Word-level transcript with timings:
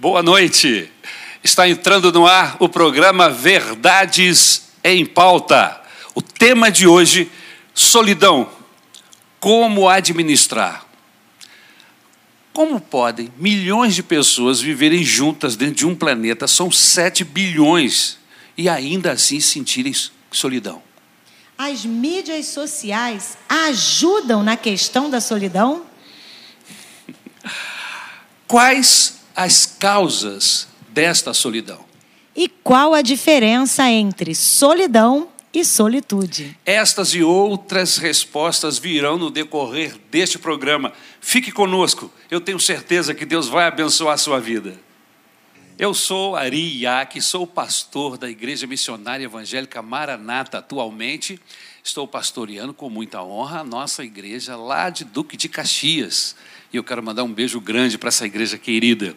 Boa 0.00 0.22
noite. 0.22 0.90
Está 1.44 1.68
entrando 1.68 2.10
no 2.10 2.26
ar 2.26 2.56
o 2.58 2.70
programa 2.70 3.28
Verdades 3.28 4.70
em 4.82 5.04
Pauta. 5.04 5.78
O 6.14 6.22
tema 6.22 6.70
de 6.70 6.86
hoje: 6.86 7.30
solidão. 7.74 8.50
Como 9.38 9.90
administrar? 9.90 10.86
Como 12.50 12.80
podem 12.80 13.30
milhões 13.36 13.94
de 13.94 14.02
pessoas 14.02 14.58
viverem 14.58 15.04
juntas 15.04 15.54
dentro 15.54 15.74
de 15.74 15.86
um 15.86 15.94
planeta? 15.94 16.48
São 16.48 16.72
7 16.72 17.22
bilhões 17.22 18.16
e 18.56 18.70
ainda 18.70 19.12
assim 19.12 19.38
sentirem 19.38 19.92
solidão. 20.32 20.82
As 21.58 21.84
mídias 21.84 22.46
sociais 22.46 23.36
ajudam 23.46 24.42
na 24.42 24.56
questão 24.56 25.10
da 25.10 25.20
solidão? 25.20 25.84
Quais 28.48 29.19
as 29.40 29.64
causas 29.64 30.68
desta 30.90 31.32
solidão? 31.32 31.82
E 32.36 32.46
qual 32.46 32.92
a 32.92 33.00
diferença 33.00 33.88
entre 33.90 34.34
solidão 34.34 35.30
e 35.50 35.64
solitude? 35.64 36.58
Estas 36.66 37.14
e 37.14 37.22
outras 37.22 37.96
respostas 37.96 38.78
virão 38.78 39.16
no 39.16 39.30
decorrer 39.30 39.96
deste 40.10 40.38
programa. 40.38 40.92
Fique 41.22 41.50
conosco, 41.50 42.12
eu 42.30 42.38
tenho 42.38 42.60
certeza 42.60 43.14
que 43.14 43.24
Deus 43.24 43.48
vai 43.48 43.66
abençoar 43.66 44.12
a 44.12 44.18
sua 44.18 44.38
vida. 44.38 44.78
Eu 45.78 45.94
sou 45.94 46.36
Ari 46.36 46.82
Iac, 46.82 47.18
sou 47.22 47.46
pastor 47.46 48.18
da 48.18 48.28
Igreja 48.28 48.66
Missionária 48.66 49.24
Evangélica 49.24 49.80
Maranata 49.80 50.58
atualmente. 50.58 51.40
Estou 51.82 52.06
pastoreando 52.06 52.74
com 52.74 52.90
muita 52.90 53.22
honra 53.22 53.60
a 53.60 53.64
nossa 53.64 54.04
igreja 54.04 54.54
lá 54.54 54.90
de 54.90 55.02
Duque 55.06 55.38
de 55.38 55.48
Caxias. 55.48 56.36
E 56.72 56.76
eu 56.76 56.84
quero 56.84 57.02
mandar 57.02 57.24
um 57.24 57.32
beijo 57.32 57.60
grande 57.60 57.98
para 57.98 58.10
essa 58.10 58.24
igreja 58.24 58.56
querida. 58.56 59.16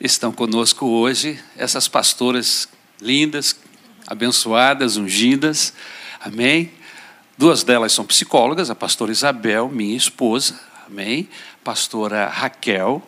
Estão 0.00 0.32
conosco 0.32 0.86
hoje 0.86 1.38
essas 1.54 1.86
pastoras 1.86 2.66
lindas, 2.98 3.54
abençoadas, 4.06 4.96
ungidas. 4.96 5.74
Amém? 6.18 6.72
Duas 7.36 7.62
delas 7.62 7.92
são 7.92 8.06
psicólogas, 8.06 8.70
a 8.70 8.74
pastora 8.74 9.12
Isabel, 9.12 9.68
minha 9.68 9.94
esposa. 9.94 10.58
Amém? 10.86 11.28
Pastora 11.62 12.26
Raquel, 12.28 13.02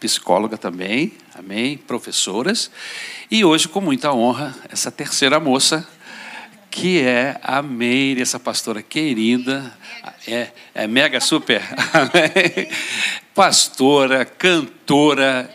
psicóloga 0.00 0.58
também. 0.58 1.12
Amém? 1.36 1.78
Professoras. 1.78 2.68
E 3.30 3.44
hoje, 3.44 3.68
com 3.68 3.80
muita 3.80 4.12
honra, 4.12 4.56
essa 4.68 4.90
terceira 4.90 5.38
moça, 5.38 5.88
que 6.74 7.00
é 7.00 7.38
a 7.40 7.62
Meire, 7.62 8.20
essa 8.20 8.40
pastora 8.40 8.82
querida, 8.82 9.72
é, 10.26 10.48
é 10.74 10.88
mega 10.88 11.20
super, 11.20 11.62
amém? 11.94 12.68
pastora, 13.32 14.24
cantora, 14.24 15.48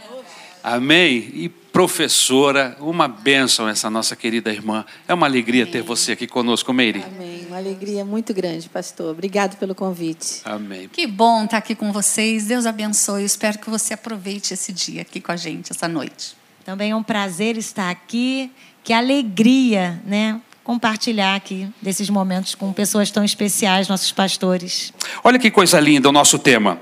amém? 0.64 1.30
E 1.34 1.50
professora, 1.50 2.78
uma 2.80 3.09
bênção 3.09 3.67
essa 3.67 3.90
nossa 3.90 4.16
querida 4.16 4.50
irmã. 4.50 4.86
É 5.09 5.14
uma 5.14 5.25
alegria 5.25 5.64
amém. 5.64 5.73
ter 5.73 5.81
você 5.81 6.14
aqui 6.14 6.25
conosco, 6.25 6.72
Meire. 6.72 7.03
Amém, 7.03 7.45
uma 7.47 7.58
alegria 7.58 8.06
muito 8.06 8.34
grande, 8.34 8.70
pastor. 8.70 9.12
Obrigado 9.12 9.58
pelo 9.58 9.75
convite. 9.75 10.40
Amém. 10.45 10.88
Que 10.88 11.06
bom 11.06 11.44
estar 11.44 11.58
aqui 11.58 11.75
com 11.75 11.92
vocês. 11.92 12.45
Deus 12.45 12.66
abençoe. 12.66 13.23
Eu 13.23 13.25
espero 13.25 13.59
que 13.59 13.70
você 13.70 13.94
aproveite 13.94 14.53
esse 14.53 14.72
dia 14.72 15.02
aqui 15.02 15.20
com 15.20 15.34
a 15.34 15.36
gente, 15.36 15.73
essa 15.73 15.88
noite. 15.88 16.38
Também 16.64 16.92
é 16.92 16.95
um 16.95 17.03
prazer 17.03 17.58
estar 17.58 17.90
aqui. 17.90 18.50
Que 18.81 18.94
alegria, 18.94 20.02
né? 20.06 20.40
Compartilhar 20.70 21.34
aqui 21.34 21.67
desses 21.81 22.12
momentos 22.12 22.53
com 22.53 22.72
pessoas 22.72 23.09
tão 23.09 23.23
especiais, 23.23 23.88
nossos 23.88 24.12
pastores. 24.12 24.94
Olha 25.23 25.39
que 25.39 25.50
coisa 25.50 25.80
linda 25.80 26.08
o 26.08 26.12
nosso 26.12 26.38
tema. 26.38 26.80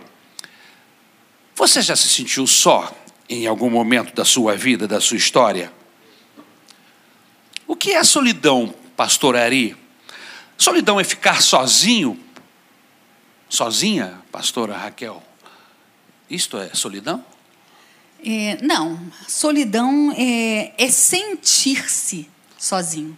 Você 1.55 1.81
já 1.81 1.95
se 1.95 2.09
sentiu 2.09 2.45
só 2.45 2.93
em 3.29 3.47
algum 3.47 3.69
momento 3.69 4.13
da 4.13 4.25
sua 4.25 4.57
vida, 4.57 4.89
da 4.89 4.99
sua 4.99 5.15
história? 5.15 5.71
O 7.65 7.77
que 7.77 7.91
é 7.93 8.03
solidão, 8.03 8.75
pastor 8.97 9.37
Ari? 9.37 9.73
Solidão 10.57 10.99
é 10.99 11.05
ficar 11.05 11.41
sozinho? 11.41 12.19
Sozinha, 13.47 14.19
pastora 14.33 14.75
Raquel? 14.75 15.23
Isto 16.29 16.57
é 16.57 16.71
solidão? 16.73 17.23
É, 18.21 18.57
não, 18.61 18.99
solidão 19.29 20.13
é, 20.17 20.73
é 20.77 20.89
sentir-se 20.89 22.29
sozinho. 22.57 23.17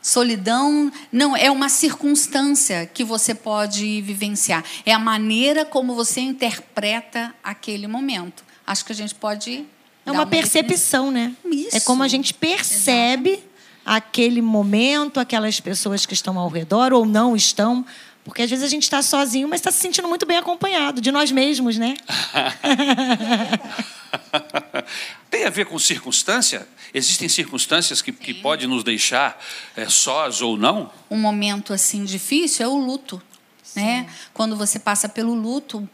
Solidão 0.00 0.90
não 1.12 1.36
é 1.36 1.50
uma 1.50 1.68
circunstância 1.68 2.86
que 2.86 3.04
você 3.04 3.34
pode 3.34 4.00
vivenciar, 4.02 4.64
é 4.84 4.92
a 4.92 4.98
maneira 4.98 5.64
como 5.64 5.94
você 5.94 6.20
interpreta 6.20 7.34
aquele 7.42 7.86
momento. 7.86 8.44
Acho 8.66 8.84
que 8.84 8.92
a 8.92 8.94
gente 8.94 9.14
pode. 9.14 9.64
É 10.04 10.10
uma, 10.10 10.20
uma 10.20 10.26
percepção, 10.26 11.10
né? 11.10 11.34
Isso. 11.44 11.76
É 11.76 11.80
como 11.80 12.02
a 12.02 12.08
gente 12.08 12.32
percebe 12.34 13.30
Exato. 13.30 13.44
aquele 13.84 14.42
momento, 14.42 15.18
aquelas 15.18 15.60
pessoas 15.60 16.06
que 16.06 16.14
estão 16.14 16.38
ao 16.38 16.48
redor 16.48 16.92
ou 16.92 17.04
não 17.04 17.34
estão. 17.34 17.84
Porque 18.28 18.42
às 18.42 18.50
vezes 18.50 18.62
a 18.62 18.68
gente 18.68 18.82
está 18.82 19.00
sozinho, 19.00 19.48
mas 19.48 19.58
está 19.58 19.72
se 19.72 19.78
sentindo 19.78 20.06
muito 20.06 20.26
bem 20.26 20.36
acompanhado 20.36 21.00
de 21.00 21.10
nós 21.10 21.32
mesmos, 21.32 21.78
né? 21.78 21.96
Tem 25.30 25.46
a 25.46 25.50
ver 25.50 25.64
com 25.64 25.78
circunstância? 25.78 26.68
Existem 26.92 27.26
circunstâncias 27.26 28.02
que, 28.02 28.12
que 28.12 28.34
podem 28.34 28.68
nos 28.68 28.84
deixar 28.84 29.42
é, 29.74 29.88
sós 29.88 30.42
ou 30.42 30.58
não? 30.58 30.92
Um 31.10 31.16
momento 31.16 31.72
assim 31.72 32.04
difícil 32.04 32.66
é 32.66 32.68
o 32.68 32.76
luto. 32.76 33.20
Né? 33.74 34.06
Quando 34.34 34.56
você 34.56 34.78
passa 34.78 35.08
pelo 35.08 35.32
luto, 35.32 35.88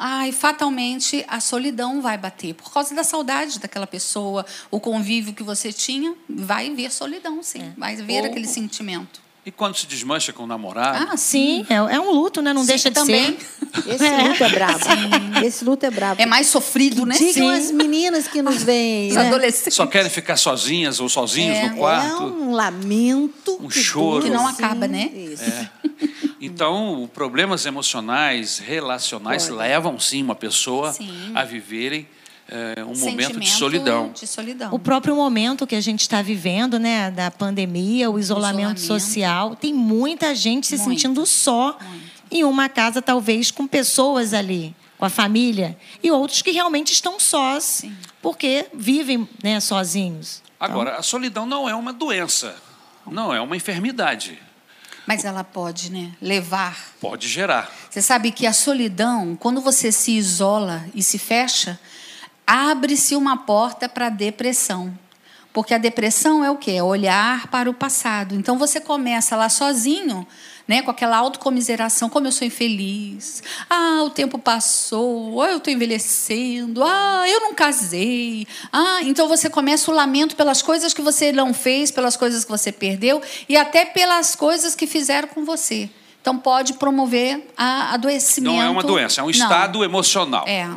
ai, 0.00 0.32
fatalmente 0.32 1.24
a 1.28 1.38
solidão 1.38 2.02
vai 2.02 2.18
bater. 2.18 2.54
Por 2.54 2.72
causa 2.72 2.92
da 2.92 3.04
saudade 3.04 3.60
daquela 3.60 3.86
pessoa, 3.86 4.44
o 4.68 4.80
convívio 4.80 5.32
que 5.32 5.44
você 5.44 5.72
tinha, 5.72 6.12
vai 6.28 6.74
ver 6.74 6.90
solidão, 6.90 7.40
sim. 7.40 7.62
É. 7.62 7.72
Vai 7.76 7.94
ver 7.94 8.22
Ou... 8.22 8.26
aquele 8.26 8.48
sentimento. 8.48 9.27
E 9.48 9.50
quando 9.50 9.74
se 9.76 9.86
desmancha 9.86 10.30
com 10.30 10.42
o 10.42 10.46
namorado? 10.46 11.08
Ah, 11.10 11.16
sim, 11.16 11.64
é, 11.70 11.76
é 11.76 11.98
um 11.98 12.10
luto, 12.10 12.42
né? 12.42 12.52
Não 12.52 12.60
sim, 12.60 12.66
deixa 12.66 12.90
de 12.90 12.94
também. 12.94 13.34
ser. 13.38 13.94
Esse 13.94 14.04
é. 14.04 14.28
luto 14.28 14.44
é 14.44 14.48
brabo. 14.50 14.78
Sim. 14.84 15.46
Esse 15.46 15.64
luto 15.64 15.86
é 15.86 15.90
brabo. 15.90 16.20
É 16.20 16.26
mais 16.26 16.48
sofrido, 16.48 17.06
né? 17.06 17.16
Digam 17.16 17.48
sim. 17.48 17.50
as 17.54 17.70
meninas 17.70 18.28
que 18.28 18.42
nos 18.42 18.62
veem. 18.62 19.08
Os 19.08 19.14
né? 19.14 19.26
adolescentes. 19.26 19.72
Só 19.72 19.86
querem 19.86 20.10
ficar 20.10 20.36
sozinhas 20.36 21.00
ou 21.00 21.08
sozinhos 21.08 21.56
é. 21.56 21.70
no 21.70 21.76
quarto. 21.78 22.24
É 22.24 22.26
um 22.26 22.52
lamento. 22.52 23.58
Um 23.58 23.70
choro. 23.70 24.22
Que 24.24 24.28
não 24.28 24.46
acaba, 24.46 24.86
né? 24.86 25.10
Isso. 25.14 25.44
É. 25.44 25.70
Então, 26.38 27.08
problemas 27.14 27.64
emocionais, 27.64 28.58
relacionais, 28.58 29.44
Pode. 29.44 29.56
levam 29.56 29.98
sim 29.98 30.22
uma 30.22 30.34
pessoa 30.34 30.92
sim. 30.92 31.32
a 31.34 31.42
viverem 31.42 32.06
é, 32.48 32.82
um 32.82 32.96
momento 32.96 33.38
de 33.38 33.50
solidão. 33.50 34.10
de 34.12 34.26
solidão. 34.26 34.72
O 34.72 34.78
próprio 34.78 35.14
momento 35.14 35.66
que 35.66 35.74
a 35.74 35.80
gente 35.80 36.00
está 36.00 36.22
vivendo, 36.22 36.78
né, 36.78 37.10
da 37.10 37.30
pandemia, 37.30 38.10
o 38.10 38.18
isolamento, 38.18 38.78
isolamento. 38.78 38.80
social, 38.80 39.54
tem 39.54 39.74
muita 39.74 40.34
gente 40.34 40.66
se 40.66 40.76
Muito. 40.76 40.88
sentindo 40.88 41.26
só 41.26 41.78
Muito. 41.78 42.10
em 42.30 42.44
uma 42.44 42.68
casa, 42.68 43.02
talvez 43.02 43.50
com 43.50 43.66
pessoas 43.66 44.32
ali, 44.32 44.74
com 44.96 45.04
a 45.04 45.10
família, 45.10 45.76
e 46.02 46.10
outros 46.10 46.40
que 46.40 46.50
realmente 46.50 46.92
estão 46.92 47.20
sós, 47.20 47.64
Sim. 47.64 47.94
porque 48.22 48.66
vivem 48.72 49.28
né, 49.44 49.60
sozinhos. 49.60 50.42
Agora, 50.58 50.90
então... 50.90 51.00
a 51.00 51.02
solidão 51.02 51.44
não 51.44 51.68
é 51.68 51.74
uma 51.74 51.92
doença, 51.92 52.56
não 53.06 53.32
é 53.32 53.40
uma 53.40 53.56
enfermidade. 53.56 54.38
Mas 55.06 55.24
ela 55.24 55.44
pode, 55.44 55.90
né, 55.90 56.12
levar. 56.20 56.76
Pode 57.00 57.28
gerar. 57.28 57.70
Você 57.88 58.02
sabe 58.02 58.30
que 58.30 58.46
a 58.46 58.52
solidão, 58.52 59.36
quando 59.36 59.60
você 59.60 59.92
se 59.92 60.12
isola 60.12 60.84
e 60.94 61.02
se 61.02 61.18
fecha, 61.18 61.78
abre-se 62.48 63.14
uma 63.14 63.36
porta 63.36 63.90
para 63.90 64.06
a 64.06 64.10
depressão. 64.10 64.98
Porque 65.52 65.74
a 65.74 65.78
depressão 65.78 66.42
é 66.42 66.50
o 66.50 66.56
quê? 66.56 66.72
É 66.72 66.82
olhar 66.82 67.48
para 67.48 67.68
o 67.68 67.74
passado. 67.74 68.34
Então 68.34 68.56
você 68.56 68.80
começa 68.80 69.36
lá 69.36 69.48
sozinho, 69.48 70.26
né, 70.66 70.82
com 70.82 70.90
aquela 70.90 71.16
autocomiseração, 71.16 72.08
como 72.08 72.26
eu 72.26 72.32
sou 72.32 72.46
infeliz. 72.46 73.42
Ah, 73.68 74.02
o 74.04 74.10
tempo 74.10 74.38
passou. 74.38 75.42
Ah, 75.42 75.50
eu 75.50 75.58
estou 75.58 75.72
envelhecendo. 75.72 76.82
Ah, 76.84 77.24
eu 77.28 77.40
não 77.40 77.54
casei. 77.54 78.46
Ah, 78.72 79.00
então 79.02 79.28
você 79.28 79.50
começa 79.50 79.90
o 79.90 79.94
lamento 79.94 80.36
pelas 80.36 80.62
coisas 80.62 80.94
que 80.94 81.02
você 81.02 81.32
não 81.32 81.52
fez, 81.52 81.90
pelas 81.90 82.16
coisas 82.16 82.44
que 82.44 82.50
você 82.50 82.70
perdeu 82.70 83.20
e 83.48 83.56
até 83.56 83.84
pelas 83.84 84.36
coisas 84.36 84.74
que 84.74 84.86
fizeram 84.86 85.28
com 85.28 85.44
você. 85.44 85.90
Então 86.20 86.38
pode 86.38 86.74
promover 86.74 87.46
a 87.56 87.94
adoecimento. 87.94 88.54
Não 88.54 88.62
é 88.62 88.68
uma 88.68 88.82
doença, 88.82 89.20
é 89.20 89.24
um 89.24 89.30
estado 89.30 89.78
não. 89.78 89.84
emocional. 89.84 90.44
É 90.46 90.68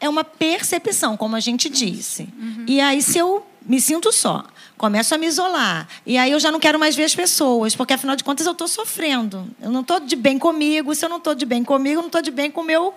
é 0.00 0.08
uma 0.08 0.24
percepção, 0.24 1.16
como 1.16 1.36
a 1.36 1.40
gente 1.40 1.68
disse. 1.68 2.28
Uhum. 2.38 2.64
E 2.66 2.80
aí, 2.80 3.02
se 3.02 3.18
eu 3.18 3.46
me 3.66 3.80
sinto 3.80 4.12
só, 4.12 4.44
começo 4.76 5.14
a 5.14 5.18
me 5.18 5.26
isolar, 5.26 5.88
e 6.04 6.16
aí 6.16 6.30
eu 6.30 6.38
já 6.38 6.52
não 6.52 6.60
quero 6.60 6.78
mais 6.78 6.94
ver 6.94 7.04
as 7.04 7.14
pessoas, 7.14 7.74
porque 7.74 7.94
afinal 7.94 8.14
de 8.14 8.22
contas 8.22 8.46
eu 8.46 8.52
estou 8.52 8.68
sofrendo. 8.68 9.48
Eu 9.60 9.70
não 9.70 9.80
estou 9.80 9.98
de 10.00 10.14
bem 10.14 10.38
comigo, 10.38 10.94
se 10.94 11.04
eu 11.04 11.08
não 11.08 11.16
estou 11.16 11.34
de 11.34 11.46
bem 11.46 11.64
comigo, 11.64 11.98
eu 11.98 12.02
não 12.02 12.08
estou 12.08 12.22
de 12.22 12.30
bem 12.30 12.50
com 12.50 12.60
o 12.60 12.64
meu, 12.64 12.94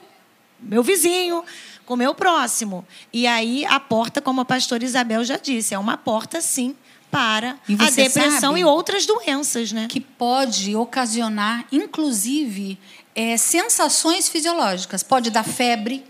meu 0.59 0.83
vizinho, 0.83 1.43
com 1.85 1.95
o 1.95 1.97
meu 1.97 2.13
próximo. 2.13 2.85
E 3.11 3.25
aí 3.25 3.65
a 3.65 3.79
porta, 3.79 4.21
como 4.21 4.41
a 4.41 4.45
pastora 4.45 4.83
Isabel 4.83 5.23
já 5.23 5.37
disse, 5.37 5.73
é 5.73 5.79
uma 5.79 5.97
porta, 5.97 6.41
sim, 6.41 6.75
para 7.09 7.57
a 7.79 7.89
depressão 7.89 8.57
e 8.57 8.63
outras 8.63 9.05
doenças, 9.05 9.71
né? 9.71 9.87
Que 9.89 9.99
pode 9.99 10.75
ocasionar, 10.75 11.65
inclusive, 11.71 12.77
é, 13.15 13.35
sensações 13.37 14.29
fisiológicas. 14.29 15.01
Pode 15.01 15.31
dar 15.31 15.43
febre, 15.43 16.05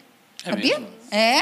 Sabia? 0.50 0.82
É. 1.12 1.42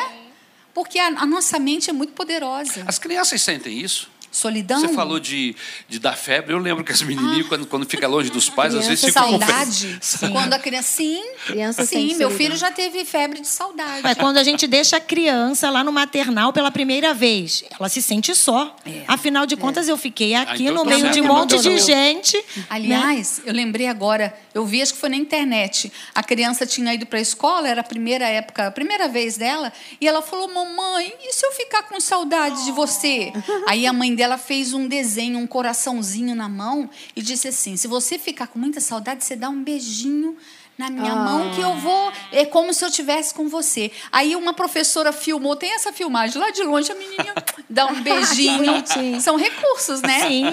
porque 0.74 1.00
a, 1.00 1.08
a 1.08 1.26
nossa 1.26 1.58
mente 1.60 1.90
é 1.90 1.94
muito 1.94 2.14
poderosa. 2.14 2.84
As 2.88 3.00
crianças 3.00 3.42
sentem 3.42 3.80
isso? 3.80 4.10
Solidão. 4.38 4.80
Você 4.80 4.90
falou 4.90 5.20
de, 5.20 5.56
de 5.90 5.98
dar 5.98 6.16
febre. 6.16 6.54
Eu 6.54 6.60
lembro 6.60 6.84
que 6.84 6.92
as 6.92 7.02
menininhas, 7.02 7.48
quando, 7.48 7.66
quando 7.66 7.86
fica 7.88 8.08
longe 8.08 8.30
dos 8.30 8.50
pais, 8.50 8.76
às 8.76 8.86
vezes 8.86 9.02
Criança, 9.02 9.24
ficam 9.24 9.40
com 9.40 9.46
saudade. 9.46 10.00
Quando 10.32 10.54
a 10.54 10.60
criança. 10.60 10.88
Sim, 10.88 11.24
Criança 11.48 11.86
sim, 11.86 12.16
meu 12.16 12.30
filho 12.30 12.56
já 12.56 12.72
teve 12.72 13.04
febre 13.04 13.42
de 13.42 13.48
saudade. 13.48 14.06
É 14.06 14.14
quando 14.14 14.38
a 14.38 14.44
gente 14.44 14.68
deixa 14.68 14.98
a 14.98 15.00
criança 15.00 15.70
lá 15.70 15.84
no 15.84 15.92
maternal 15.92 16.54
pela 16.54 16.70
primeira 16.70 17.14
vez. 17.14 17.64
Ela 17.80 17.90
se 17.90 18.02
sente 18.02 18.36
só. 18.36 18.76
É. 18.86 19.04
Afinal 19.08 19.46
de 19.46 19.58
contas, 19.58 19.88
eu 19.88 19.98
fiquei 19.98 20.36
aqui 20.36 20.64
então 20.64 20.76
no 20.76 20.90
tá 20.90 20.98
meio 20.98 21.12
de 21.12 21.20
um 21.22 21.26
monte 21.26 21.60
de 21.60 21.80
gente. 21.80 22.42
Aliás, 22.70 23.42
eu 23.44 23.54
lembrei 23.54 23.88
agora, 23.88 24.38
eu 24.54 24.66
vi, 24.66 24.82
acho 24.82 24.94
que 24.94 25.00
foi 25.00 25.10
na 25.10 25.18
internet. 25.18 25.92
A 26.14 26.24
criança 26.24 26.66
tinha 26.66 26.94
ido 26.94 27.06
para 27.06 27.18
a 27.18 27.22
escola, 27.22 27.68
era 27.68 27.82
a 27.82 27.84
primeira 27.84 28.28
época, 28.28 28.68
a 28.68 28.72
primeira 28.72 29.08
vez 29.08 29.36
dela, 29.36 29.74
e 30.00 30.08
ela 30.08 30.22
falou: 30.22 30.48
Mamãe, 30.48 31.12
e 31.24 31.34
se 31.34 31.46
eu 31.46 31.52
ficar 31.54 31.84
com 31.84 32.00
saudade 32.00 32.66
de 32.66 32.72
você? 32.72 33.34
Aí 33.68 33.88
a 33.88 33.94
mãe 33.94 34.14
dela 34.14 34.27
fez 34.36 34.74
um 34.74 34.88
desenho, 34.88 35.38
um 35.38 35.46
coraçãozinho 35.46 36.36
na 36.36 36.50
mão, 36.50 36.90
e 37.16 37.22
disse 37.22 37.48
assim: 37.48 37.78
Se 37.78 37.88
você 37.88 38.18
ficar 38.18 38.48
com 38.48 38.58
muita 38.58 38.82
saudade, 38.82 39.24
você 39.24 39.36
dá 39.36 39.48
um 39.48 39.64
beijinho. 39.64 40.36
Na 40.76 40.92
minha 40.92 41.16
mão, 41.16 41.50
que 41.56 41.60
eu 41.60 41.74
vou. 41.74 42.14
É 42.32 42.46
como 42.46 42.72
se 42.72 42.86
eu 42.86 42.90
estivesse 42.90 43.34
com 43.34 43.50
você. 43.50 43.92
Aí 44.12 44.36
uma 44.36 44.54
professora 44.54 45.12
filmou, 45.12 45.56
tem 45.56 45.74
essa 45.74 45.92
filmagem 45.92 46.40
lá 46.40 46.52
de 46.52 46.62
longe, 46.62 46.92
a 46.92 46.96
menininha 46.96 47.34
dá 47.68 47.88
um 47.88 48.00
beijinho. 48.00 48.84
São 49.20 49.38
recursos, 49.38 50.04
né? 50.04 50.28
Sim, 50.28 50.44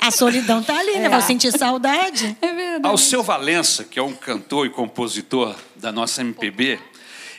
a 0.00 0.10
solidão 0.10 0.62
tá 0.62 0.78
ali, 0.78 0.98
né? 0.98 1.10
Vou 1.10 1.20
sentir 1.20 1.52
saudade. 1.52 2.34
É 2.40 2.52
verdade. 2.54 2.88
Alceu 2.88 3.22
Valença, 3.22 3.84
que 3.84 3.98
é 3.98 4.02
um 4.02 4.14
cantor 4.14 4.64
e 4.64 4.70
compositor 4.70 5.54
da 5.74 5.92
nossa 5.92 6.22
MPB, 6.22 6.80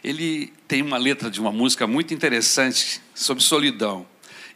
ele 0.04 0.54
tem 0.68 0.83
uma 0.83 0.98
letra 0.98 1.31
de 1.31 1.40
uma 1.40 1.51
música 1.51 1.88
muito 1.88 2.13
interessante 2.13 3.01
sobre 3.16 3.44
solidão. 3.44 4.06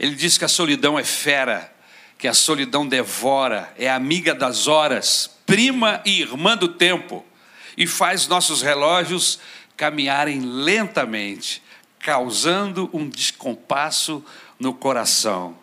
Ele 0.02 0.16
diz 0.16 0.36
que 0.36 0.44
a 0.44 0.48
solidão 0.48 0.98
é 0.98 1.04
fera, 1.04 1.72
que 2.18 2.28
a 2.28 2.34
solidão 2.34 2.88
devora, 2.88 3.72
é 3.78 3.88
amiga 3.88 4.34
das 4.34 4.68
horas, 4.68 5.30
prima 5.46 6.02
e 6.04 6.22
irmã 6.22 6.58
do 6.58 6.70
tempo, 6.70 7.24
e 7.78 7.86
faz 7.86 8.28
nossos 8.28 8.64
relógios 8.64 9.38
caminharem 9.78 10.40
lentamente, 10.40 11.62
causando 12.00 12.90
um 12.92 13.08
descompasso 13.08 14.26
no 14.60 14.74
coração. 14.74 15.56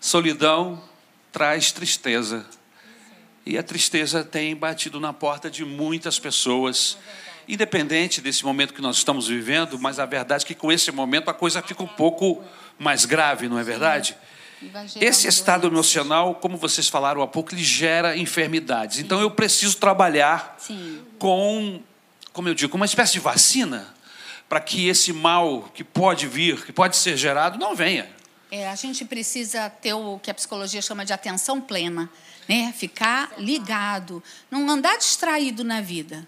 Solidão 0.00 0.82
traz 1.30 1.70
tristeza. 1.70 2.44
E 3.46 3.56
a 3.56 3.62
tristeza 3.62 4.24
tem 4.24 4.56
batido 4.56 4.98
na 4.98 5.12
porta 5.12 5.48
de 5.48 5.64
muitas 5.64 6.18
pessoas, 6.18 6.98
independente 7.46 8.20
desse 8.20 8.44
momento 8.44 8.74
que 8.74 8.82
nós 8.82 8.96
estamos 8.96 9.28
vivendo, 9.28 9.78
mas 9.78 10.00
a 10.00 10.04
verdade 10.04 10.44
é 10.44 10.48
que 10.48 10.54
com 10.56 10.72
esse 10.72 10.90
momento 10.90 11.30
a 11.30 11.34
coisa 11.34 11.62
fica 11.62 11.84
um 11.84 11.86
pouco 11.86 12.42
mais 12.78 13.04
grave, 13.04 13.48
não 13.48 13.58
é 13.58 13.64
verdade? 13.64 14.16
Esse 15.00 15.28
estado 15.28 15.62
doença. 15.62 15.74
emocional, 15.74 16.34
como 16.34 16.56
vocês 16.56 16.88
falaram 16.88 17.22
há 17.22 17.26
pouco, 17.26 17.54
ele 17.54 17.62
gera 17.62 18.16
enfermidades. 18.16 18.98
Então 18.98 19.20
eu 19.20 19.30
preciso 19.30 19.76
trabalhar 19.76 20.56
Sim. 20.58 21.00
com, 21.18 21.80
como 22.32 22.48
eu 22.48 22.54
digo, 22.54 22.76
uma 22.76 22.86
espécie 22.86 23.12
de 23.12 23.20
vacina 23.20 23.94
para 24.48 24.60
que 24.60 24.88
esse 24.88 25.12
mal 25.12 25.70
que 25.74 25.84
pode 25.84 26.26
vir, 26.26 26.64
que 26.64 26.72
pode 26.72 26.96
ser 26.96 27.16
gerado, 27.16 27.58
não 27.58 27.76
venha. 27.76 28.08
É, 28.50 28.68
a 28.68 28.74
gente 28.74 29.04
precisa 29.04 29.68
ter 29.68 29.92
o 29.92 30.18
que 30.18 30.30
a 30.30 30.34
psicologia 30.34 30.80
chama 30.80 31.04
de 31.04 31.12
atenção 31.12 31.60
plena, 31.60 32.08
né? 32.48 32.72
Ficar 32.76 33.32
ligado, 33.36 34.22
não 34.50 34.68
andar 34.70 34.96
distraído 34.96 35.62
na 35.62 35.82
vida. 35.82 36.26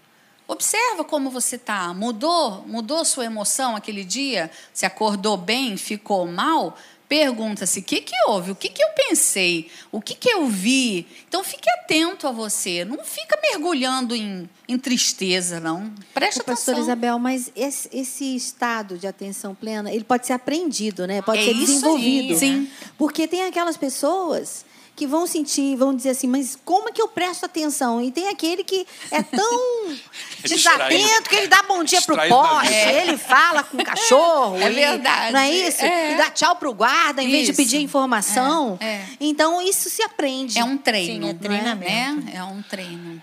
Observa 0.50 1.04
como 1.04 1.30
você 1.30 1.54
está. 1.54 1.94
Mudou, 1.94 2.64
mudou 2.66 3.04
sua 3.04 3.24
emoção 3.24 3.76
aquele 3.76 4.02
dia? 4.02 4.50
Se 4.72 4.84
acordou 4.84 5.36
bem, 5.36 5.76
ficou 5.76 6.26
mal? 6.26 6.76
Pergunta-se: 7.08 7.78
o 7.78 7.82
que, 7.84 8.00
que 8.00 8.14
houve? 8.26 8.50
O 8.50 8.54
que, 8.56 8.68
que 8.68 8.82
eu 8.82 8.88
pensei? 9.08 9.70
O 9.92 10.00
que, 10.00 10.14
que 10.14 10.28
eu 10.28 10.46
vi? 10.46 11.06
Então 11.28 11.44
fique 11.44 11.68
atento 11.70 12.26
a 12.26 12.32
você. 12.32 12.84
Não 12.84 13.04
fica 13.04 13.38
mergulhando 13.42 14.14
em, 14.14 14.48
em 14.68 14.76
tristeza, 14.78 15.60
não. 15.60 15.92
Preste 16.12 16.38
Ô, 16.38 16.42
atenção. 16.42 16.78
Isabel, 16.80 17.18
mas 17.18 17.52
esse, 17.54 17.88
esse 17.92 18.34
estado 18.34 18.98
de 18.98 19.06
atenção 19.06 19.54
plena, 19.54 19.92
ele 19.92 20.04
pode 20.04 20.26
ser 20.26 20.32
aprendido, 20.32 21.06
né? 21.06 21.22
Pode 21.22 21.40
É 21.40 21.44
ser 21.44 21.52
isso 21.52 21.60
aí, 21.62 21.66
desenvolvido. 21.66 22.38
sim. 22.38 22.70
Porque 22.98 23.28
tem 23.28 23.42
aquelas 23.44 23.76
pessoas 23.76 24.64
que 25.00 25.06
vão 25.06 25.26
sentir, 25.26 25.76
vão 25.76 25.96
dizer 25.96 26.10
assim, 26.10 26.26
mas 26.26 26.58
como 26.62 26.90
é 26.90 26.92
que 26.92 27.00
eu 27.00 27.08
presto 27.08 27.46
atenção? 27.46 28.02
E 28.02 28.12
tem 28.12 28.28
aquele 28.28 28.62
que 28.62 28.86
é 29.10 29.22
tão 29.22 29.96
distraído. 30.44 30.94
desatento 30.94 31.30
que 31.30 31.36
ele 31.36 31.48
dá 31.48 31.62
bom 31.62 31.82
dia 31.82 32.02
pro 32.02 32.14
Distraído 32.14 32.36
da 32.36 32.48
poste, 32.60 32.74
ele 32.74 33.16
fala 33.16 33.62
com 33.64 33.78
o 33.78 33.82
cachorro. 33.84 34.58
É 34.58 34.68
verdade. 34.68 35.32
Não 35.32 35.40
é 35.40 35.50
isso? 35.50 35.82
É. 35.82 36.12
E 36.12 36.16
dá 36.18 36.30
tchau 36.30 36.54
pro 36.56 36.74
guarda 36.74 37.22
em 37.22 37.30
vez 37.30 37.46
de 37.46 37.52
Isso. 37.52 37.56
pedir 37.62 37.80
informação. 37.80 38.76
É, 38.78 38.84
é. 38.84 39.08
Então, 39.18 39.62
isso 39.62 39.88
se 39.88 40.02
aprende. 40.02 40.58
É 40.58 40.64
um 40.64 40.76
treino. 40.76 41.24
Sim, 41.28 41.30
é 41.30 41.34
treinamento. 41.34 42.26
Né? 42.26 42.32
É 42.34 42.44
um 42.44 42.60
treino. 42.60 43.22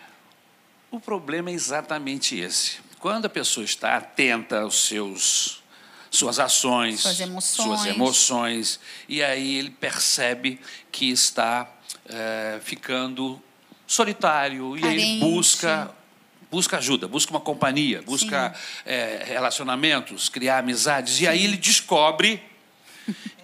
O 0.89 0.99
problema 0.99 1.51
é 1.51 1.53
exatamente 1.53 2.35
esse. 2.39 2.77
Quando 2.99 3.25
a 3.25 3.29
pessoa 3.29 3.63
está 3.63 3.97
atenta 3.97 4.61
aos 4.61 4.87
seus 4.87 5.61
suas 6.09 6.39
ações, 6.39 7.01
Suas 7.01 7.19
emoções. 7.19 7.67
suas 7.67 7.85
emoções, 7.85 8.79
e 9.09 9.21
aí 9.21 9.57
ele 9.57 9.69
percebe 9.69 10.59
que 10.97 11.11
está 11.11 11.69
eh, 12.09 12.59
ficando 12.63 13.39
solitário 13.85 14.75
e 14.75 14.83
aí 14.83 14.93
ele 14.95 15.01
Carente. 15.01 15.19
busca 15.19 15.91
busca 16.49 16.77
ajuda, 16.77 17.07
busca 17.07 17.29
uma 17.29 17.39
companhia, 17.39 18.01
busca 18.01 18.51
eh, 18.83 19.23
relacionamentos, 19.27 20.27
criar 20.27 20.57
amizades 20.57 21.21
e 21.21 21.27
aí 21.27 21.43
ele 21.43 21.55
descobre 21.55 22.41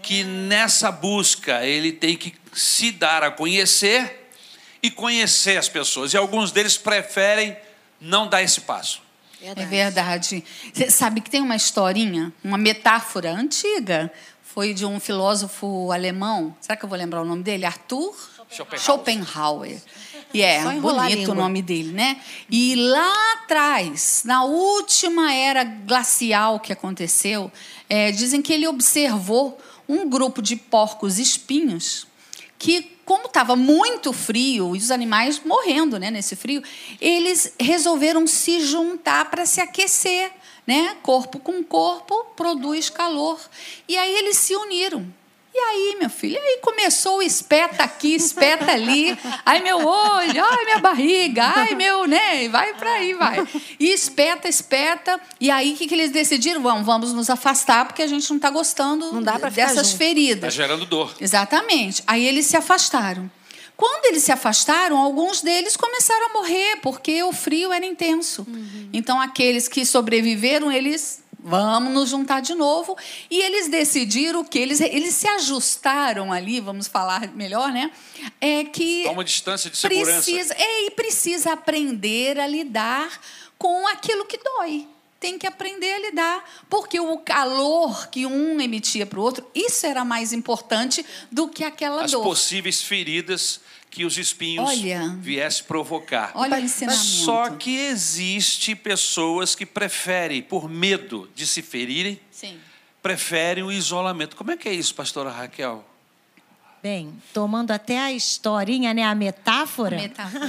que 0.02 0.24
nessa 0.24 0.92
busca 0.92 1.64
ele 1.64 1.92
tem 1.92 2.18
que 2.18 2.34
se 2.54 2.92
dar 2.92 3.22
a 3.22 3.30
conhecer 3.30 4.32
e 4.82 4.90
conhecer 4.90 5.58
as 5.58 5.70
pessoas. 5.70 6.12
E 6.12 6.18
alguns 6.18 6.52
deles 6.52 6.76
preferem 6.76 7.56
não 8.02 8.28
dar 8.28 8.42
esse 8.42 8.62
passo. 8.62 9.04
É 9.44 9.66
verdade. 9.66 10.44
Você 10.74 10.90
sabe 10.90 11.20
que 11.22 11.30
tem 11.30 11.42
uma 11.42 11.56
historinha, 11.56 12.34
uma 12.44 12.58
metáfora 12.58 13.32
antiga. 13.32 14.12
Foi 14.54 14.72
de 14.72 14.86
um 14.86 15.00
filósofo 15.00 15.92
alemão. 15.92 16.56
Será 16.62 16.76
que 16.76 16.86
eu 16.86 16.90
vou 16.90 16.96
lembrar 16.96 17.24
o 17.24 17.26
nome 17.26 17.42
dele? 17.42 17.66
Arthur 17.66 18.14
Schopenhauer. 18.48 18.80
Schopenhauer. 18.80 19.82
E 20.32 20.44
é 20.44 20.62
enrolar 20.62 21.08
a 21.08 21.10
bonito 21.10 21.32
o 21.32 21.34
nome 21.34 21.60
dele, 21.60 21.92
né? 21.92 22.22
E 22.52 22.76
lá 22.76 23.34
atrás, 23.34 24.22
na 24.24 24.44
última 24.44 25.34
era 25.34 25.64
glacial 25.64 26.60
que 26.60 26.72
aconteceu, 26.72 27.52
é, 27.90 28.12
dizem 28.12 28.44
que 28.44 28.54
ele 28.54 28.68
observou 28.68 29.60
um 29.90 30.08
grupo 30.08 30.40
de 30.40 30.56
porcos 30.56 31.18
espinhos 31.18 32.06
que, 32.60 32.92
como 33.04 33.26
estava 33.26 33.56
muito 33.56 34.14
frio 34.14 34.76
e 34.76 34.80
os 34.80 34.92
animais 34.92 35.42
morrendo 35.44 35.98
né, 35.98 36.12
nesse 36.12 36.36
frio, 36.36 36.62
eles 37.02 37.56
resolveram 37.60 38.28
se 38.28 38.62
juntar 38.62 39.32
para 39.32 39.48
se 39.48 39.60
aquecer. 39.60 40.32
Né? 40.66 40.96
Corpo 41.04 41.40
com 41.40 41.64
corpo 41.64 42.26
produz 42.36 42.90
calor. 42.90 43.40
E 43.88 43.98
aí 43.98 44.16
eles 44.16 44.38
se 44.38 44.56
uniram. 44.56 45.06
E 45.56 45.58
aí, 45.60 45.98
meu 46.00 46.10
filho, 46.10 46.40
aí 46.42 46.58
começou 46.64 47.18
o 47.18 47.22
espeta 47.22 47.84
aqui, 47.84 48.16
espeta 48.16 48.72
ali. 48.72 49.16
Ai, 49.46 49.62
meu 49.62 49.86
olho, 49.86 50.44
ai, 50.44 50.66
minha 50.66 50.80
barriga, 50.80 51.44
ai, 51.44 51.76
meu, 51.76 52.08
né? 52.08 52.46
E 52.46 52.48
vai 52.48 52.74
para 52.74 52.94
aí, 52.94 53.14
vai. 53.14 53.48
E 53.80 53.94
espeta, 53.94 54.50
espeta. 54.50 55.22
E 55.40 55.52
aí, 55.52 55.74
o 55.74 55.76
que, 55.76 55.86
que 55.86 55.94
eles 55.94 56.10
decidiram? 56.10 56.60
Vamos, 56.64 56.84
vamos 56.84 57.14
nos 57.14 57.30
afastar, 57.30 57.86
porque 57.86 58.02
a 58.02 58.08
gente 58.08 58.28
não 58.32 58.38
está 58.38 58.50
gostando 58.50 59.14
Não 59.14 59.22
dá 59.22 59.38
dessas 59.38 59.76
junto. 59.76 59.86
Está 59.86 59.98
feridas. 59.98 60.54
gerando 60.56 60.88
dor. 60.88 61.14
Exatamente. 61.22 62.04
Aí 62.08 62.26
eles 62.26 62.48
se 62.48 62.58
afastaram. 62.58 63.30
Quando 63.76 64.06
eles 64.06 64.24
se 64.24 64.32
afastaram, 64.32 64.98
alguns 64.98 65.42
deles 65.42 65.76
começaram 65.76 66.28
a 66.28 66.34
morrer, 66.34 66.78
porque 66.82 67.24
o 67.24 67.34
frio 67.34 67.72
era 67.74 67.86
intenso. 67.86 68.46
Então, 68.92 69.20
aqueles 69.20 69.68
que 69.68 69.86
sobreviveram, 69.86 70.72
eles. 70.72 71.22
Vamos 71.46 71.92
nos 71.94 72.10
juntar 72.10 72.40
de 72.42 72.56
novo. 72.56 72.96
E 73.30 73.42
eles 73.42 73.68
decidiram 73.68 74.46
que 74.46 74.58
eles, 74.58 74.80
eles 74.80 75.14
se 75.14 75.28
ajustaram 75.28 76.32
ali, 76.32 76.62
vamos 76.62 76.88
falar 76.88 77.28
melhor, 77.36 77.70
né? 77.70 77.92
É 78.40 78.64
que 78.64 79.04
Toma 79.04 79.26
distância 79.26 79.70
de 79.70 79.76
segurança. 79.76 80.24
precisa, 80.24 80.54
é, 80.58 80.86
e 80.86 80.92
precisa 80.92 81.52
aprender 81.52 82.40
a 82.40 82.48
lidar 82.48 83.20
com 83.58 83.86
aquilo 83.90 84.24
que 84.24 84.38
dói. 84.38 84.88
Tem 85.24 85.40
que 85.40 85.48
aprender 85.48 85.90
a 85.90 86.00
lidar, 86.00 86.44
porque 86.70 87.00
o 87.00 87.18
calor 87.20 88.10
que 88.10 88.26
um 88.26 88.60
emitia 88.60 89.06
para 89.06 89.18
o 89.18 89.24
outro, 89.24 89.50
isso 89.56 89.86
era 89.86 90.04
mais 90.04 90.34
importante 90.34 91.06
do 91.32 91.48
que 91.48 91.64
aquela 91.64 92.04
As 92.04 92.12
dor. 92.12 92.24
possíveis 92.24 92.82
feridas 92.82 93.62
que 93.90 94.04
os 94.04 94.18
espinhos 94.18 94.68
Olha. 94.70 95.16
viessem 95.22 95.64
provocar. 95.64 96.34
Olha 96.36 96.58
o 96.58 96.60
ensinamento. 96.60 97.02
Só 97.06 97.52
que 97.52 97.74
existe 97.74 98.76
pessoas 98.76 99.56
que 99.56 99.66
preferem, 99.66 100.42
por 100.42 100.68
medo 100.70 101.30
de 101.34 101.48
se 101.48 101.62
ferirem, 101.62 102.20
Sim. 102.30 102.60
preferem 103.02 103.64
o 103.64 103.72
isolamento. 103.72 104.36
Como 104.36 104.52
é 104.52 104.58
que 104.58 104.68
é 104.68 104.74
isso, 104.74 104.94
pastora 104.94 105.32
Raquel? 105.32 105.86
Bem, 106.82 107.14
tomando 107.34 107.72
até 107.72 107.98
a 107.98 108.12
historinha, 108.12 108.94
né, 108.94 109.04
a 109.04 109.16
metáfora, 109.16 109.96
Metáfora. 109.96 110.46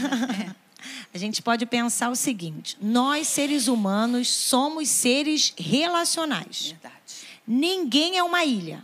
é. 0.51 0.64
A 1.13 1.19
gente 1.19 1.43
pode 1.43 1.67
pensar 1.67 2.11
o 2.11 2.17
seguinte: 2.17 2.77
nós, 2.81 3.29
seres 3.29 3.69
humanos, 3.69 4.29
somos 4.29 4.89
seres 4.89 5.53
relacionais. 5.57 6.73
Verdade. 6.73 6.95
ninguém 7.47 8.19
é 8.19 8.23
uma 8.23 8.45
ilha, 8.45 8.83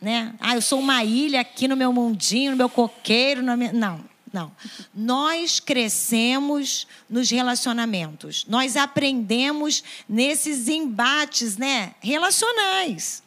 né? 0.00 0.34
Ah, 0.40 0.54
eu 0.54 0.62
sou 0.62 0.78
uma 0.78 1.04
ilha 1.04 1.40
aqui 1.40 1.68
no 1.68 1.76
meu 1.76 1.92
mundinho, 1.92 2.52
no 2.52 2.56
meu 2.56 2.68
coqueiro, 2.68 3.42
não. 3.42 4.08
Não. 4.32 4.52
Nós 4.94 5.58
crescemos 5.58 6.86
nos 7.08 7.30
relacionamentos. 7.30 8.44
Nós 8.46 8.76
aprendemos 8.76 9.82
nesses 10.08 10.68
embates, 10.68 11.56
né, 11.56 11.94
relacionais. 12.00 13.22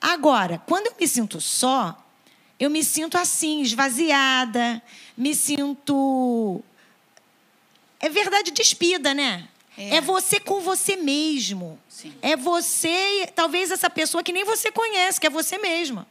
Agora, 0.00 0.62
quando 0.66 0.86
eu 0.86 0.94
me 0.98 1.08
sinto 1.08 1.40
só, 1.40 2.00
eu 2.58 2.70
me 2.70 2.82
sinto 2.84 3.18
assim, 3.18 3.60
esvaziada, 3.60 4.82
me 5.16 5.34
sinto 5.34 6.62
é 8.06 8.08
verdade 8.08 8.50
despida, 8.50 9.12
né? 9.12 9.48
É. 9.76 9.96
é 9.96 10.00
você 10.00 10.40
com 10.40 10.60
você 10.60 10.96
mesmo. 10.96 11.78
Sim. 11.88 12.14
É 12.22 12.36
você, 12.36 13.28
talvez 13.34 13.70
essa 13.70 13.90
pessoa 13.90 14.22
que 14.22 14.32
nem 14.32 14.44
você 14.44 14.70
conhece, 14.70 15.20
que 15.20 15.26
é 15.26 15.30
você 15.30 15.58
mesma. 15.58 16.06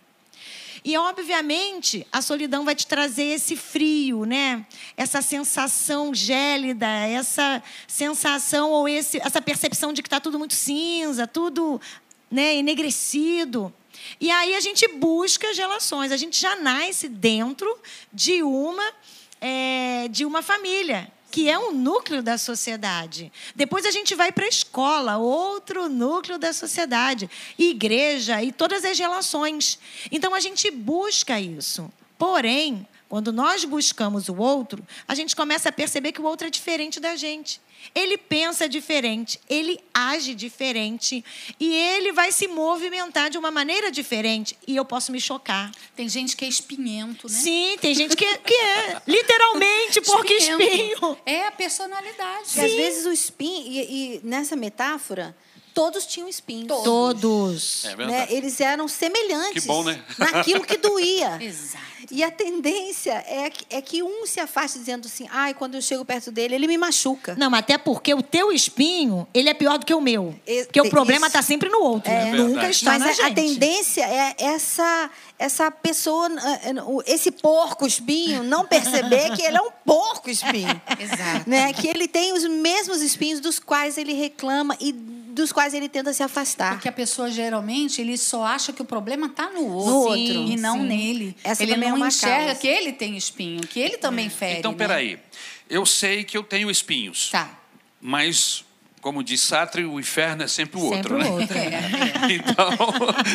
E, 0.84 0.96
obviamente, 0.98 2.06
a 2.12 2.22
solidão 2.22 2.64
vai 2.64 2.76
te 2.76 2.86
trazer 2.86 3.24
esse 3.24 3.56
frio, 3.56 4.24
né? 4.24 4.64
Essa 4.96 5.20
sensação 5.20 6.14
gélida, 6.14 6.86
essa 6.86 7.64
sensação 7.88 8.70
ou 8.70 8.88
esse, 8.88 9.18
essa 9.18 9.42
percepção 9.42 9.92
de 9.92 10.04
que 10.04 10.08
está 10.08 10.20
tudo 10.20 10.38
muito 10.38 10.54
cinza, 10.54 11.26
tudo 11.26 11.82
né, 12.30 12.56
enegrecido. 12.58 13.74
E 14.22 14.30
aí 14.30 14.54
a 14.54 14.60
gente 14.60 14.88
busca 14.90 15.50
as 15.50 15.58
relações. 15.58 16.12
A 16.12 16.18
gente 16.18 16.40
já 16.40 16.56
nasce 16.58 17.08
dentro 17.10 17.76
de 18.14 18.44
uma, 18.44 18.94
é, 19.42 20.08
de 20.12 20.24
uma 20.24 20.44
família 20.44 21.12
que 21.36 21.50
é 21.50 21.60
um 21.60 21.74
núcleo 21.74 22.24
da 22.24 22.38
sociedade. 22.38 23.30
Depois 23.54 23.86
a 23.86 23.92
gente 23.92 24.16
vai 24.16 24.32
para 24.32 24.46
a 24.46 24.48
escola, 24.48 25.18
outro 25.18 25.90
núcleo 25.90 26.40
da 26.40 26.54
sociedade, 26.54 27.30
igreja 27.60 28.42
e 28.42 28.54
todas 28.54 28.86
as 28.86 28.98
relações. 28.98 29.78
Então 30.10 30.34
a 30.34 30.40
gente 30.40 30.72
busca 30.72 31.38
isso. 31.38 31.92
Porém, 32.18 32.88
quando 33.08 33.32
nós 33.32 33.64
buscamos 33.64 34.30
o 34.30 34.36
outro, 34.36 34.86
a 35.08 35.14
gente 35.14 35.36
começa 35.36 35.70
a 35.70 35.72
perceber 35.72 36.12
que 36.12 36.22
o 36.22 36.26
outro 36.26 36.48
é 36.48 36.50
diferente 36.50 37.00
da 37.00 37.16
gente. 37.16 37.62
Ele 37.94 38.18
pensa 38.18 38.68
diferente, 38.68 39.40
ele 39.48 39.80
age 39.94 40.34
diferente 40.34 41.24
e 41.60 41.74
ele 41.74 42.12
vai 42.12 42.32
se 42.32 42.48
movimentar 42.48 43.30
de 43.30 43.38
uma 43.38 43.52
maneira 43.52 43.92
diferente. 43.92 44.58
E 44.68 44.76
eu 44.76 44.84
posso 44.84 45.12
me 45.12 45.22
chocar. 45.22 45.72
Tem 45.96 46.10
gente 46.10 46.36
que 46.36 46.44
é 46.46 46.48
espinhento, 46.48 47.28
né? 47.30 47.38
Sim, 47.38 47.78
tem 47.80 47.94
gente 47.94 48.16
que, 48.16 48.38
que 48.40 48.54
é 48.54 49.02
literalmente 49.06 50.02
porque 50.02 50.34
espinho. 50.34 51.18
É 51.26 51.48
a 51.48 51.52
personalidade. 51.52 52.48
Sim. 52.48 52.62
E 52.62 52.66
às 52.66 52.74
vezes 52.74 53.06
o 53.06 53.12
espinho, 53.12 53.68
e, 53.68 54.16
e 54.16 54.22
nessa 54.24 54.56
metáfora, 54.56 55.36
todos 55.76 56.08
tinham 56.08 56.28
espinhos. 56.28 56.68
Todos. 56.68 56.86
Todos. 56.86 57.86
É 57.86 57.96
né? 57.98 58.28
Eles 58.32 58.60
eram 58.62 58.88
semelhantes. 58.88 59.62
Que 59.62 59.68
bom, 59.68 59.84
né? 59.84 60.04
Naquilo 60.18 60.64
que 60.64 60.78
doía. 60.78 61.38
Exato. 61.44 61.86
E 62.12 62.24
a 62.24 62.32
tendência 62.32 63.24
é 63.28 63.50
que, 63.50 63.66
é 63.70 63.82
que 63.82 64.04
um 64.04 64.26
se 64.26 64.40
afaste 64.40 64.80
dizendo 64.80 65.08
assim, 65.08 65.28
ai, 65.32 65.54
quando 65.54 65.76
eu 65.76 65.82
chego 65.82 66.04
perto 66.06 66.32
dele, 66.32 66.56
ele 66.56 66.68
me 66.68 66.78
machuca. 66.78 67.36
Não, 67.38 67.50
mas 67.50 67.62
até 67.62 67.78
porque 67.78 68.14
o 68.14 68.22
teu 68.22 68.52
espinho, 68.52 69.28
ele 69.34 69.50
é 69.50 69.54
pior 69.54 69.78
do 69.78 69.86
que 69.86 69.94
o 69.94 70.02
meu. 70.02 70.36
porque 70.66 70.82
o 70.82 70.90
problema 70.90 71.28
está 71.28 71.42
sempre 71.42 71.70
no 71.70 71.80
outro. 71.80 72.12
É. 72.12 72.32
Nunca 72.32 72.70
está 72.70 72.92
mas 72.92 73.00
na 73.00 73.10
a, 73.10 73.14
gente. 73.14 73.32
a 73.32 73.34
tendência 73.34 74.04
é 74.04 74.36
essa, 74.40 75.10
essa 75.38 75.72
pessoa, 75.72 76.30
esse 77.06 77.32
porco 77.32 77.86
espinho, 77.86 78.44
não 78.44 78.66
perceber 78.66 79.36
que 79.36 79.42
ele 79.42 79.58
é 79.58 79.62
um 79.62 79.72
porco 79.86 80.30
espinho. 80.30 80.82
Exato. 81.00 81.50
Né? 81.50 81.74
Que 81.74 81.88
ele 81.88 82.08
tem 82.08 82.34
os 82.34 82.44
mesmos 82.46 83.02
espinhos 83.02 83.40
dos 83.40 83.60
quais 83.60 83.98
ele 83.98 84.14
reclama 84.14 84.78
e 84.80 84.92
dos 85.36 85.52
quais 85.52 85.74
ele 85.74 85.90
tenta 85.90 86.14
se 86.14 86.24
afastar. 86.24 86.72
Porque 86.72 86.88
a 86.88 86.94
pessoa 86.94 87.30
geralmente 87.30 88.02
ele 88.02 88.18
só 88.18 88.44
acha 88.46 88.72
que 88.72 88.82
o 88.82 88.86
problema 88.86 89.28
está 89.28 89.50
no 89.50 89.68
outro, 89.68 89.92
no 89.92 89.98
outro 89.98 90.18
e 90.18 90.56
não 90.56 90.78
sim. 90.78 90.88
nele. 90.88 91.38
Essa 91.44 91.62
ele 91.62 91.76
não 91.76 91.95
não 91.98 92.08
enxerga 92.08 92.46
causa. 92.46 92.60
que 92.62 92.68
ele 92.68 92.94
tem 92.94 93.18
espinho, 93.18 93.62
que 93.62 93.80
ele 93.80 93.98
também 93.98 94.30
fere. 94.30 94.60
Então, 94.60 94.72
né? 94.72 94.78
peraí. 94.78 95.20
Eu 95.70 95.86
sei 95.86 96.24
que 96.24 96.38
eu 96.38 96.44
tenho 96.44 96.70
espinhos. 96.70 97.30
Tá. 97.30 97.60
Mas 98.00 98.64
como 99.06 99.24
diz 99.24 99.40
Sartre, 99.42 99.86
o 99.86 100.00
inferno 100.00 100.42
é 100.42 100.48
sempre 100.48 100.80
o 100.80 100.90
Sempre 100.90 101.14
outro, 101.14 101.16
o 101.16 101.20
né? 101.20 101.30
outro. 101.30 101.56
É, 101.56 102.26
Então, 102.34 102.70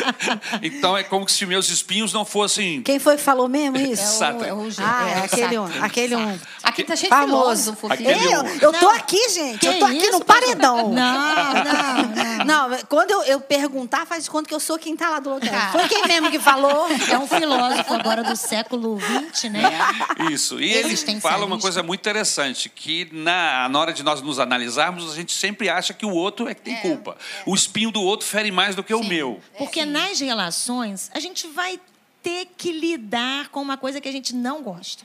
então 0.61 0.97
é 0.97 1.03
como 1.05 1.29
se 1.29 1.45
meus 1.45 1.69
espinhos 1.69 2.11
não 2.11 2.25
fossem. 2.25 2.81
Quem 2.81 2.99
foi 2.99 3.15
que 3.15 3.23
falou 3.23 3.47
mesmo 3.47 3.77
É 3.77 3.83
isso? 3.83 4.03
o, 4.03 4.17
Sartre. 4.17 4.49
é 4.49 4.53
o, 4.53 4.67
Ah, 4.79 5.09
é 5.09 5.21
o 5.21 5.23
aquele 5.23 5.57
um, 5.57 5.65
aquele 5.81 6.15
um. 6.17 6.39
Aqui 6.61 6.83
tá 6.83 6.93
cheio 6.97 7.09
Famoso. 7.09 7.71
de 7.71 7.77
filósofo. 7.77 8.03
Eu, 8.03 8.69
eu 8.69 8.73
tô 8.73 8.89
aqui, 8.89 9.29
gente. 9.29 9.59
Que 9.59 9.67
eu 9.69 9.79
tô 9.79 9.85
aqui 9.85 9.97
isso, 9.97 10.11
no 10.11 10.25
paredão. 10.25 10.91
Não, 10.91 10.93
não, 10.93 12.45
não. 12.45 12.69
Não, 12.69 12.77
quando 12.89 13.11
eu, 13.11 13.23
eu 13.23 13.39
perguntar, 13.39 14.05
faz 14.05 14.25
de 14.25 14.29
conta 14.29 14.49
que 14.49 14.53
eu 14.53 14.59
sou 14.59 14.77
quem 14.77 14.97
tá 14.97 15.09
lá 15.09 15.19
do 15.19 15.29
outro 15.29 15.49
lado. 15.49 15.71
Foi 15.71 15.87
quem 15.87 16.05
mesmo 16.05 16.29
que 16.29 16.39
falou? 16.39 16.89
É 17.09 17.17
um 17.17 17.27
filósofo 17.27 17.93
agora 17.93 18.25
do 18.25 18.35
século 18.35 18.99
XX, 19.31 19.51
né? 19.51 19.61
Isso. 20.29 20.59
E 20.59 20.69
ele 20.73 20.97
fala 21.21 21.45
uma 21.45 21.59
coisa 21.59 21.81
muito 21.81 22.01
interessante, 22.01 22.67
que 22.67 23.07
na, 23.13 23.69
na 23.69 23.79
hora 23.79 23.93
de 23.93 24.03
nós 24.03 24.21
nos 24.21 24.37
analisarmos, 24.37 25.13
a 25.13 25.15
gente 25.15 25.31
sempre 25.31 25.60
acha 25.69 25.93
que 25.93 26.05
o 26.05 26.11
outro 26.11 26.47
é 26.47 26.53
que 26.53 26.61
tem 26.61 26.75
culpa. 26.77 27.17
O 27.45 27.53
espinho 27.55 27.91
do 27.91 28.01
outro 28.01 28.27
fere 28.27 28.51
mais 28.51 28.75
do 28.75 28.83
que 28.83 28.93
o 28.93 29.01
Sim. 29.03 29.09
meu. 29.09 29.41
Porque 29.57 29.85
nas 29.85 30.19
relações, 30.19 31.09
a 31.13 31.19
gente 31.19 31.47
vai 31.47 31.79
ter 32.23 32.47
que 32.57 32.71
lidar 32.71 33.49
com 33.49 33.61
uma 33.61 33.77
coisa 33.77 33.99
que 33.99 34.07
a 34.07 34.11
gente 34.11 34.35
não 34.35 34.61
gosta. 34.61 35.03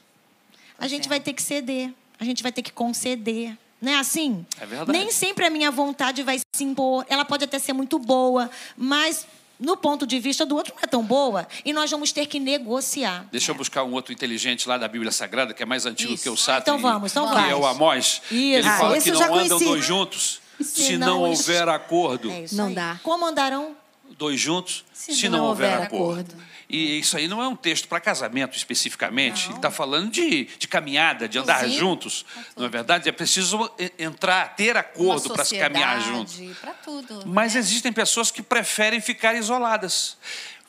A 0.79 0.87
gente 0.89 1.07
é. 1.07 1.09
vai 1.09 1.21
ter 1.21 1.33
que 1.33 1.43
ceder, 1.43 1.91
a 2.21 2.25
gente 2.25 2.43
vai 2.43 2.53
ter 2.53 2.63
que 2.63 2.73
conceder. 2.73 3.57
Não 3.81 3.93
é 3.93 3.97
assim? 3.99 4.45
É 4.61 4.67
verdade. 4.67 4.93
Nem 4.93 5.11
sempre 5.11 5.45
a 5.47 5.51
minha 5.51 5.71
vontade 5.71 6.23
vai 6.23 6.39
se 6.55 6.65
impor. 6.65 7.05
Ela 7.09 7.25
pode 7.25 7.45
até 7.45 7.59
ser 7.59 7.73
muito 7.73 7.99
boa, 7.99 8.51
mas 8.77 9.27
no 9.59 9.77
ponto 9.77 10.07
de 10.07 10.19
vista 10.19 10.45
do 10.45 10.55
outro 10.57 10.75
não 10.75 10.83
é 10.83 10.87
tão 10.87 11.03
boa. 11.03 11.47
E 11.65 11.73
nós 11.73 11.91
vamos 11.91 12.13
ter 12.13 12.27
que 12.27 12.39
negociar. 12.39 13.27
Deixa 13.31 13.51
eu 13.51 13.55
buscar 13.55 13.85
um 13.85 13.93
outro 13.93 14.13
inteligente 14.13 14.69
lá 14.69 14.77
da 14.77 14.89
Bíblia 14.89 15.13
Sagrada, 15.13 15.55
que 15.55 15.63
é 15.63 15.67
mais 15.67 15.87
antigo 15.87 16.13
Isso. 16.15 16.23
que 16.23 16.29
o 16.29 16.37
Sartre. 16.37 16.71
Então 16.71 16.79
vamos, 16.79 17.13
então 17.13 17.29
que 17.29 17.35
vai. 17.35 17.51
é 17.51 17.55
o 17.57 17.65
Amós. 17.67 18.21
Ele 18.31 18.59
Isso. 18.59 18.69
fala 18.69 18.97
Ah, 18.97 19.01
que 19.01 19.11
não 19.11 19.23
andam 19.23 19.49
conheci. 19.49 19.65
dois 19.65 19.85
juntos 19.85 20.41
se, 20.61 20.85
Se 20.85 20.99
não, 20.99 21.07
não 21.07 21.23
houver 21.23 21.69
acordo. 21.69 22.31
É 22.31 22.47
Não 22.53 22.67
aí. 22.69 22.75
dá. 22.75 23.01
Como 23.03 23.27
andarão? 23.27 23.77
Dois 24.19 24.41
juntos 24.41 24.85
se, 24.93 25.15
Se 25.15 25.29
não, 25.29 25.39
não 25.39 25.45
houver, 25.47 25.73
houver 25.73 25.87
acordo. 25.87 26.35
E 26.69 26.99
isso 26.99 27.17
aí 27.17 27.29
não 27.29 27.41
é 27.41 27.47
um 27.47 27.55
texto 27.55 27.87
para 27.87 28.01
casamento 28.01 28.57
especificamente. 28.57 29.47
Ele 29.47 29.57
está 29.57 29.71
falando 29.71 30.11
de, 30.11 30.47
de 30.59 30.67
caminhada, 30.67 31.29
de 31.29 31.39
andar 31.39 31.59
Inclusive, 31.59 31.79
juntos. 31.79 32.27
Não 32.57 32.67
é 32.67 32.69
verdade? 32.69 33.09
É 33.09 33.13
preciso 33.13 33.71
e- 33.79 33.93
entrar, 33.99 34.57
ter 34.57 34.77
acordo 34.77 35.33
para 35.33 35.45
se 35.45 35.57
caminhar 35.59 36.01
juntos. 36.01 36.41
Para 36.61 36.73
tudo. 36.73 37.23
Mas 37.27 37.55
né? 37.55 37.61
existem 37.61 37.93
pessoas 37.93 38.31
que 38.33 38.43
preferem 38.43 39.01
ficar 39.01 39.35
isoladas. 39.35 40.17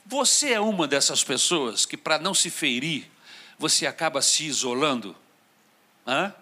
Você 0.06 0.54
é 0.54 0.60
uma 0.60 0.88
dessas 0.88 1.24
pessoas 1.24 1.86
que, 1.86 1.98
para 1.98 2.20
não 2.20 2.34
se 2.34 2.50
ferir, 2.52 3.10
você 3.58 3.88
acaba 3.88 4.22
se 4.22 4.46
isolando? 4.46 5.16
Hã? 6.06 6.34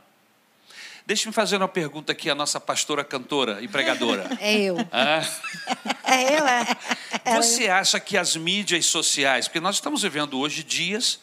Deixa-me 1.05 1.33
fazer 1.33 1.57
uma 1.57 1.67
pergunta 1.67 2.11
aqui 2.11 2.29
à 2.29 2.35
nossa 2.35 2.59
pastora 2.59 3.03
cantora 3.03 3.61
e 3.61 3.67
pregadora. 3.67 4.27
É 4.41 4.55
eu. 4.55 4.77
Hã? 4.91 5.21
É 6.03 6.39
eu, 6.39 6.47
é. 6.47 6.77
é 7.23 7.35
Você 7.35 7.67
acha 7.67 7.99
que 7.99 8.17
as 8.17 8.35
mídias 8.35 8.85
sociais, 8.87 9.47
porque 9.47 9.59
nós 9.59 9.75
estamos 9.75 10.01
vivendo 10.01 10.39
hoje 10.39 10.63
dias 10.63 11.19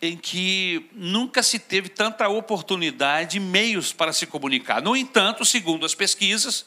em 0.00 0.16
que 0.16 0.88
nunca 0.92 1.42
se 1.42 1.58
teve 1.58 1.88
tanta 1.88 2.28
oportunidade 2.28 3.36
e 3.36 3.40
meios 3.40 3.92
para 3.92 4.12
se 4.12 4.26
comunicar. 4.26 4.82
No 4.82 4.96
entanto, 4.96 5.44
segundo 5.44 5.86
as 5.86 5.94
pesquisas, 5.94 6.66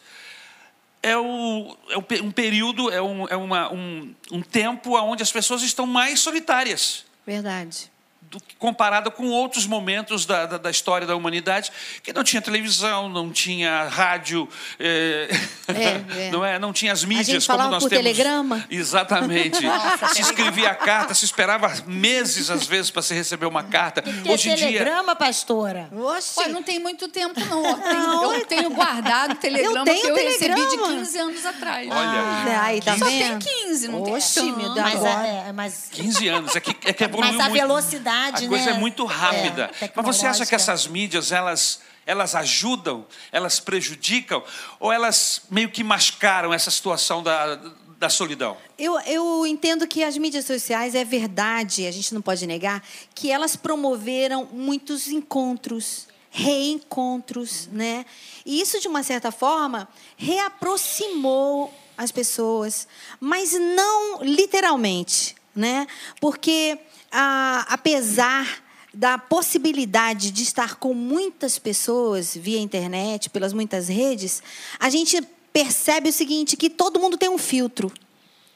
é, 1.01 1.15
o, 1.15 1.77
é 1.89 1.97
um 1.97 2.27
um 2.27 2.31
período, 2.31 2.91
é, 2.91 3.01
um, 3.01 3.27
é 3.27 3.35
uma, 3.35 3.71
um, 3.71 4.13
um 4.31 4.41
tempo 4.41 4.97
onde 4.97 5.21
as 5.23 5.31
pessoas 5.31 5.61
estão 5.61 5.85
mais 5.85 6.19
solitárias 6.19 7.05
Verdade. 7.27 7.91
Do 8.29 8.39
que 8.39 8.55
comparado 8.57 9.09
com 9.11 9.27
outros 9.29 9.65
momentos 9.65 10.25
da, 10.25 10.45
da, 10.45 10.57
da 10.57 10.69
história 10.69 11.07
da 11.07 11.15
humanidade, 11.15 11.71
que 12.03 12.11
não 12.11 12.23
tinha 12.23 12.41
televisão, 12.41 13.07
não 13.09 13.31
tinha 13.31 13.83
rádio, 13.87 14.47
é, 14.79 15.29
É, 15.67 15.73
é. 16.27 16.31
não 16.31 16.43
é, 16.45 16.59
não 16.59 16.73
tinha 16.73 16.91
as 16.91 17.03
mídias 17.03 17.27
gente 17.27 17.47
como 17.47 17.69
nós 17.69 17.83
por 17.83 17.89
temos. 17.89 18.03
telegrama. 18.03 18.65
Exatamente. 18.69 19.61
Nossa, 19.65 20.07
se 20.09 20.21
escrevia 20.21 20.73
carta, 20.75 21.13
se 21.13 21.25
esperava 21.25 21.73
meses 21.85 22.49
às 22.49 22.65
vezes 22.65 22.91
para 22.91 23.01
se 23.01 23.13
receber 23.13 23.45
uma 23.45 23.63
carta. 23.63 24.01
Que 24.01 24.29
Hoje 24.29 24.49
em 24.49 24.55
dia 24.55 24.67
telegrama, 24.67 25.15
pastora? 25.15 25.89
Oxe. 25.93 26.39
Ué, 26.39 26.47
não 26.49 26.63
tem 26.63 26.79
muito 26.79 27.07
tempo, 27.07 27.39
não. 27.45 27.65
Eu 27.65 27.77
tenho, 27.77 28.33
eu 28.33 28.45
tenho 28.45 28.69
guardado 28.71 29.31
o 29.33 29.35
telegrama 29.35 29.79
Eu 29.79 29.85
tenho 29.85 30.01
que 30.01 30.07
eu 30.09 30.15
recebi 30.15 30.55
de 30.55 30.67
telegrama. 30.67 30.87
15 30.99 31.17
anos 31.19 31.45
atrás. 31.45 31.89
Olha, 31.89 32.61
Aí, 32.61 32.81
tá 32.81 32.97
Só 32.97 33.05
vendo? 33.05 33.39
tem 33.43 33.65
15, 33.67 33.87
não 33.87 34.01
Oxe, 34.03 34.39
tem 34.41 34.51
meu 34.51 34.73
tanto. 34.73 34.73
Deus. 34.73 34.85
Mas, 34.87 34.95
Agora. 34.95 35.19
a, 35.19 35.27
é, 35.27 35.51
mas 35.53 35.87
15 35.91 36.27
anos, 36.27 36.55
é 36.55 36.59
que, 36.59 36.75
é 36.89 36.93
que 36.93 37.03
evoluiu 37.03 37.31
Mas 37.33 37.39
a 37.39 37.49
muito. 37.49 37.59
velocidade, 37.61 38.16
A 38.25 38.47
coisa 38.47 38.71
né? 38.71 38.71
é 38.71 38.79
muito 38.79 39.05
rápida. 39.05 39.71
É, 39.81 39.91
Mas 39.95 40.05
você 40.05 40.27
acha 40.27 40.45
que 40.45 40.55
essas 40.55 40.87
mídias, 40.87 41.31
elas, 41.31 41.81
elas 42.05 42.35
ajudam, 42.35 43.05
elas 43.31 43.59
prejudicam, 43.59 44.43
ou 44.79 44.91
elas 44.91 45.41
meio 45.49 45.69
que 45.69 45.83
mascaram 45.83 46.53
essa 46.53 46.71
situação 46.71 47.21
da, 47.21 47.59
da 47.97 48.09
solidão? 48.09 48.57
Eu, 48.77 48.99
eu 49.01 49.45
entendo 49.45 49.87
que 49.87 50.03
as 50.03 50.17
mídias 50.17 50.45
sociais 50.45 50.95
é 50.95 51.03
verdade, 51.03 51.87
a 51.87 51.91
gente 51.91 52.13
não 52.13 52.21
pode 52.21 52.45
negar, 52.45 52.83
que 53.13 53.31
elas 53.31 53.55
promoveram 53.55 54.47
muitos 54.51 55.07
encontros, 55.07 56.07
reencontros, 56.29 57.67
né? 57.71 58.05
E 58.45 58.61
isso, 58.61 58.79
de 58.79 58.87
uma 58.87 59.03
certa 59.03 59.31
forma, 59.31 59.87
reaproximou 60.15 61.73
as 61.97 62.11
pessoas, 62.11 62.87
mas 63.19 63.53
não 63.53 64.21
literalmente, 64.21 65.35
né? 65.55 65.87
Porque 66.21 66.77
ah, 67.19 67.65
apesar 67.67 68.61
da 68.93 69.17
possibilidade 69.17 70.29
de 70.29 70.43
estar 70.43 70.75
com 70.75 70.93
muitas 70.93 71.57
pessoas 71.57 72.35
via 72.35 72.59
internet, 72.59 73.31
pelas 73.31 73.53
muitas 73.53 73.87
redes, 73.87 74.43
a 74.79 74.87
gente 74.87 75.19
percebe 75.51 76.09
o 76.09 76.13
seguinte, 76.13 76.55
que 76.55 76.69
todo 76.69 76.99
mundo 76.99 77.17
tem 77.17 77.27
um 77.27 77.39
filtro. 77.39 77.91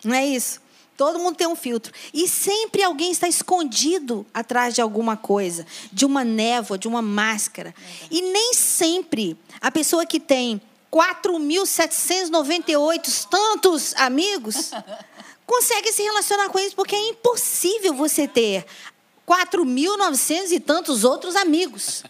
Não 0.04 0.14
é 0.14 0.28
isso? 0.28 0.62
Todo 0.96 1.18
mundo 1.18 1.36
tem 1.36 1.48
um 1.48 1.56
filtro. 1.56 1.92
E 2.14 2.28
sempre 2.28 2.84
alguém 2.84 3.12
está 3.12 3.28
escondido 3.28 4.28
atrás 4.32 4.76
de 4.76 4.82
alguma 4.82 5.18
coisa, 5.18 5.66
de 5.92 6.06
uma 6.06 6.24
névoa, 6.24 6.78
de 6.78 6.88
uma 6.88 7.02
máscara. 7.02 7.74
E 8.12 8.22
nem 8.22 8.54
sempre 8.54 9.36
a 9.60 9.72
pessoa 9.72 10.06
que 10.06 10.20
tem 10.20 10.62
4.798 10.92 13.28
tantos 13.28 13.96
amigos 13.96 14.70
consegue 15.52 15.92
se 15.92 16.02
relacionar 16.02 16.48
com 16.48 16.58
eles, 16.58 16.74
porque 16.74 16.96
é 16.96 17.10
impossível 17.10 17.94
você 17.94 18.26
ter 18.26 18.66
4.900 19.28 20.52
e 20.52 20.62
tantos 20.62 21.04
outros 21.04 21.36
amigos. 21.36 22.06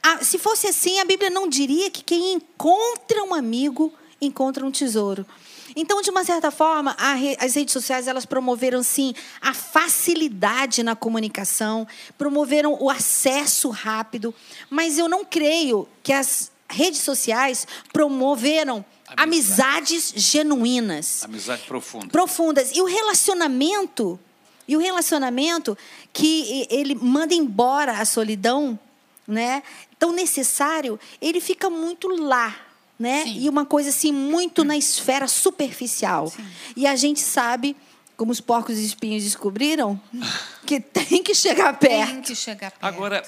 Ah, 0.00 0.22
se 0.22 0.38
fosse 0.38 0.68
assim, 0.68 1.00
a 1.00 1.04
Bíblia 1.04 1.28
não 1.28 1.48
diria 1.48 1.90
que 1.90 2.04
quem 2.04 2.34
encontra 2.34 3.24
um 3.24 3.34
amigo 3.34 3.92
encontra 4.20 4.64
um 4.64 4.70
tesouro. 4.70 5.26
Então, 5.74 6.00
de 6.02 6.10
uma 6.10 6.22
certa 6.22 6.52
forma, 6.52 6.96
as 7.40 7.56
redes 7.56 7.72
sociais 7.72 8.06
elas 8.06 8.24
promoveram 8.24 8.80
sim 8.80 9.12
a 9.40 9.52
facilidade 9.52 10.84
na 10.84 10.94
comunicação, 10.94 11.88
promoveram 12.16 12.78
o 12.80 12.88
acesso 12.88 13.70
rápido, 13.70 14.32
mas 14.70 14.98
eu 14.98 15.08
não 15.08 15.24
creio 15.24 15.88
que 16.00 16.12
as 16.12 16.52
redes 16.68 17.00
sociais 17.00 17.66
promoveram 17.92 18.84
amizades 19.16 20.12
genuínas, 20.16 21.24
amizade 21.24 21.62
profunda, 21.62 22.08
profundas 22.08 22.70
e 22.74 22.80
o 22.80 22.84
relacionamento 22.84 24.18
e 24.66 24.76
o 24.76 24.80
relacionamento 24.80 25.76
que 26.12 26.66
ele 26.70 26.94
manda 26.94 27.34
embora 27.34 27.92
a 28.00 28.04
solidão, 28.04 28.78
né? 29.26 29.62
Tão 29.98 30.12
necessário, 30.12 30.98
ele 31.20 31.40
fica 31.40 31.68
muito 31.68 32.08
lá 32.08 32.64
né? 32.98 33.24
Sim. 33.24 33.40
E 33.40 33.48
uma 33.48 33.66
coisa 33.66 33.88
assim 33.88 34.12
muito 34.12 34.64
na 34.64 34.76
esfera 34.76 35.26
superficial. 35.26 36.28
Sim. 36.28 36.46
E 36.76 36.86
a 36.86 36.96
gente 36.96 37.20
sabe, 37.20 37.76
como 38.16 38.32
os 38.32 38.40
porcos 38.40 38.78
e 38.78 38.84
espinhos 38.84 39.24
descobriram, 39.24 40.00
que 40.66 40.80
tem 40.80 41.22
que 41.22 41.34
chegar 41.34 41.76
perto. 41.78 42.12
Tem 42.12 42.22
que 42.22 42.34
chegar 42.34 42.70
perto. 42.70 42.84
Agora, 42.84 43.22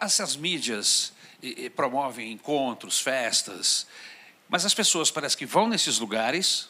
essas 0.00 0.36
mídias 0.36 1.12
promovem 1.74 2.32
encontros, 2.32 2.98
festas, 2.98 3.86
mas 4.48 4.64
as 4.64 4.74
pessoas 4.74 5.10
parece 5.10 5.36
que 5.36 5.46
vão 5.46 5.68
nesses 5.68 5.98
lugares, 5.98 6.68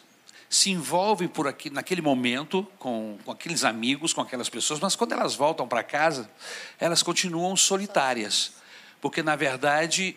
se 0.49 0.71
envolvem 0.71 1.29
por 1.29 1.49
aqui 1.49 1.71
naquele 1.71 2.01
momento 2.01 2.67
com, 2.79 3.19
com 3.25 3.33
aqueles 3.33 3.65
amigos, 3.65 4.13
com 4.13 4.21
aquelas 4.21 4.49
pessoas, 4.49 4.81
mas 4.81 4.95
quando 4.95 5.13
elas 5.13 5.35
voltam 5.35 5.67
para 5.67 5.83
casa, 5.83 6.31
elas 6.79 7.03
continuam 7.03 7.57
solitárias, 7.57 8.53
porque 9.01 9.23
na 9.23 9.35
verdade 9.35 10.17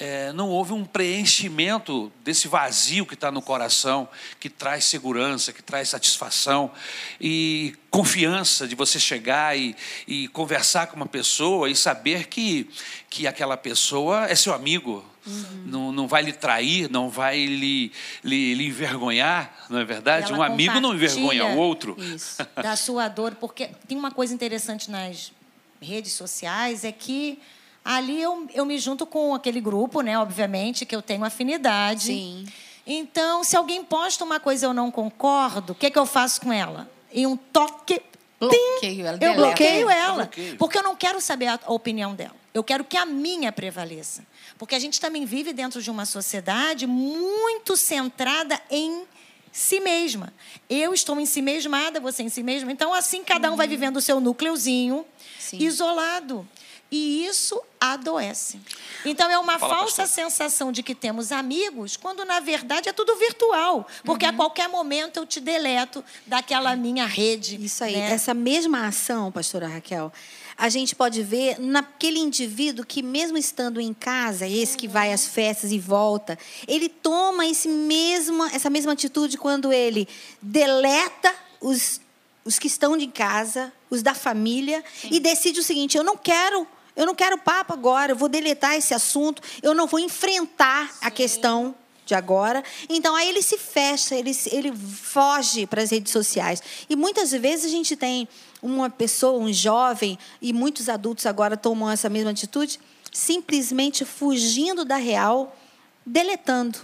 é, 0.00 0.32
não 0.32 0.48
houve 0.48 0.72
um 0.72 0.82
preenchimento 0.82 2.10
desse 2.24 2.48
vazio 2.48 3.04
que 3.04 3.12
está 3.12 3.30
no 3.30 3.42
coração, 3.42 4.08
que 4.40 4.48
traz 4.48 4.86
segurança, 4.86 5.52
que 5.52 5.62
traz 5.62 5.90
satisfação 5.90 6.72
e 7.20 7.74
confiança 7.90 8.66
de 8.66 8.74
você 8.74 8.98
chegar 8.98 9.58
e, 9.58 9.76
e 10.08 10.26
conversar 10.28 10.86
com 10.86 10.96
uma 10.96 11.06
pessoa 11.06 11.68
e 11.68 11.76
saber 11.76 12.28
que, 12.28 12.70
que 13.10 13.26
aquela 13.26 13.58
pessoa 13.58 14.24
é 14.24 14.34
seu 14.34 14.54
amigo, 14.54 15.04
Uhum. 15.30 15.62
Não, 15.66 15.92
não 15.92 16.08
vai 16.08 16.22
lhe 16.22 16.32
trair, 16.32 16.90
não 16.90 17.08
vai 17.08 17.44
lhe, 17.44 17.92
lhe, 18.22 18.54
lhe 18.54 18.66
envergonhar, 18.66 19.66
não 19.68 19.78
é 19.78 19.84
verdade? 19.84 20.32
Um 20.32 20.42
amigo 20.42 20.80
não 20.80 20.94
envergonha 20.94 21.46
o 21.46 21.56
outro. 21.56 21.96
Isso, 21.98 22.38
da 22.60 22.76
sua 22.76 23.08
dor, 23.08 23.34
porque 23.36 23.70
tem 23.86 23.96
uma 23.96 24.10
coisa 24.10 24.34
interessante 24.34 24.90
nas 24.90 25.32
redes 25.80 26.12
sociais, 26.12 26.84
é 26.84 26.92
que 26.92 27.38
Ali 27.84 28.20
eu, 28.20 28.46
eu 28.54 28.66
me 28.66 28.78
junto 28.78 29.06
com 29.06 29.34
aquele 29.34 29.60
grupo, 29.60 30.02
né? 30.02 30.18
Obviamente, 30.18 30.84
que 30.84 30.94
eu 30.94 31.00
tenho 31.00 31.24
afinidade. 31.24 32.04
Sim. 32.04 32.46
Então, 32.86 33.42
se 33.42 33.56
alguém 33.56 33.82
posta 33.82 34.24
uma 34.24 34.38
coisa 34.38 34.66
e 34.66 34.68
eu 34.68 34.74
não 34.74 34.90
concordo, 34.90 35.72
o 35.72 35.74
que, 35.74 35.86
é 35.86 35.90
que 35.90 35.98
eu 35.98 36.06
faço 36.06 36.40
com 36.40 36.52
ela? 36.52 36.88
Em 37.12 37.26
um 37.26 37.36
toque. 37.36 38.00
Bloqueio 38.38 39.06
ela. 39.06 39.18
Eu 39.20 39.34
bloqueio 39.34 39.90
ela. 39.90 40.14
bloqueio. 40.14 40.56
Porque 40.56 40.78
eu 40.78 40.82
não 40.82 40.94
quero 40.94 41.20
saber 41.20 41.46
a 41.46 41.58
opinião 41.68 42.14
dela. 42.14 42.36
Eu 42.52 42.64
quero 42.64 42.84
que 42.84 42.96
a 42.96 43.06
minha 43.06 43.52
prevaleça. 43.52 44.24
Porque 44.60 44.74
a 44.74 44.78
gente 44.78 45.00
também 45.00 45.24
vive 45.24 45.54
dentro 45.54 45.80
de 45.80 45.90
uma 45.90 46.04
sociedade 46.04 46.86
muito 46.86 47.78
centrada 47.78 48.60
em 48.70 49.04
si 49.50 49.80
mesma. 49.80 50.34
Eu 50.68 50.92
estou 50.92 51.18
em 51.18 51.24
si 51.24 51.40
mesmada, 51.40 51.98
você 51.98 52.22
em 52.22 52.28
si 52.28 52.42
mesma. 52.42 52.70
Então, 52.70 52.92
assim, 52.92 53.24
cada 53.24 53.50
um 53.50 53.56
vai 53.56 53.66
uhum. 53.66 53.70
vivendo 53.70 53.96
o 53.96 54.02
seu 54.02 54.20
núcleozinho, 54.20 55.06
Sim. 55.38 55.56
isolado. 55.62 56.46
E 56.90 57.24
isso 57.24 57.58
adoece. 57.80 58.60
Então 59.04 59.30
é 59.30 59.38
uma 59.38 59.58
Fala, 59.58 59.76
falsa 59.76 60.02
pastor. 60.02 60.24
sensação 60.24 60.70
de 60.70 60.82
que 60.82 60.94
temos 60.94 61.32
amigos, 61.32 61.96
quando 61.96 62.24
na 62.26 62.40
verdade 62.40 62.88
é 62.88 62.92
tudo 62.92 63.16
virtual. 63.16 63.86
Porque 64.04 64.26
uhum. 64.26 64.32
a 64.32 64.34
qualquer 64.34 64.68
momento 64.68 65.18
eu 65.18 65.24
te 65.24 65.40
deleto 65.40 66.04
daquela 66.26 66.76
minha 66.76 67.06
rede. 67.06 67.56
Isso 67.64 67.82
aí. 67.82 67.96
Né? 67.96 68.10
Essa 68.10 68.34
mesma 68.34 68.86
ação, 68.86 69.32
pastora 69.32 69.68
Raquel, 69.68 70.12
a 70.60 70.68
gente 70.68 70.94
pode 70.94 71.22
ver 71.22 71.58
naquele 71.58 72.18
indivíduo 72.18 72.84
que, 72.84 73.02
mesmo 73.02 73.38
estando 73.38 73.80
em 73.80 73.94
casa, 73.94 74.46
esse 74.46 74.76
que 74.76 74.86
vai 74.86 75.10
às 75.10 75.26
festas 75.26 75.72
e 75.72 75.78
volta, 75.78 76.38
ele 76.68 76.86
toma 76.86 77.46
esse 77.46 77.66
mesmo, 77.66 78.44
essa 78.44 78.68
mesma 78.68 78.92
atitude 78.92 79.38
quando 79.38 79.72
ele 79.72 80.06
deleta 80.42 81.34
os, 81.62 81.98
os 82.44 82.58
que 82.58 82.66
estão 82.66 82.94
de 82.94 83.06
casa, 83.06 83.72
os 83.88 84.02
da 84.02 84.12
família, 84.12 84.84
Sim. 85.00 85.08
e 85.12 85.18
decide 85.18 85.60
o 85.60 85.64
seguinte: 85.64 85.96
eu 85.96 86.04
não 86.04 86.16
quero 86.16 86.66
eu 86.94 87.06
não 87.06 87.14
quero 87.14 87.38
papo 87.38 87.72
agora, 87.72 88.12
eu 88.12 88.16
vou 88.16 88.28
deletar 88.28 88.74
esse 88.74 88.92
assunto, 88.92 89.40
eu 89.62 89.72
não 89.72 89.86
vou 89.86 89.98
enfrentar 89.98 90.90
Sim. 90.92 90.98
a 91.00 91.10
questão 91.10 91.74
de 92.04 92.14
agora. 92.14 92.62
Então, 92.88 93.14
aí 93.16 93.28
ele 93.28 93.40
se 93.40 93.56
fecha, 93.56 94.14
ele, 94.14 94.32
ele 94.50 94.76
foge 94.76 95.66
para 95.66 95.80
as 95.80 95.90
redes 95.90 96.12
sociais. 96.12 96.62
E 96.90 96.96
muitas 96.96 97.30
vezes 97.30 97.64
a 97.64 97.68
gente 97.68 97.96
tem 97.96 98.28
uma 98.62 98.90
pessoa, 98.90 99.38
um 99.42 99.52
jovem, 99.52 100.18
e 100.40 100.52
muitos 100.52 100.88
adultos 100.88 101.26
agora 101.26 101.56
tomam 101.56 101.90
essa 101.90 102.08
mesma 102.08 102.30
atitude, 102.30 102.78
simplesmente 103.12 104.04
fugindo 104.04 104.84
da 104.84 104.96
real, 104.96 105.56
deletando 106.04 106.78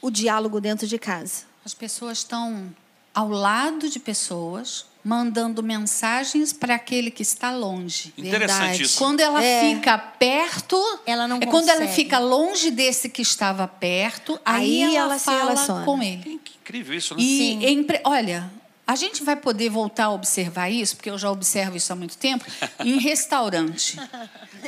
o 0.00 0.10
diálogo 0.10 0.60
dentro 0.60 0.86
de 0.86 0.98
casa. 0.98 1.44
As 1.64 1.74
pessoas 1.74 2.18
estão 2.18 2.74
ao 3.14 3.28
lado 3.28 3.88
de 3.88 3.98
pessoas 3.98 4.86
mandando 5.02 5.62
mensagens 5.62 6.52
para 6.52 6.74
aquele 6.74 7.12
que 7.12 7.22
está 7.22 7.52
longe. 7.52 8.12
Interessante 8.18 8.82
isso. 8.82 8.98
Quando 8.98 9.20
ela 9.20 9.42
é. 9.42 9.60
fica 9.60 9.96
perto, 9.96 10.76
ela 11.06 11.28
não 11.28 11.36
é 11.36 11.46
quando 11.46 11.68
ela 11.68 11.86
fica 11.86 12.18
longe 12.18 12.72
desse 12.72 13.08
que 13.08 13.22
estava 13.22 13.68
perto, 13.68 14.38
aí, 14.44 14.82
aí 14.82 14.96
ela, 14.96 15.14
ela 15.14 15.18
fala 15.18 15.84
com 15.84 16.02
ele. 16.02 16.40
Que 16.44 16.56
incrível 16.60 16.96
isso, 16.96 17.14
né? 17.14 17.22
E 17.22 17.58
Sim. 17.60 17.86
olha, 18.04 18.50
a 18.86 18.94
gente 18.94 19.24
vai 19.24 19.36
poder 19.36 19.68
voltar 19.68 20.04
a 20.06 20.10
observar 20.10 20.70
isso, 20.70 20.96
porque 20.96 21.10
eu 21.10 21.18
já 21.18 21.30
observo 21.30 21.76
isso 21.76 21.92
há 21.92 21.96
muito 21.96 22.16
tempo, 22.16 22.44
em 22.80 22.98
restaurante. 23.00 23.98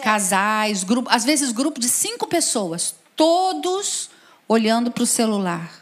Casais, 0.02 0.84
grupo, 0.84 1.08
às 1.10 1.24
vezes 1.24 1.52
grupo 1.52 1.78
de 1.80 1.88
cinco 1.88 2.26
pessoas, 2.26 2.94
todos 3.14 4.10
olhando 4.48 4.90
para 4.90 5.02
o 5.02 5.06
celular 5.06 5.78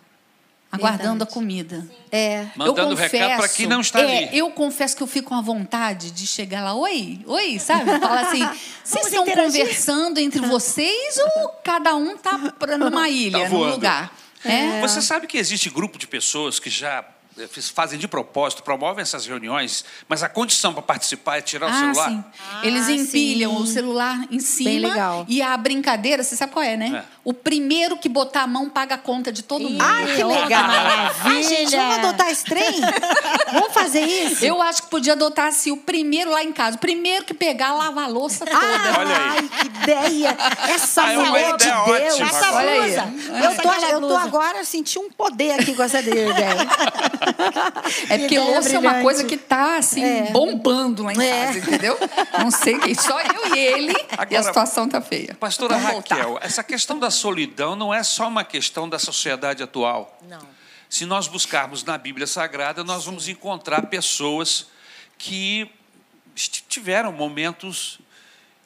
aguardando 0.76 1.24
a 1.24 1.26
comida. 1.26 1.86
É. 2.10 2.46
Mandando 2.56 2.80
eu 2.80 2.88
confesso, 2.88 3.16
recado 3.16 3.38
para 3.38 3.48
quem 3.48 3.66
não 3.66 3.80
está 3.80 4.00
é, 4.00 4.26
ali. 4.28 4.38
Eu 4.38 4.50
confesso 4.50 4.96
que 4.96 5.02
eu 5.02 5.06
fico 5.06 5.28
com 5.28 5.34
a 5.34 5.40
vontade 5.40 6.10
de 6.10 6.26
chegar 6.26 6.62
lá, 6.62 6.74
oi, 6.74 7.20
oi, 7.26 7.58
sabe? 7.58 7.84
Falar 7.98 8.20
assim, 8.20 8.46
vocês 8.84 9.06
estão 9.06 9.22
interagir? 9.22 9.60
conversando 9.60 10.18
entre 10.18 10.40
vocês 10.40 11.18
ou 11.18 11.48
cada 11.64 11.94
um 11.96 12.14
está 12.14 12.38
numa 12.78 13.08
ilha, 13.08 13.44
tá 13.44 13.48
num 13.48 13.70
lugar? 13.70 14.12
É. 14.44 14.80
Você 14.80 15.02
sabe 15.02 15.26
que 15.26 15.38
existe 15.38 15.68
grupo 15.70 15.98
de 15.98 16.06
pessoas 16.06 16.60
que 16.60 16.70
já 16.70 17.04
fazem 17.72 17.98
de 17.98 18.08
propósito, 18.08 18.62
promovem 18.62 19.02
essas 19.02 19.26
reuniões, 19.26 19.84
mas 20.08 20.22
a 20.22 20.28
condição 20.28 20.72
para 20.72 20.82
participar 20.82 21.38
é 21.38 21.40
tirar 21.40 21.66
o 21.66 21.70
ah, 21.70 21.78
celular. 21.78 22.10
Sim. 22.10 22.24
Ah, 22.50 22.66
Eles 22.66 22.88
empilham 22.88 23.56
sim. 23.56 23.62
o 23.62 23.66
celular 23.66 24.26
em 24.30 24.40
cima 24.40 24.70
Bem 24.70 24.78
legal. 24.78 25.24
e 25.28 25.42
a 25.42 25.56
brincadeira, 25.56 26.22
você 26.22 26.36
sabe 26.36 26.52
qual 26.52 26.64
é, 26.64 26.76
né? 26.76 27.04
É. 27.04 27.15
O 27.26 27.34
primeiro 27.34 27.96
que 27.96 28.08
botar 28.08 28.42
a 28.42 28.46
mão 28.46 28.70
paga 28.70 28.94
a 28.94 28.98
conta 28.98 29.32
de 29.32 29.42
todo 29.42 29.68
mundo. 29.68 29.82
Ah, 29.82 30.04
que 30.14 30.22
legal! 30.22 30.62
Ai, 31.24 31.42
gente, 31.42 31.74
vamos 31.74 31.98
adotar 31.98 32.30
esse 32.30 32.44
trem? 32.44 32.80
vamos 33.52 33.74
fazer 33.74 34.02
isso? 34.02 34.44
Eu 34.44 34.62
acho 34.62 34.84
que 34.84 34.90
podia 34.90 35.14
adotar 35.14 35.48
assim, 35.48 35.72
o 35.72 35.76
primeiro 35.76 36.30
lá 36.30 36.44
em 36.44 36.52
casa. 36.52 36.76
O 36.76 36.78
primeiro 36.78 37.24
que 37.24 37.34
pegar, 37.34 37.74
lava 37.74 38.04
a 38.04 38.06
louça 38.06 38.46
toda. 38.46 38.56
Ah, 38.56 38.96
Olha 39.00 39.16
aí. 39.16 39.38
Ai, 39.40 39.48
que 39.48 39.66
ideia! 39.66 40.36
Essa 40.68 41.02
ah, 41.02 41.14
mulher 41.14 41.56
de 41.56 41.64
Deus! 41.64 42.12
Ótima, 42.14 42.28
essa 42.28 42.52
Olha 42.54 42.70
aí. 42.70 42.94
Eu 42.94 43.56
tô, 43.56 43.72
eu 43.72 44.00
tô 44.02 44.16
agora 44.16 44.64
sentindo 44.64 45.06
um 45.06 45.10
poder 45.10 45.58
aqui 45.58 45.74
com 45.74 45.82
essa 45.82 45.98
ideia. 45.98 46.32
é 48.08 48.18
porque 48.18 48.38
louça 48.38 48.76
é 48.76 48.78
uma 48.78 49.02
coisa 49.02 49.24
que 49.24 49.36
tá 49.36 49.78
assim, 49.78 50.04
é. 50.04 50.30
bombando 50.30 51.02
lá 51.02 51.12
em 51.12 51.20
é. 51.20 51.46
casa, 51.46 51.58
entendeu? 51.58 51.98
Não 52.38 52.52
sei 52.52 52.78
quem, 52.78 52.94
só 52.94 53.20
eu 53.20 53.52
e 53.52 53.58
ele, 53.58 53.96
Agora, 54.12 54.28
e 54.30 54.36
a 54.36 54.42
situação 54.44 54.88
tá 54.88 55.00
feia. 55.00 55.36
Pastora 55.40 55.76
Vamos 55.76 55.96
Raquel, 55.96 56.28
voltar. 56.28 56.46
essa 56.46 56.62
questão 56.62 57.00
da 57.00 57.15
solidão 57.16 57.74
não 57.74 57.92
é 57.92 58.02
só 58.02 58.28
uma 58.28 58.44
questão 58.44 58.88
da 58.88 58.98
sociedade 58.98 59.62
atual. 59.62 60.18
Não 60.28 60.46
Se 60.88 61.04
nós 61.04 61.26
buscarmos 61.26 61.82
na 61.82 61.98
Bíblia 61.98 62.26
Sagrada, 62.26 62.84
nós 62.84 63.04
vamos 63.04 63.28
encontrar 63.28 63.86
pessoas 63.86 64.68
que 65.18 65.70
tiveram 66.68 67.10
momentos 67.12 67.98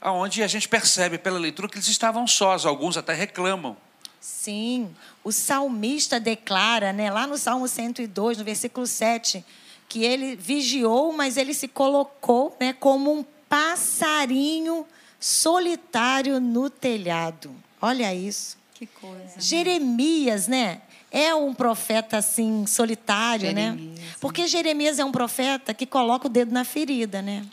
onde 0.02 0.42
a 0.42 0.46
gente 0.46 0.68
percebe 0.68 1.18
pela 1.18 1.38
leitura 1.38 1.68
que 1.68 1.76
eles 1.76 1.88
estavam 1.88 2.26
sós, 2.26 2.64
alguns 2.64 2.96
até 2.96 3.12
reclamam. 3.12 3.76
Sim, 4.20 4.94
o 5.24 5.32
salmista 5.32 6.20
declara, 6.20 6.92
né, 6.92 7.10
lá 7.10 7.26
no 7.26 7.38
Salmo 7.38 7.66
102, 7.66 8.38
no 8.38 8.44
versículo 8.44 8.86
7, 8.86 9.44
que 9.88 10.04
ele 10.04 10.36
vigiou, 10.36 11.12
mas 11.12 11.36
ele 11.36 11.54
se 11.54 11.68
colocou 11.68 12.56
né, 12.60 12.72
como 12.72 13.12
um 13.12 13.24
passarinho 13.48 14.86
solitário 15.20 16.40
no 16.40 16.70
telhado. 16.70 17.54
Olha 17.80 18.12
isso. 18.14 18.58
Que 18.74 18.86
coisa. 18.86 19.38
Jeremias, 19.38 20.48
né? 20.48 20.80
É 21.12 21.34
um 21.34 21.52
profeta 21.52 22.16
assim 22.16 22.66
solitário, 22.66 23.52
né? 23.52 23.72
Jeremias, 23.72 24.00
Porque 24.20 24.46
Jeremias 24.46 24.98
é 24.98 25.04
um 25.04 25.12
profeta 25.12 25.74
que 25.74 25.84
coloca 25.84 26.26
o 26.26 26.30
dedo 26.30 26.52
na 26.52 26.64
ferida, 26.64 27.20
né? 27.20 27.44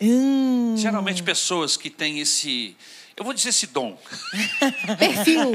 Hum, 0.00 0.74
Geralmente 0.76 1.22
pessoas 1.22 1.76
que 1.76 1.88
têm 1.88 2.18
esse, 2.20 2.76
eu 3.16 3.24
vou 3.24 3.32
dizer 3.32 3.50
esse 3.50 3.66
dom, 3.68 3.96
Perfil. 4.98 5.52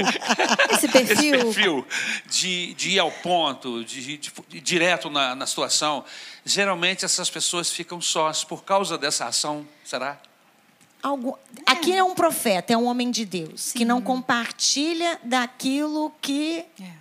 Esse 0.70 0.88
perfil. 0.88 1.34
esse 1.34 1.44
perfil 1.44 1.86
de, 2.26 2.74
de 2.74 2.90
ir 2.90 2.98
ao 2.98 3.10
ponto, 3.10 3.84
de, 3.84 4.00
de- 4.02 4.16
de 4.18 4.56
ir 4.56 4.60
direto 4.60 5.10
na, 5.10 5.34
na 5.34 5.46
situação, 5.46 6.02
geralmente 6.46 7.04
essas 7.04 7.28
pessoas 7.28 7.68
ficam 7.70 8.00
sós 8.00 8.42
por 8.42 8.64
causa 8.64 8.96
dessa 8.98 9.26
ação, 9.26 9.66
será? 9.84 10.18
Algo... 11.02 11.38
Aqui 11.66 11.92
é 11.94 12.02
um 12.02 12.14
profeta, 12.14 12.72
é 12.72 12.76
um 12.76 12.86
homem 12.86 13.10
de 13.10 13.24
Deus, 13.24 13.72
que 13.72 13.84
não 13.84 14.00
compartilha 14.00 15.18
daquilo 15.22 16.12
que 16.20 16.64
É. 16.80 16.92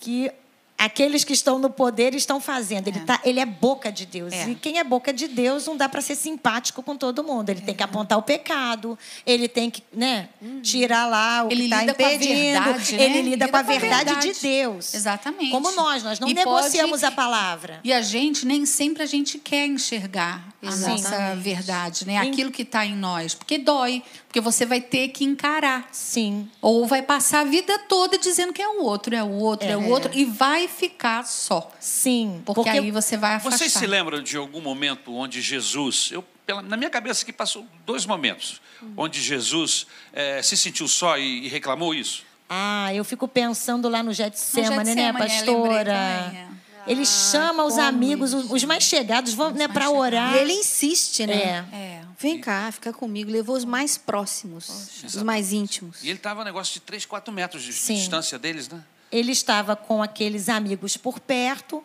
que 0.00 0.32
aqueles 0.78 1.24
que 1.24 1.32
estão 1.32 1.58
no 1.58 1.68
poder 1.68 2.14
estão 2.14 2.40
fazendo. 2.40 2.88
Ele, 2.88 2.98
É. 3.00 3.04
tá, 3.04 3.20
ele 3.24 3.40
é 3.40 3.46
boca 3.46 3.90
de 3.90 4.06
Deus. 4.06 4.32
É. 4.32 4.48
E 4.48 4.54
quem 4.54 4.78
é 4.78 4.84
boca 4.84 5.12
de 5.12 5.26
Deus 5.26 5.66
não 5.66 5.76
dá 5.76 5.88
para 5.88 6.00
ser 6.00 6.14
simpático 6.14 6.82
com 6.82 6.96
todo 6.96 7.24
mundo. 7.24 7.50
Ele 7.50 7.60
tem 7.60 7.74
que 7.74 7.82
apontar 7.82 8.16
o 8.18 8.22
pecado, 8.22 8.96
ele 9.26 9.48
tem 9.48 9.70
que 9.70 9.82
né, 9.92 10.28
tirar 10.62 11.06
lá 11.06 11.44
o 11.44 11.48
Ele 11.50 11.62
que 11.62 11.64
está 11.64 11.80
lida 11.80 11.94
com 11.94 12.04
a 12.04 12.12
impedindo. 12.14 12.34
verdade, 12.40 12.96
né? 12.96 13.02
Ele 13.04 13.22
lida, 13.30 13.48
com 13.48 13.56
a 13.56 13.62
verdade, 13.62 14.16
de 14.32 14.40
Deus. 14.40 14.94
Exatamente. 14.94 15.50
Como 15.50 15.70
nós, 15.72 16.02
nós 16.02 16.20
não 16.20 16.28
E 16.28 16.34
negociamos 16.34 17.00
pode- 17.00 17.04
a 17.06 17.10
palavra. 17.10 17.80
E 17.82 17.92
a 17.92 18.00
gente, 18.00 18.46
nem 18.46 18.64
sempre 18.64 19.02
a 19.02 19.06
gente 19.06 19.38
quer 19.38 19.66
enxergar 19.66 20.48
a 20.62 20.66
Exatamente. 20.66 21.02
nossa 21.02 21.34
verdade, 21.36 22.06
né? 22.06 22.18
Aquilo 22.18 22.50
que 22.50 22.62
está 22.62 22.84
em 22.86 22.94
nós. 22.96 23.34
Porque 23.34 23.58
dói. 23.58 24.02
Porque 24.28 24.40
você 24.42 24.66
vai 24.66 24.80
ter 24.80 25.08
que 25.08 25.24
encarar. 25.24 25.88
Sim. 25.90 26.50
Ou 26.60 26.86
vai 26.86 27.00
passar 27.00 27.40
a 27.40 27.44
vida 27.44 27.78
toda 27.88 28.18
dizendo 28.18 28.52
que 28.52 28.60
é 28.60 28.68
o 28.68 28.82
outro, 28.82 29.14
é 29.16 29.22
o 29.22 29.30
outro, 29.32 29.66
é, 29.66 29.72
É. 29.72 29.76
o 29.76 29.88
outro. 29.88 30.10
E 30.14 30.24
vai 30.26 30.67
ficar 30.68 31.24
só. 31.24 31.70
Sim. 31.80 32.42
Porque, 32.44 32.68
aí 32.68 32.90
você 32.90 33.16
vai 33.16 33.34
afastar. 33.34 33.58
Vocês 33.58 33.72
se 33.72 33.86
lembram 33.86 34.22
de 34.22 34.36
algum 34.36 34.60
momento 34.60 35.12
onde 35.14 35.40
Jesus, 35.40 36.10
eu, 36.12 36.22
pela- 36.46 36.62
na 36.62 36.76
minha 36.76 36.90
cabeça 36.90 37.22
aqui 37.22 37.32
passou 37.32 37.66
dois 37.84 38.06
momentos, 38.06 38.60
onde 38.96 39.20
Jesus 39.20 39.86
eh, 40.12 40.40
se 40.42 40.56
sentiu 40.56 40.86
só 40.86 41.18
e, 41.18 41.46
e 41.46 41.48
reclamou 41.48 41.94
isso? 41.94 42.22
Ah, 42.48 42.92
eu 42.94 43.04
fico 43.04 43.26
pensando 43.28 43.88
lá 43.88 44.02
no 44.02 44.12
Getsemane, 44.12 44.94
né, 44.94 45.02
é, 45.08 45.12
pastora? 45.12 45.92
é. 45.92 46.48
Ele 46.86 47.04
chama 47.04 47.64
os 47.64 47.76
amigos, 47.76 48.32
os, 48.32 48.50
os 48.50 48.64
mais 48.64 48.82
chegados, 48.82 49.34
vão 49.34 49.50
né, 49.50 49.68
para 49.68 49.90
orar. 49.90 50.34
E 50.34 50.38
ele 50.38 50.54
insiste, 50.54 51.26
né? 51.26 51.66
É. 51.70 51.76
É. 51.76 52.02
Vem 52.18 52.40
cá, 52.40 52.72
fica 52.72 52.92
comigo. 52.92 53.30
Levou 53.30 53.54
os 53.56 53.64
mais 53.64 53.98
próximos, 53.98 55.02
os 55.04 55.22
mais 55.22 55.52
íntimos. 55.52 56.02
E 56.02 56.08
ele 56.08 56.16
estava 56.16 56.40
um 56.40 56.44
negócio 56.44 56.72
de 56.72 56.80
3, 56.80 57.04
4 57.04 57.32
metros 57.32 57.62
de 57.62 57.74
Sim. 57.74 57.94
distância 57.94 58.38
deles, 58.38 58.68
né? 58.70 58.82
Ele 59.10 59.32
estava 59.32 59.74
com 59.74 60.02
aqueles 60.02 60.48
amigos 60.48 60.96
por 60.96 61.18
perto 61.18 61.82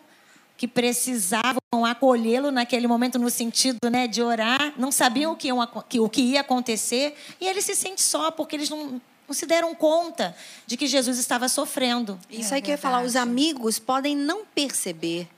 que 0.56 0.68
precisavam 0.68 1.58
acolhê-lo 1.84 2.50
naquele 2.50 2.86
momento 2.86 3.18
no 3.18 3.28
sentido, 3.28 3.78
né, 3.90 4.06
de 4.06 4.22
orar, 4.22 4.72
não 4.78 4.92
sabiam 4.92 5.32
o 5.32 5.36
que, 5.36 5.48
iam 5.48 5.58
o 5.60 6.08
que 6.08 6.20
ia 6.20 6.42
acontecer 6.42 7.16
e 7.40 7.46
ele 7.46 7.60
se 7.60 7.74
sente 7.74 8.00
só 8.00 8.30
porque 8.30 8.54
eles 8.54 8.70
não, 8.70 9.00
não 9.26 9.34
se 9.34 9.46
deram 9.46 9.74
conta 9.74 10.34
de 10.66 10.76
que 10.76 10.86
Jesus 10.86 11.18
estava 11.18 11.48
sofrendo. 11.48 12.18
Isso 12.30 12.52
É 12.52 12.56
aí 12.56 12.62
que 12.62 12.70
eu 12.70 12.72
ia 12.72 12.78
falar, 12.78 13.02
os 13.02 13.16
amigos 13.16 13.78
podem 13.78 14.16
não 14.16 14.44
perceber. 14.44 15.28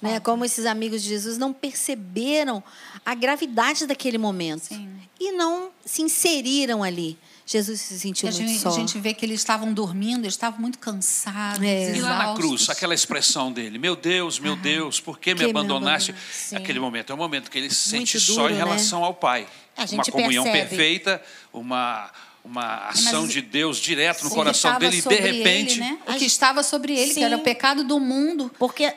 Né? 0.00 0.20
Como 0.20 0.44
esses 0.44 0.64
amigos 0.64 1.02
de 1.02 1.08
Jesus 1.08 1.38
não 1.38 1.52
perceberam 1.52 2.62
a 3.04 3.14
gravidade 3.14 3.86
daquele 3.86 4.18
momento. 4.18 4.66
Sim. 4.66 4.88
E 5.18 5.32
não 5.32 5.70
se 5.84 6.02
inseriram 6.02 6.82
ali. 6.84 7.18
Jesus 7.50 7.80
se 7.80 7.98
sentiu 7.98 8.28
a 8.28 8.32
muito 8.32 8.46
gente, 8.46 8.60
só. 8.60 8.68
a 8.68 8.72
gente 8.72 8.98
vê 8.98 9.14
que 9.14 9.24
eles 9.24 9.40
estavam 9.40 9.72
dormindo, 9.72 10.24
eles 10.24 10.34
estavam 10.34 10.60
muito 10.60 10.78
cansados, 10.78 11.62
É. 11.66 11.96
E 11.96 12.00
lá 12.02 12.18
na 12.28 12.34
cruz, 12.34 12.68
aquela 12.68 12.92
expressão 12.92 13.50
dele, 13.50 13.78
meu 13.78 13.96
Deus, 13.96 14.38
meu 14.38 14.54
Deus, 14.54 15.00
por 15.00 15.18
que 15.18 15.30
me 15.32 15.38
Que 15.40 15.44
me 15.44 15.50
abandonaste? 15.50 16.14
Sim. 16.30 16.56
Aquele 16.56 16.78
momento 16.78 17.10
é 17.10 17.14
um 17.14 17.18
momento 17.18 17.50
que 17.50 17.56
ele 17.56 17.70
se 17.70 17.96
Muito 17.96 18.10
sente 18.10 18.26
duro, 18.26 18.40
só 18.42 18.48
em 18.50 18.52
né? 18.52 18.58
relação 18.58 19.02
ao 19.02 19.14
Pai. 19.14 19.46
A 19.74 19.84
uma 19.94 20.04
comunhão 20.04 20.44
percebe. 20.44 20.68
perfeita, 20.68 21.22
uma, 21.50 22.10
uma 22.44 22.88
ação 22.88 23.22
Mas 23.22 23.32
de 23.32 23.40
Deus 23.40 23.78
direto 23.78 24.24
no 24.24 24.30
coração 24.30 24.78
dele 24.78 24.98
e 24.98 25.00
de 25.00 25.14
repente... 25.14 25.72
ele, 25.72 25.80
né? 25.80 25.98
O 26.06 26.14
que 26.16 26.26
estava 26.26 26.62
sobre 26.62 26.92
ele, 26.98 27.14
que 27.14 27.22
era 27.24 27.34
o 27.34 27.38
Sim. 27.38 27.44
pecado 27.44 27.82
do 27.82 27.98
mundo. 27.98 28.52
Porque 28.58 28.92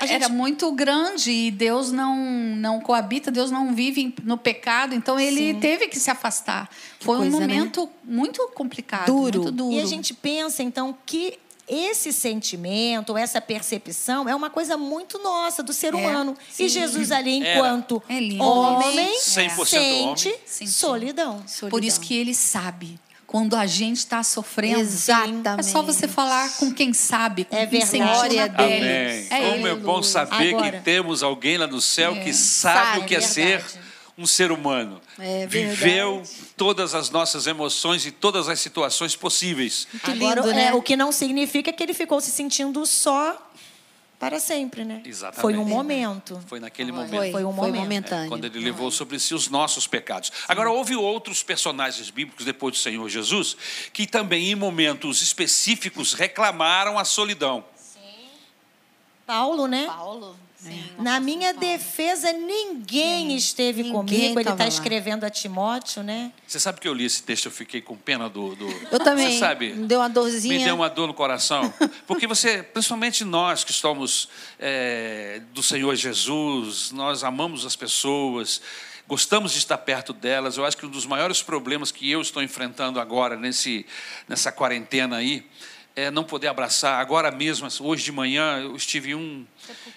gente 0.00 0.14
Era 0.24 0.28
muito 0.28 0.70
grande 0.72 1.30
e 1.30 1.50
Deus 1.50 1.92
não 1.92 2.16
não 2.56 2.80
coabita, 2.80 3.30
Deus 3.30 3.50
não 3.50 3.74
vive 3.74 4.14
no 4.24 4.36
pecado, 4.36 4.94
então 4.94 5.18
ele 5.18 5.54
Sim. 5.54 5.60
teve 5.60 5.88
que 5.88 5.98
se 5.98 6.10
afastar. 6.10 6.68
Foi 7.00 7.16
coisa, 7.18 7.36
um 7.36 7.40
né? 7.40 7.46
momento 7.46 7.88
muito 8.04 8.46
complicado, 8.54 9.06
Duro. 9.06 9.40
muito 9.42 9.52
duro. 9.52 9.72
E 9.74 9.80
a 9.80 9.86
gente 9.86 10.14
pensa, 10.14 10.62
então, 10.62 10.96
que 11.06 11.38
esse 11.68 12.12
sentimento, 12.12 13.16
essa 13.16 13.40
percepção 13.40 14.28
é 14.28 14.34
uma 14.34 14.50
coisa 14.50 14.76
muito 14.76 15.18
nossa, 15.18 15.62
do 15.62 15.72
ser 15.72 15.94
É, 15.94 15.96
humano. 15.96 16.36
sim. 16.50 16.64
E 16.64 16.68
Jesus 16.68 17.10
ali, 17.12 17.36
enquanto 17.38 18.02
É 18.08 18.42
homem, 18.42 19.16
isso. 19.16 19.38
100% 19.40 19.64
sente 19.64 20.28
homem. 20.28 20.66
Solidão. 20.66 21.42
Por 21.70 21.84
isso 21.84 22.00
que 22.00 22.14
ele 22.14 22.34
sabe 22.34 22.98
quando 23.32 23.56
a 23.56 23.64
gente 23.66 23.96
está 23.96 24.22
sofrendo. 24.22 24.78
Exatamente. 24.80 25.60
É 25.60 25.62
só 25.62 25.82
você 25.82 26.06
falar 26.06 26.50
com 26.58 26.70
quem 26.70 26.92
sabe, 26.92 27.46
com 27.46 27.56
É 27.56 27.66
quem 27.66 27.80
sentiu 27.80 28.06
na 28.06 28.44
a 28.44 28.48
pele. 28.50 28.86
Amém. 28.86 29.26
É 29.30 29.50
Como 29.52 29.66
é 29.66 29.70
ele. 29.70 29.80
bom 29.80 30.02
saber 30.02 30.54
Agora- 30.54 30.70
que 30.72 30.80
temos 30.84 31.22
alguém 31.22 31.56
lá 31.56 31.66
no 31.66 31.80
céu 31.80 32.12
É. 32.14 32.20
que 32.20 32.32
sabe, 32.34 32.78
Sabe, 32.90 32.98
o 33.00 33.04
que 33.06 33.14
é, 33.14 33.18
é 33.18 33.20
ser 33.22 33.64
um 34.18 34.26
ser 34.26 34.52
humano. 34.52 35.00
É 35.18 35.46
Viveu 35.46 36.22
todas 36.58 36.94
as 36.94 37.08
nossas 37.08 37.46
emoções 37.46 38.04
e 38.04 38.10
todas 38.10 38.50
as 38.50 38.60
situações 38.60 39.16
possíveis. 39.16 39.88
Muito 39.90 40.10
Agora, 40.10 40.40
lindo, 40.42 40.52
é, 40.52 40.64
né? 40.66 40.74
o 40.74 40.82
que 40.82 40.94
não 40.94 41.10
significa 41.10 41.72
que 41.72 41.82
ele 41.82 41.94
ficou 41.94 42.20
se 42.20 42.30
sentindo 42.30 42.84
só 42.84 43.50
para 44.22 44.38
sempre, 44.38 44.84
né? 44.84 45.02
Exatamente. 45.04 45.40
Foi 45.40 45.56
um 45.56 45.64
momento. 45.64 46.40
Foi 46.46 46.60
naquele 46.60 46.92
Foi, 46.92 47.00
momento. 47.00 47.32
Foi 47.32 47.44
um 47.44 47.52
foi 47.52 47.66
momento. 47.66 47.82
momentâneo. 47.82 48.28
Quando 48.28 48.44
ele 48.44 48.60
levou 48.60 48.88
sobre 48.88 49.18
si 49.18 49.34
os 49.34 49.48
nossos 49.48 49.88
pecados. 49.88 50.30
Agora, 50.46 50.70
houve 50.70 50.94
outros 50.94 51.42
personagens 51.42 52.08
bíblicos 52.08 52.44
depois 52.44 52.74
do 52.74 52.78
Senhor 52.78 53.08
Jesus 53.08 53.56
que 53.92 54.06
também, 54.06 54.52
em 54.52 54.54
momentos 54.54 55.22
específicos, 55.22 56.12
reclamaram 56.12 57.00
a 57.00 57.04
solidão. 57.04 57.64
Paulo, 59.26 59.66
né? 59.66 59.86
Paulo, 59.86 60.36
sim. 60.62 60.84
Na 60.98 61.18
minha 61.20 61.52
defesa, 61.52 62.32
ninguém 62.32 63.36
esteve 63.36 63.82
Ninguém 63.82 63.92
comigo. 63.92 64.40
Ele 64.40 64.48
está 64.48 64.66
escrevendo 64.66 65.24
a 65.24 65.30
Timóteo, 65.30 66.02
né? 66.02 66.32
Você 66.46 66.60
sabe 66.60 66.80
que 66.80 66.88
eu 66.88 66.94
li 66.94 67.04
esse 67.04 67.22
texto, 67.22 67.46
eu 67.46 67.52
fiquei 67.52 67.80
com 67.80 67.96
pena 67.96 68.28
do. 68.28 68.54
do... 68.54 68.68
Eu 68.90 68.98
também. 68.98 69.32
Você 69.32 69.38
sabe? 69.38 69.72
Me 69.74 69.86
deu 69.86 70.00
uma 70.00 70.08
dorzinha. 70.08 70.58
Me 70.58 70.64
deu 70.64 70.74
uma 70.74 70.88
dor 70.88 71.06
no 71.06 71.14
coração. 71.14 71.72
Porque 72.06 72.26
você, 72.26 72.62
principalmente 72.62 73.24
nós 73.24 73.64
que 73.64 73.72
somos 73.72 74.28
é, 74.58 75.40
do 75.52 75.62
Senhor 75.62 75.94
Jesus, 75.94 76.92
nós 76.92 77.24
amamos 77.24 77.66
as 77.66 77.76
pessoas, 77.76 78.60
gostamos 79.08 79.52
de 79.52 79.58
estar 79.58 79.78
perto 79.78 80.12
delas. 80.12 80.56
Eu 80.56 80.64
acho 80.64 80.76
que 80.76 80.86
um 80.86 80.90
dos 80.90 81.06
maiores 81.06 81.42
problemas 81.42 81.90
que 81.90 82.10
eu 82.10 82.20
estou 82.20 82.42
enfrentando 82.42 83.00
agora, 83.00 83.36
nesse, 83.36 83.84
nessa 84.28 84.52
quarentena 84.52 85.16
aí, 85.16 85.44
é 85.94 86.10
não 86.10 86.24
poder 86.24 86.48
abraçar. 86.48 87.00
Agora 87.00 87.30
mesmo, 87.30 87.68
hoje 87.80 88.04
de 88.04 88.12
manhã, 88.12 88.58
eu 88.58 88.76
estive 88.76 89.10
em 89.10 89.14
um, 89.14 89.46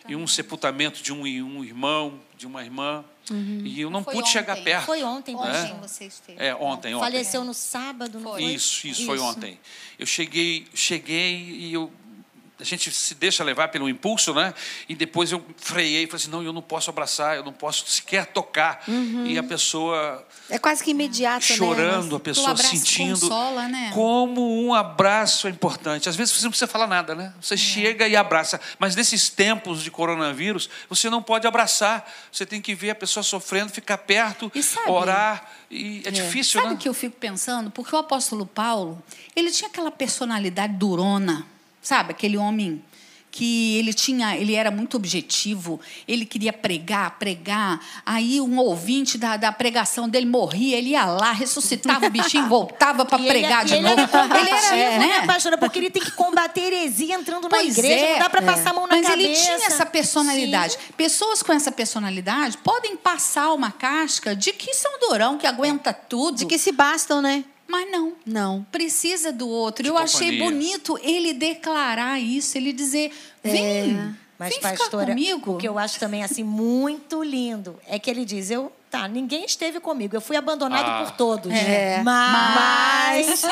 em 0.08 0.16
um 0.16 0.28
sepultamento 0.28 1.02
de 1.02 1.14
um, 1.14 1.22
um 1.22 1.64
irmão, 1.64 2.20
de 2.38 2.46
uma 2.46 2.64
irmã, 2.64 3.04
e 3.64 3.82
eu 3.82 3.90
não 3.90 4.04
Foi 4.04 4.14
pude 4.14 4.30
chegar 4.30 4.54
ontem. 4.54 4.64
perto. 4.64 4.86
Foi 4.86 5.04
ontem, 5.04 5.36
Ontem 5.36 5.52
né? 5.52 5.78
você 5.82 6.06
esteve. 6.06 6.44
É, 6.44 6.54
ontem, 6.54 6.94
ontem. 6.94 7.06
Faleceu 7.06 7.44
no 7.44 7.54
sábado, 7.54 8.20
não 8.20 8.32
foi? 8.32 8.44
Isso, 8.44 8.88
isso, 8.88 9.06
foi 9.06 9.18
ontem. 9.18 9.60
Eu 9.98 10.06
cheguei, 10.06 10.68
cheguei 10.74 11.36
e 11.36 11.74
eu 11.74 11.92
a 12.58 12.64
gente 12.64 12.90
se 12.90 13.14
deixa 13.16 13.44
levar 13.44 13.68
pelo 13.68 13.90
impulso, 13.90 14.34
né? 14.34 14.54
E 14.88 14.96
depois 14.96 15.32
eu 15.32 15.44
freiei 15.58 16.04
e 16.04 16.08
falei 16.08 16.22
assim: 16.24 16.32
não, 16.32 16.42
eu 16.42 16.54
não 16.54 16.62
posso 16.62 16.90
abraçar, 16.90 17.36
eu 17.36 17.44
não 17.44 17.52
posso 17.52 17.86
sequer 17.90 18.26
tocar. 18.28 18.82
E 19.26 19.38
a 19.38 19.44
pessoa 19.44 20.26
É 20.50 20.58
quase 20.58 20.84
que 20.84 20.92
imediato, 20.92 21.44
chorando, 21.44 22.12
né? 22.12 22.16
a 22.16 22.20
pessoa 22.20 22.56
sentindo 22.56 23.20
consola, 23.20 23.68
né? 23.68 23.92
como 23.94 24.64
um 24.66 24.74
abraço 24.74 25.48
é 25.48 25.50
importante. 25.50 26.08
Às 26.08 26.16
vezes 26.16 26.34
você 26.34 26.44
não 26.44 26.52
precisa 26.52 26.68
falar 26.68 26.88
nada, 26.88 27.14
né? 27.14 27.34
É. 27.38 27.42
Você 27.42 27.58
chega 27.58 28.08
e 28.08 28.16
abraça. 28.16 28.60
Mas 28.80 28.96
nesses 28.96 29.28
tempos 29.30 29.84
de 29.84 29.92
coronavírus, 29.92 30.70
você 30.90 31.10
não 31.10 31.22
pode 31.22 31.46
abraçar. 31.46 32.10
Você 32.32 32.46
tem 32.46 32.62
que 32.62 32.74
ver 32.74 32.92
a 32.92 32.96
pessoa 32.96 33.22
sofrendo, 33.24 33.72
ficar 33.72 33.98
perto, 33.98 34.52
E 34.56 34.64
sabe- 34.64 34.90
orar. 34.90 35.52
E 35.70 36.04
é, 36.06 36.12
difícil, 36.12 36.62
Sabe 36.62 36.70
né? 36.74 36.76
o 36.76 36.78
que 36.78 36.88
eu 36.88 36.94
fico 36.94 37.18
pensando? 37.18 37.70
Porque 37.72 37.94
o 37.94 38.00
apóstolo 38.00 38.46
Paulo, 38.46 39.02
ele 39.36 39.52
tinha 39.52 39.68
aquela 39.68 39.92
personalidade 39.92 40.74
durona, 40.74 41.46
sabe? 41.86 42.12
Aquele 42.12 42.36
homem 42.38 42.82
que 43.32 43.78
ele 43.78 43.94
tinha, 43.94 44.38
ele 44.38 44.56
era 44.56 44.72
muito 44.72 44.96
objetivo, 44.96 45.78
ele 46.08 46.26
queria 46.26 46.54
pregar, 46.54 47.20
pregar. 47.20 47.82
Aí 48.06 48.40
um 48.40 48.58
ouvinte 48.60 49.18
da, 49.18 49.36
da 49.36 49.52
pregação 49.52 50.08
dele 50.08 50.26
morria, 50.26 50.78
ele 50.78 50.92
ia 50.92 51.04
lá, 51.06 51.34
ressuscitava 51.34 52.06
o 52.06 52.10
bichinho, 52.10 52.48
voltava 52.48 53.04
para 53.04 53.20
pregar 53.28 53.66
ele, 53.66 53.70
de 53.72 53.76
e 53.76 53.82
novo. 53.82 54.02
Ele 54.40 54.50
era 54.50 54.76
é, 54.78 55.00
né, 55.00 55.26
pastora? 55.28 55.58
Porque 55.58 55.80
ele 55.80 55.90
tem 55.90 56.02
que 56.02 56.12
combater 56.12 56.62
heresia 56.72 57.14
entrando 57.16 57.50
Pois 57.50 57.62
na 57.66 57.70
igreja. 57.74 58.06
é. 58.06 58.14
Não 58.14 58.20
dá 58.20 58.30
para 58.30 58.42
passar 58.42 58.70
a 58.70 58.74
mão 58.74 58.88
na 58.88 58.96
Mas 58.96 59.06
cabeça. 59.06 59.28
ele 59.28 59.36
tinha 59.36 59.68
essa 59.68 59.86
personalidade. 59.86 60.74
Sim. 60.76 60.80
Pessoas 60.96 61.44
com 61.44 61.52
essa 61.52 61.74
personalidade 61.74 62.58
podem 62.60 62.96
passar 62.96 63.52
uma 63.52 63.70
casca 63.70 64.34
de 64.34 64.54
que 64.54 64.74
são 64.74 64.98
durão, 65.10 65.38
que 65.38 65.46
aguenta 65.46 65.92
tudo. 65.92 66.38
De 66.38 66.46
que 66.46 66.58
se 66.58 66.72
bastam, 66.72 67.22
né? 67.22 67.44
Mas 67.68 67.90
não. 67.92 68.14
Não. 68.26 68.66
Precisa 68.72 69.32
do 69.32 69.48
outro. 69.50 69.84
De 69.84 69.90
Eu 69.90 69.98
achei 69.98 70.32
companhia. 70.32 70.44
bonito 70.46 71.00
ele 71.02 71.34
declarar 71.34 72.20
isso, 72.20 72.58
ele 72.58 72.72
dizer: 72.72 73.12
vem, 73.44 74.16
Mas, 74.38 74.50
vem 74.50 74.58
ficar 74.58 74.78
pastora, 74.78 75.08
comigo. 75.08 75.54
o 75.54 75.58
que 75.58 75.68
eu 75.68 75.78
acho 75.80 76.00
também 76.00 76.24
assim 76.24 76.44
muito 76.44 77.24
lindo 77.24 77.80
é 77.88 77.98
que 77.98 78.10
ele 78.10 78.24
diz: 78.26 78.52
eu, 78.52 78.72
tá, 78.98 79.08
ninguém 79.08 79.46
esteve 79.46 79.80
comigo, 79.80 80.16
eu 80.16 80.22
fui 80.22 80.36
abandonado 80.38 80.86
Ah. 80.88 81.04
por 81.06 81.12
todos. 81.16 81.52
É. 81.52 82.02
Mas, 82.04 83.44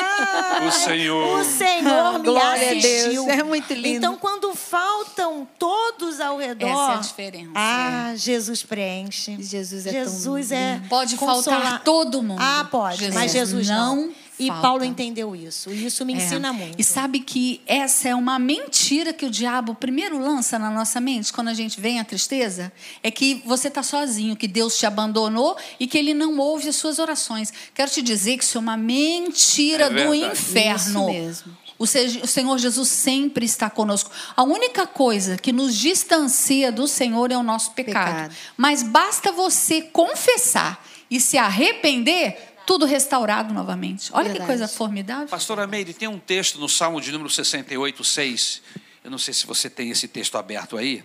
O 0.66 0.70
Senhor. 0.70 1.38
o 1.40 1.44
Senhor 1.44 2.18
me 2.18 2.24
Glória 2.24 2.68
a 2.68 2.72
assistiu. 2.72 3.24
Deus. 3.24 3.38
É 3.38 3.42
muito 3.42 3.72
lindo. 3.74 3.88
Então, 3.88 4.16
quando 4.16 4.54
faltam 4.54 5.46
todos 5.58 6.20
ao 6.20 6.36
redor, 6.36 6.68
Essa 6.68 6.92
é 6.92 6.94
a 6.94 7.00
diferença. 7.00 7.50
Ah, 7.54 8.12
Jesus 8.16 8.62
preenche. 8.62 9.36
Jesus 9.40 9.86
é 9.86 9.92
tão 9.92 10.00
Jesus 10.04 10.52
é 10.52 10.80
Pode 10.88 11.16
consolar. 11.16 11.60
faltar 11.62 11.82
todo 11.84 12.22
mundo. 12.22 12.40
Ah, 12.40 12.66
pode, 12.70 12.98
Jesus 12.98 13.14
mas 13.14 13.32
Jesus 13.32 13.68
não. 13.68 13.96
não 13.96 14.12
E 14.38 14.48
falta. 14.48 14.62
Paulo 14.62 14.84
entendeu 14.84 15.36
isso. 15.36 15.70
E 15.70 15.86
isso 15.86 16.04
me 16.04 16.12
É. 16.12 16.16
ensina 16.16 16.52
muito. 16.52 16.74
E 16.78 16.82
sabe 16.82 17.20
que 17.20 17.60
essa 17.66 18.08
é 18.08 18.14
uma 18.14 18.38
mentira 18.38 19.12
que 19.12 19.24
o 19.24 19.30
diabo 19.30 19.74
primeiro 19.76 20.18
lança 20.18 20.58
na 20.58 20.70
nossa 20.70 21.00
mente 21.00 21.32
quando 21.32 21.48
a 21.48 21.54
gente 21.54 21.80
vem 21.80 22.00
a 22.00 22.04
tristeza? 22.04 22.72
É 23.02 23.10
que 23.10 23.42
você 23.46 23.68
está 23.68 23.82
sozinho, 23.82 24.34
que 24.34 24.48
Deus 24.48 24.76
te 24.76 24.86
abandonou 24.86 25.56
e 25.78 25.86
que 25.86 25.96
ele 25.96 26.14
não 26.14 26.36
ouve 26.38 26.68
as 26.68 26.76
suas 26.76 26.98
orações. 26.98 27.52
Quero 27.74 27.90
te 27.90 28.02
dizer 28.02 28.36
que 28.38 28.42
isso 28.44 28.58
é 28.58 28.60
uma 28.60 28.76
mentira 28.76 29.84
É 29.84 29.90
do 29.90 30.14
inferno. 30.14 30.76
Isso 30.76 31.06
mesmo. 31.06 31.56
O 31.78 31.86
Se- 31.86 32.20
o 32.22 32.26
Senhor 32.26 32.56
Jesus 32.58 32.88
sempre 32.88 33.44
está 33.44 33.68
conosco. 33.68 34.10
A 34.36 34.42
única 34.44 34.86
coisa 34.86 35.36
que 35.36 35.52
nos 35.52 35.74
distancia 35.76 36.70
do 36.72 36.86
Senhor 36.86 37.30
é 37.32 37.36
o 37.36 37.42
nosso 37.42 37.72
pecado. 37.72 38.06
Pecado. 38.14 38.34
Mas 38.56 38.82
basta 38.82 39.32
você 39.32 39.82
confessar 39.82 40.84
e 41.10 41.20
se 41.20 41.36
arrepender, 41.36 42.53
tudo 42.66 42.84
restaurado 42.86 43.52
novamente. 43.52 44.10
Olha 44.12 44.24
que 44.24 44.38
Verdade. 44.38 44.46
coisa 44.46 44.68
formidável. 44.68 45.28
Pastora 45.28 45.66
Meire, 45.66 45.92
tem 45.94 46.08
um 46.08 46.18
texto 46.18 46.58
no 46.58 46.68
Salmo 46.68 47.00
de 47.00 47.10
número 47.12 47.28
68, 47.30 48.02
6. 48.04 48.62
Eu 49.04 49.10
não 49.10 49.18
sei 49.18 49.34
se 49.34 49.46
você 49.46 49.68
tem 49.68 49.90
esse 49.90 50.08
texto 50.08 50.36
aberto 50.38 50.76
aí, 50.76 51.04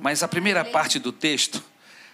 mas 0.00 0.22
a 0.22 0.28
primeira 0.28 0.64
parte 0.64 0.98
do 1.00 1.10
texto, 1.10 1.62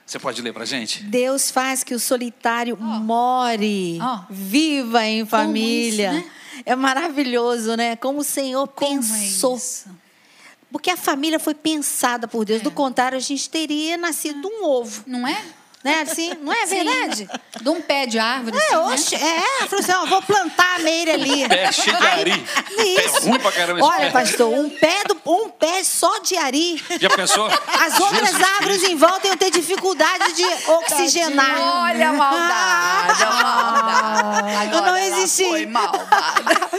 você 0.05 0.19
pode 0.19 0.41
ler 0.41 0.53
para 0.55 0.65
gente? 0.65 1.03
Deus 1.03 1.51
faz 1.51 1.85
que 1.85 1.95
o 1.95 2.01
solitário 2.01 2.77
more, 2.79 3.99
Ó. 4.01 4.21
viva 4.31 5.05
em 5.05 5.27
família. 5.27 6.13
isso, 6.13 6.27
né? 6.27 6.31
É 6.65 6.75
maravilhoso, 6.75 7.77
né? 7.77 7.97
Como 7.97 8.21
o 8.21 8.25
Senhor 8.25 8.67
Como 8.69 8.95
é 8.95 8.97
pensou. 8.97 9.57
isso? 9.57 9.91
Porque 10.73 10.91
a 10.91 10.97
família 10.97 11.39
foi 11.39 11.55
pensada 11.55 12.27
por 12.27 12.45
Deus. 12.45 12.61
É. 12.61 12.65
Do 12.65 12.71
contrário, 12.71 13.17
a 13.17 13.21
gente 13.21 13.49
teria 13.51 13.97
nascido 13.99 14.41
de 14.41 14.47
um 14.47 14.65
ovo. 14.65 15.05
Não 15.07 15.27
é? 15.29 15.45
Né? 15.87 16.01
Assim, 16.01 16.33
não 16.41 16.53
é 16.53 16.67
verdade? 16.67 17.29
De 17.61 17.69
um 17.69 17.81
pé 17.81 18.07
de 18.07 18.19
árvore. 18.19 18.59
É, 18.59 18.75
assim, 18.75 19.17
né? 19.17 19.45
é. 19.63 19.67
Falou 19.69 19.85
assim, 19.85 19.93
ó, 19.93 20.07
vou 20.07 20.21
plantar 20.21 20.75
a 20.75 20.79
meira 20.81 21.13
ali. 21.15 21.47
É 21.57 21.71
cheio 21.71 21.97
de 21.97 22.07
ari. 22.07 22.47
Isso. 22.77 23.19
É 23.19 23.21
ruim 23.31 23.39
pra 23.39 23.53
caramba 23.53 23.79
esse 23.79 23.89
Olha, 23.89 24.07
pé. 24.07 24.11
pastor, 24.11 24.53
um 24.53 24.69
pé, 24.69 25.05
do, 25.07 25.17
um 25.25 25.49
pé 25.49 25.85
só 25.85 26.19
de 26.19 26.37
ari. 26.37 26.83
Já 27.01 27.09
pensou? 27.11 27.47
As 27.47 28.01
outras 28.01 28.31
Jesus 28.31 28.43
árvores 28.43 28.79
Cristo. 28.79 28.91
em 28.93 28.97
volta 28.97 29.27
iam 29.29 29.37
ter 29.37 29.51
dificuldade 29.53 30.33
de 30.33 30.45
oxigenar. 30.71 31.85
Olha 31.85 32.09
a 32.09 32.13
maldade, 32.13 33.23
a 33.23 33.31
maldade. 33.31 34.67
Eu 34.67 34.71
não 34.73 34.79
Agora 34.79 35.01
ela 35.01 35.19
existi. 35.19 35.49
Foi 35.49 35.67
malvada. 35.67 36.71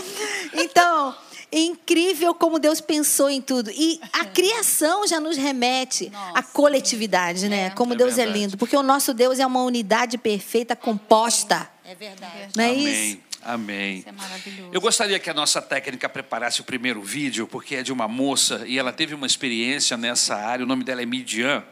Então, 0.54 1.15
é 1.58 1.62
incrível 1.62 2.34
como 2.34 2.60
Deus 2.60 2.80
pensou 2.80 3.30
em 3.30 3.41
tudo. 3.41 3.72
E 3.72 4.00
a 4.13 4.26
criação 4.32 5.08
já 5.08 5.20
nos 5.20 5.38
remete 5.38 6.12
à 6.34 6.41
coletividade, 6.43 7.50
né? 7.50 7.70
Como 7.72 7.93
É 7.93 7.98
Deus 7.98 8.13
é 8.13 8.15
verdade. 8.17 8.39
lindo. 8.39 8.58
Porque 8.58 8.76
o 8.76 8.84
nosso 8.84 9.13
Deus 9.13 9.39
é 9.39 9.46
uma 9.46 9.63
unidade 9.63 10.17
perfeita, 10.17 10.76
composta. 10.76 11.70
É 11.84 11.96
verdade. 11.96 12.50
Não 12.56 12.63
é 12.63 12.70
Amém. 12.70 13.10
isso? 13.12 13.28
Amém. 13.43 14.00
Isso 14.00 14.10
é 14.10 14.12
maravilhoso. 14.12 14.70
Eu 14.74 14.82
gostaria 14.82 15.17
que 15.20 15.30
a 15.30 15.34
nossa 15.34 15.62
técnica 15.62 16.10
preparasse 16.10 16.60
o 16.60 16.63
primeiro 16.65 17.02
vídeo, 17.02 17.48
porque 17.48 17.76
é 17.76 17.84
de 17.84 17.93
uma 17.93 18.06
moça 18.08 18.63
e 18.67 18.78
ela 18.78 18.91
teve 18.91 19.15
uma 19.15 19.26
experiência 19.26 19.96
nessa 19.96 20.36
área. 20.36 20.65
O 20.65 20.67
nome 20.67 20.84
dela 20.84 21.02
é 21.02 21.06
Midian. 21.06 21.63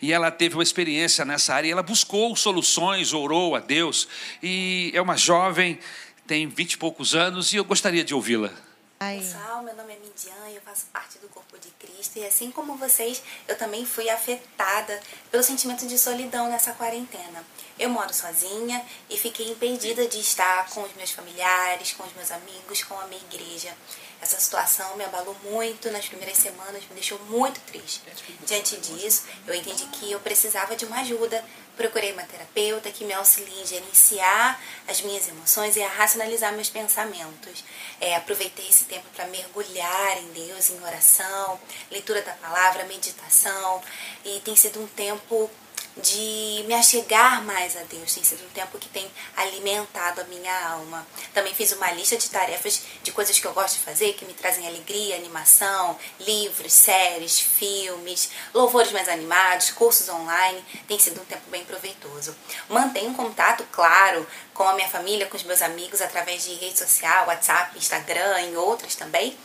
E 0.00 0.12
ela 0.12 0.30
teve 0.30 0.54
uma 0.54 0.62
experiência 0.62 1.24
nessa 1.24 1.54
área 1.54 1.66
e 1.68 1.72
ela 1.72 1.82
buscou 1.82 2.36
soluções, 2.36 3.12
orou 3.12 3.56
a 3.56 3.60
Deus. 3.60 4.06
E 4.40 4.92
é 4.94 5.00
uma 5.02 5.16
jovem, 5.16 5.80
tem 6.28 6.46
vinte 6.46 6.74
e 6.74 6.78
poucos 6.78 7.14
anos, 7.14 7.52
e 7.52 7.56
eu 7.56 7.64
gostaria 7.64 8.04
de 8.04 8.14
ouvi-la. 8.14 8.50
Ai. 8.98 9.18
Pessoal, 9.18 9.62
meu 9.62 9.76
nome 9.76 9.92
é 9.92 9.96
Midian 9.98 10.48
e 10.48 10.56
eu 10.56 10.62
faço 10.62 10.86
parte 10.86 11.18
do 11.18 11.28
corpo 11.28 11.58
de 11.58 11.68
Cristo. 11.72 12.18
E 12.18 12.24
assim 12.24 12.50
como 12.50 12.76
vocês, 12.76 13.22
eu 13.46 13.56
também 13.56 13.84
fui 13.84 14.08
afetada 14.08 14.98
pelo 15.30 15.42
sentimento 15.42 15.86
de 15.86 15.98
solidão 15.98 16.48
nessa 16.48 16.72
quarentena. 16.72 17.44
Eu 17.78 17.90
moro 17.90 18.12
sozinha 18.14 18.82
e 19.10 19.18
fiquei 19.18 19.50
impedida 19.50 20.08
de 20.08 20.18
estar 20.18 20.70
com 20.70 20.80
os 20.82 20.94
meus 20.94 21.10
familiares, 21.10 21.92
com 21.92 22.04
os 22.04 22.14
meus 22.14 22.30
amigos, 22.30 22.82
com 22.84 22.98
a 22.98 23.06
minha 23.06 23.20
igreja. 23.30 23.76
Essa 24.18 24.40
situação 24.40 24.96
me 24.96 25.04
abalou 25.04 25.36
muito 25.44 25.90
nas 25.90 26.06
primeiras 26.06 26.38
semanas, 26.38 26.82
me 26.88 26.94
deixou 26.94 27.18
muito 27.24 27.60
triste. 27.66 28.02
Diante 28.46 28.78
disso, 28.78 29.24
eu 29.46 29.54
entendi 29.54 29.84
que 29.88 30.10
eu 30.10 30.20
precisava 30.20 30.74
de 30.74 30.86
uma 30.86 31.00
ajuda. 31.00 31.44
Procurei 31.76 32.12
uma 32.12 32.22
terapeuta 32.22 32.90
que 32.90 33.04
me 33.04 33.12
auxilie 33.12 33.60
em 33.60 33.66
gerenciar 33.66 34.58
as 34.88 35.02
minhas 35.02 35.28
emoções 35.28 35.76
e 35.76 35.82
a 35.82 35.88
racionalizar 35.88 36.52
meus 36.52 36.70
pensamentos. 36.70 37.64
É, 38.00 38.16
aproveitei 38.16 38.66
esse 38.66 38.84
tempo 38.84 39.04
para 39.14 39.26
mergulhar 39.26 40.18
em 40.18 40.28
Deus, 40.32 40.70
em 40.70 40.82
oração, 40.82 41.60
leitura 41.90 42.22
da 42.22 42.32
palavra, 42.32 42.84
meditação. 42.84 43.82
E 44.24 44.40
tem 44.40 44.56
sido 44.56 44.80
um 44.80 44.86
tempo 44.86 45.50
de 45.96 46.64
me 46.66 46.74
achegar 46.74 47.42
mais 47.44 47.76
a 47.76 47.82
Deus. 47.84 48.12
Tem 48.12 48.22
sido 48.22 48.44
um 48.44 48.50
tempo 48.50 48.78
que 48.78 48.88
tem 48.88 49.10
alimentado 49.36 50.20
a 50.20 50.24
minha 50.24 50.68
alma. 50.68 51.06
Também 51.32 51.54
fiz 51.54 51.72
uma 51.72 51.90
lista 51.92 52.16
de 52.16 52.28
tarefas 52.28 52.82
de 53.02 53.12
coisas 53.12 53.38
que 53.38 53.46
eu 53.46 53.54
gosto 53.54 53.76
de 53.76 53.84
fazer, 53.84 54.12
que 54.12 54.24
me 54.24 54.34
trazem 54.34 54.66
alegria, 54.66 55.16
animação, 55.16 55.98
livros, 56.20 56.72
séries, 56.72 57.40
filmes, 57.40 58.30
louvores 58.52 58.92
mais 58.92 59.08
animados, 59.08 59.70
cursos 59.70 60.08
online. 60.08 60.62
Tem 60.86 60.98
sido 60.98 61.20
um 61.20 61.24
tempo 61.24 61.48
bem 61.50 61.64
proveitoso. 61.64 62.36
Mantenho 62.68 63.14
contato, 63.14 63.66
claro, 63.72 64.26
com 64.52 64.64
a 64.64 64.74
minha 64.74 64.88
família, 64.88 65.26
com 65.26 65.36
os 65.36 65.44
meus 65.44 65.62
amigos 65.62 66.00
através 66.00 66.44
de 66.44 66.54
rede 66.54 66.78
social, 66.78 67.26
WhatsApp, 67.26 67.76
Instagram 67.78 68.42
e 68.42 68.56
outras 68.56 68.94
também 68.94 69.36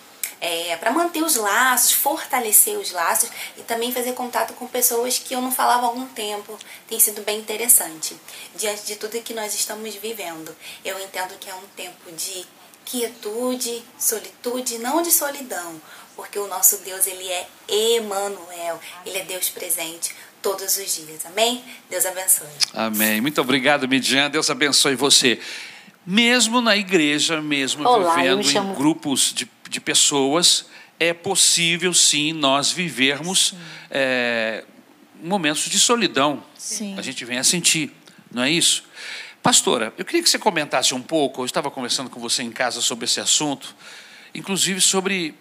é, 0.41 0.75
para 0.77 0.91
manter 0.91 1.21
os 1.23 1.35
laços, 1.35 1.91
fortalecer 1.91 2.75
os 2.77 2.91
laços 2.91 3.29
e 3.57 3.61
também 3.61 3.91
fazer 3.93 4.13
contato 4.13 4.53
com 4.55 4.67
pessoas 4.67 5.19
que 5.19 5.35
eu 5.35 5.41
não 5.41 5.51
falava 5.51 5.83
há 5.83 5.89
algum 5.89 6.07
tempo. 6.07 6.57
Tem 6.89 6.99
sido 6.99 7.21
bem 7.21 7.37
interessante. 7.39 8.17
Diante 8.55 8.83
de 8.87 8.95
tudo 8.95 9.21
que 9.21 9.33
nós 9.35 9.53
estamos 9.53 9.93
vivendo, 9.95 10.53
eu 10.83 10.99
entendo 10.99 11.37
que 11.39 11.47
é 11.49 11.53
um 11.53 11.67
tempo 11.77 12.11
de 12.11 12.43
quietude, 12.83 13.83
solitude, 13.97 14.77
não 14.79 15.01
de 15.01 15.11
solidão, 15.11 15.79
porque 16.15 16.37
o 16.37 16.47
nosso 16.47 16.77
Deus 16.79 17.07
ele 17.07 17.27
é 17.29 17.47
Emanuel, 17.67 18.79
ele 19.05 19.17
é 19.17 19.23
Deus 19.23 19.49
presente 19.49 20.13
todos 20.41 20.75
os 20.77 20.95
dias. 20.95 21.25
Amém? 21.25 21.63
Deus 21.89 22.05
abençoe. 22.05 22.47
Amém. 22.73 23.21
Muito 23.21 23.39
obrigado, 23.39 23.87
Midian. 23.87 24.29
Deus 24.29 24.49
abençoe 24.49 24.95
você. 24.95 25.39
Mesmo 26.05 26.61
na 26.61 26.75
igreja, 26.75 27.39
mesmo 27.41 27.87
Olá, 27.87 28.15
vivendo 28.15 28.39
me 28.39 28.43
em 28.45 28.47
chamo- 28.51 28.73
grupos 28.75 29.31
de, 29.33 29.49
de 29.71 29.79
pessoas, 29.79 30.65
é 30.99 31.13
possível 31.13 31.93
sim 31.93 32.33
nós 32.33 32.71
vivermos 32.73 33.53
é, 33.89 34.65
momentos 35.23 35.69
de 35.69 35.79
solidão. 35.79 36.43
Sim. 36.57 36.95
A 36.97 37.01
gente 37.01 37.23
vem 37.23 37.37
a 37.37 37.43
sentir, 37.43 37.89
não 38.29 38.43
é 38.43 38.51
isso? 38.51 38.83
Pastora, 39.41 39.93
eu 39.97 40.03
queria 40.03 40.21
que 40.21 40.29
você 40.29 40.37
comentasse 40.37 40.93
um 40.93 41.01
pouco. 41.01 41.41
Eu 41.41 41.45
estava 41.45 41.71
conversando 41.71 42.09
com 42.09 42.19
você 42.19 42.43
em 42.43 42.51
casa 42.51 42.81
sobre 42.81 43.05
esse 43.05 43.21
assunto, 43.21 43.73
inclusive 44.35 44.81
sobre 44.81 45.33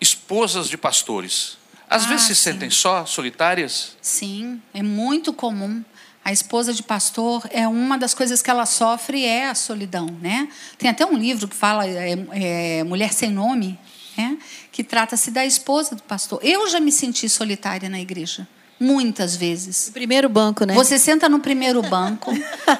esposas 0.00 0.68
de 0.68 0.76
pastores. 0.76 1.56
Às 1.88 2.04
Ah, 2.04 2.08
vezes 2.08 2.26
se 2.26 2.34
sim. 2.34 2.50
sentem 2.50 2.68
só, 2.68 3.06
solitárias? 3.06 3.96
Sim, 4.02 4.60
é 4.74 4.82
muito 4.82 5.32
comum. 5.32 5.82
A 6.26 6.32
esposa 6.32 6.74
de 6.74 6.82
pastor 6.82 7.48
é 7.52 7.68
uma 7.68 7.96
das 7.96 8.12
coisas 8.12 8.42
que 8.42 8.50
ela 8.50 8.66
sofre 8.66 9.24
é 9.24 9.48
a 9.48 9.54
solidão, 9.54 10.06
né? 10.20 10.48
Tem 10.76 10.90
até 10.90 11.06
um 11.06 11.16
livro 11.16 11.46
que 11.46 11.54
fala 11.54 11.86
é, 11.86 12.18
é, 12.32 12.82
Mulher 12.82 13.12
sem 13.12 13.30
nome, 13.30 13.78
né? 14.18 14.36
Que 14.72 14.82
trata-se 14.82 15.30
da 15.30 15.46
esposa 15.46 15.94
do 15.94 16.02
pastor. 16.02 16.40
Eu 16.42 16.68
já 16.68 16.80
me 16.80 16.90
senti 16.90 17.28
solitária 17.28 17.88
na 17.88 18.00
igreja. 18.00 18.44
Muitas 18.80 19.36
vezes. 19.36 19.86
O 19.86 19.92
primeiro 19.92 20.28
banco, 20.28 20.64
né? 20.64 20.74
Você 20.74 20.98
senta 20.98 21.28
no 21.28 21.38
primeiro 21.38 21.80
banco, 21.80 22.32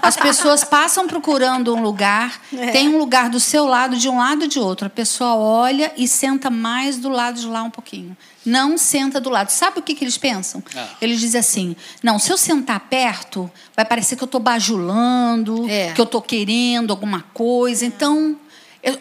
as 0.03 0.17
pessoas 0.17 0.65
passam 0.65 1.07
procurando 1.07 1.73
um 1.73 1.81
lugar, 1.81 2.43
É. 2.53 2.73
tem 2.73 2.89
um 2.89 2.99
lugar 2.99 3.31
do 3.31 3.39
seu 3.39 3.65
lado, 3.65 3.97
de 3.97 4.09
um 4.09 4.19
lado 4.19 4.47
e 4.47 4.49
de 4.49 4.59
outro. 4.59 4.89
A 4.89 4.91
pessoa 4.91 5.37
olha 5.37 5.93
e 5.97 6.09
senta 6.09 6.51
mais 6.51 6.99
do 6.99 7.09
lado 7.09 7.39
de 7.41 7.47
lá 7.47 7.63
um 7.63 7.71
pouquinho. 7.71 8.17
Não 8.47 8.79
senta 8.79 9.21
do 9.21 9.29
lado. 9.29 9.51
Sabe 9.51 9.81
o 9.81 9.83
que, 9.83 9.95
que 9.95 10.05
eles 10.05 10.17
pensam? 10.17 10.63
Ah. 10.75 10.89
Eles 11.03 11.19
dizem 11.21 11.41
assim: 11.41 11.77
não, 12.03 12.19
se 12.19 12.33
eu 12.33 12.39
sentar 12.39 12.81
perto, 12.89 13.51
vai 13.75 13.85
parecer 13.85 14.15
que 14.17 14.23
eu 14.23 14.27
estou 14.27 14.41
bajulando, 14.41 15.69
É. 15.69 15.93
que 15.93 16.01
eu 16.01 16.05
estou 16.05 16.23
querendo 16.23 16.93
alguma 16.93 17.23
coisa. 17.35 17.85
Então. 17.85 18.37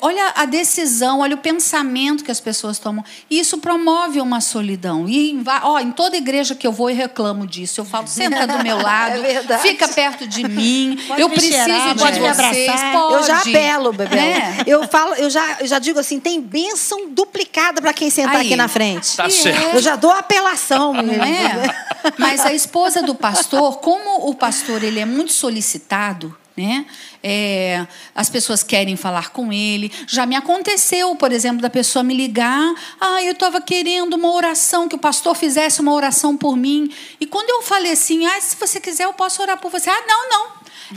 Olha 0.02 0.34
a 0.36 0.46
decisão, 0.46 1.20
olha 1.20 1.36
o 1.36 1.40
pensamento 1.40 2.24
que 2.24 2.32
as 2.32 2.40
pessoas 2.40 2.80
tomam. 2.80 3.04
E 3.30 3.40
isso 3.40 3.60
promove 3.60 4.20
uma 4.20 4.42
solidão. 4.42 5.08
E 5.08 5.32
em, 5.32 5.44
ó, 5.64 5.80
em 5.80 5.92
toda 5.92 6.18
igreja 6.18 6.56
que 6.56 6.66
eu 6.66 6.72
vou, 6.72 6.90
eu 6.90 6.96
reclamo 6.96 7.46
disso. 7.46 7.82
Eu 7.82 7.86
falo, 7.86 8.08
senta 8.08 8.48
do 8.48 8.64
meu 8.64 8.78
lado, 8.82 9.24
É 9.24 9.58
fica 9.60 9.88
perto 9.88 10.28
de 10.28 10.48
mim. 10.48 10.98
Pode 11.08 11.22
eu 11.22 11.30
me 11.30 11.36
preciso 11.36 11.64
cheirar, 11.64 11.94
de 11.94 12.00
pode 12.02 12.20
me 12.20 12.28
vocês. 12.28 12.70
abraçar. 12.70 12.92
Pode. 12.92 13.14
Eu 13.14 13.24
já 13.24 13.38
apelo, 13.40 13.94
Bebel. 13.94 14.20
É. 14.20 14.64
Eu 14.66 14.88
falo, 14.88 15.14
eu 15.16 15.30
já, 15.30 15.58
eu 15.60 15.68
já 15.68 15.78
digo 15.80 16.00
assim, 16.00 16.20
tem 16.20 16.42
bênção 16.42 17.10
duplicada 17.10 17.82
para 17.82 17.94
quem 17.94 18.10
sentar 18.10 18.38
Aí. 18.38 18.48
aqui 18.48 18.56
na 18.56 18.68
frente. 18.68 19.16
Tá 19.16 19.30
certo. 19.30 19.76
Eu 19.76 19.82
já 19.82 19.96
dou 19.96 20.12
apelação, 20.12 20.96
é? 20.96 22.14
Mas 22.18 22.46
a 22.46 22.54
esposa 22.54 23.02
do 23.04 23.14
pastor, 23.14 23.78
como 23.80 24.30
o 24.30 24.36
pastor 24.36 24.84
ele 24.84 25.00
é 25.00 25.06
muito 25.06 25.32
solicitado, 25.34 26.36
né? 26.56 26.86
É, 27.28 27.88
as 28.14 28.30
pessoas 28.30 28.62
querem 28.62 28.96
falar 28.96 29.32
com 29.32 29.52
ele. 29.52 29.92
Já 30.06 30.28
me 30.28 30.36
aconteceu, 30.36 31.16
por 31.16 31.32
exemplo, 31.32 31.60
da 31.60 31.72
pessoa 31.72 32.04
me 32.04 32.14
ligar. 32.14 32.76
Ah, 33.02 33.24
eu 33.24 33.32
estava 33.32 33.60
querendo 33.60 34.14
uma 34.14 34.32
oração, 34.32 34.88
que 34.88 34.94
o 34.94 35.00
pastor 35.00 35.36
fizesse 35.36 35.82
uma 35.82 35.92
oração 35.92 36.38
por 36.38 36.56
mim. 36.56 36.94
E 37.20 37.26
quando 37.26 37.50
eu 37.50 37.64
falei 37.64 37.94
assim, 37.94 38.28
ah, 38.28 38.40
se 38.40 38.56
você 38.56 38.80
quiser, 38.80 39.06
eu 39.06 39.14
posso 39.14 39.42
orar 39.42 39.58
por 39.60 39.72
você. 39.72 39.90
Ah, 39.90 40.04
não, 40.08 40.30
não. 40.30 40.48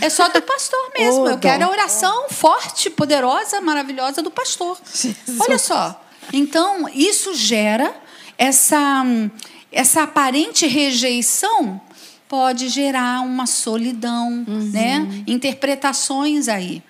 É 0.02 0.10
só 0.10 0.28
do 0.28 0.42
pastor 0.42 0.78
mesmo. 0.98 1.22
Ô, 1.22 1.28
eu 1.30 1.38
quero 1.38 1.64
a 1.64 1.70
oração 1.70 2.28
forte, 2.28 2.90
poderosa, 2.90 3.62
maravilhosa 3.62 4.20
do 4.20 4.30
pastor. 4.30 4.78
Olha 5.40 5.58
só. 5.58 5.98
Então, 6.30 6.90
isso 6.92 7.34
gera 7.34 7.94
essa, 8.36 9.02
essa 9.72 10.02
aparente 10.02 10.66
rejeição 10.66 11.80
pode 12.28 12.68
gerar 12.68 13.22
uma 13.22 13.46
solidão, 13.46 14.44
né? 14.46 15.24
Interpretações 15.26 16.48
aí. 16.48 16.82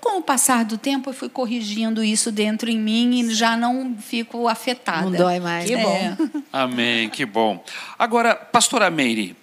Com 0.00 0.18
o 0.18 0.22
passar 0.22 0.64
do 0.64 0.78
tempo, 0.78 1.10
eu 1.10 1.14
fui 1.14 1.28
corrigindo 1.28 2.04
isso 2.04 2.30
dentro 2.30 2.70
em 2.70 2.78
mim 2.78 3.20
e 3.20 3.34
já 3.34 3.56
não 3.56 3.96
fico 3.98 4.46
afetada. 4.46 5.02
Não 5.02 5.12
dói 5.12 5.40
mais. 5.40 5.68
Que 5.68 5.74
né? 5.74 5.82
bom. 5.82 6.28
É. 6.38 6.42
Amém, 6.52 7.10
que 7.10 7.26
bom. 7.26 7.64
Agora, 7.98 8.36
pastora 8.36 8.88
Meire, 8.88 9.36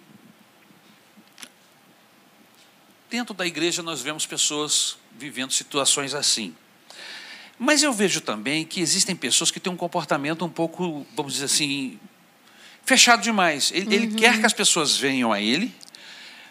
dentro 3.10 3.34
da 3.34 3.46
igreja 3.46 3.84
nós 3.84 4.02
vemos 4.02 4.26
pessoas 4.26 4.98
vivendo 5.18 5.52
situações 5.52 6.14
assim. 6.14 6.56
Mas 7.60 7.84
eu 7.84 7.92
vejo 7.92 8.22
também 8.22 8.66
que 8.66 8.80
existem 8.80 9.16
pessoas 9.16 9.52
que 9.52 9.60
têm 9.60 9.72
um 9.72 9.78
comportamento 9.78 10.46
um 10.46 10.50
pouco, 10.50 11.06
vamos 11.16 11.34
dizer 11.34 11.46
assim, 11.46 12.00
fechado 12.86 13.22
demais. 13.22 13.72
Ele, 13.74 13.96
ele 13.96 14.08
quer 14.16 14.40
que 14.40 14.46
as 14.46 14.54
pessoas 14.54 14.98
venham 14.98 15.32
a 15.32 15.42
ele, 15.42 15.74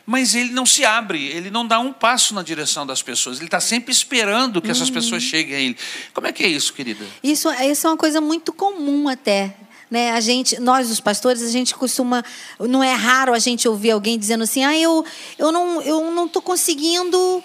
mas 0.05 0.35
ele 0.35 0.51
não 0.51 0.67
se 0.67 0.85
abre, 0.85 1.27
ele 1.27 1.51
não 1.51 1.67
dá 1.67 1.79
um 1.79 1.93
passo 1.93 2.35
na 2.35 2.43
direção 2.43 2.87
das 2.87 3.03
pessoas. 3.03 3.39
Ele 3.39 3.47
está 3.47 3.61
sempre 3.61 3.93
esperando 3.93 4.61
que 4.61 4.71
essas 4.71 4.91
pessoas 4.91 5.23
cheguem 5.23 5.55
a 5.55 5.61
ele. 5.61 5.77
Como 6.13 6.27
é 6.27 6.33
que 6.33 6.43
é 6.43 6.49
isso, 6.49 6.73
querida? 6.73 7.05
Isso, 7.23 7.49
isso 7.51 7.87
é 7.87 7.91
uma 7.91 7.97
coisa 7.97 8.21
muito 8.21 8.53
comum 8.53 9.09
até. 9.09 9.55
Né? 9.91 10.11
A 10.13 10.21
gente, 10.21 10.59
nós, 10.59 10.91
os 10.91 11.01
pastores, 11.01 11.43
a 11.43 11.51
gente 11.51 11.75
costuma. 11.75 12.25
Não 12.59 12.83
é 12.83 12.95
raro 12.95 13.35
a 13.35 13.39
gente 13.39 13.69
ouvir 13.69 13.91
alguém 13.91 14.19
dizendo 14.19 14.43
assim: 14.43 14.65
ah, 14.65 14.77
eu, 14.77 15.05
eu 15.39 15.53
não 15.53 15.83
eu 15.83 16.11
não 16.11 16.25
estou 16.25 16.41
conseguindo 16.41 17.45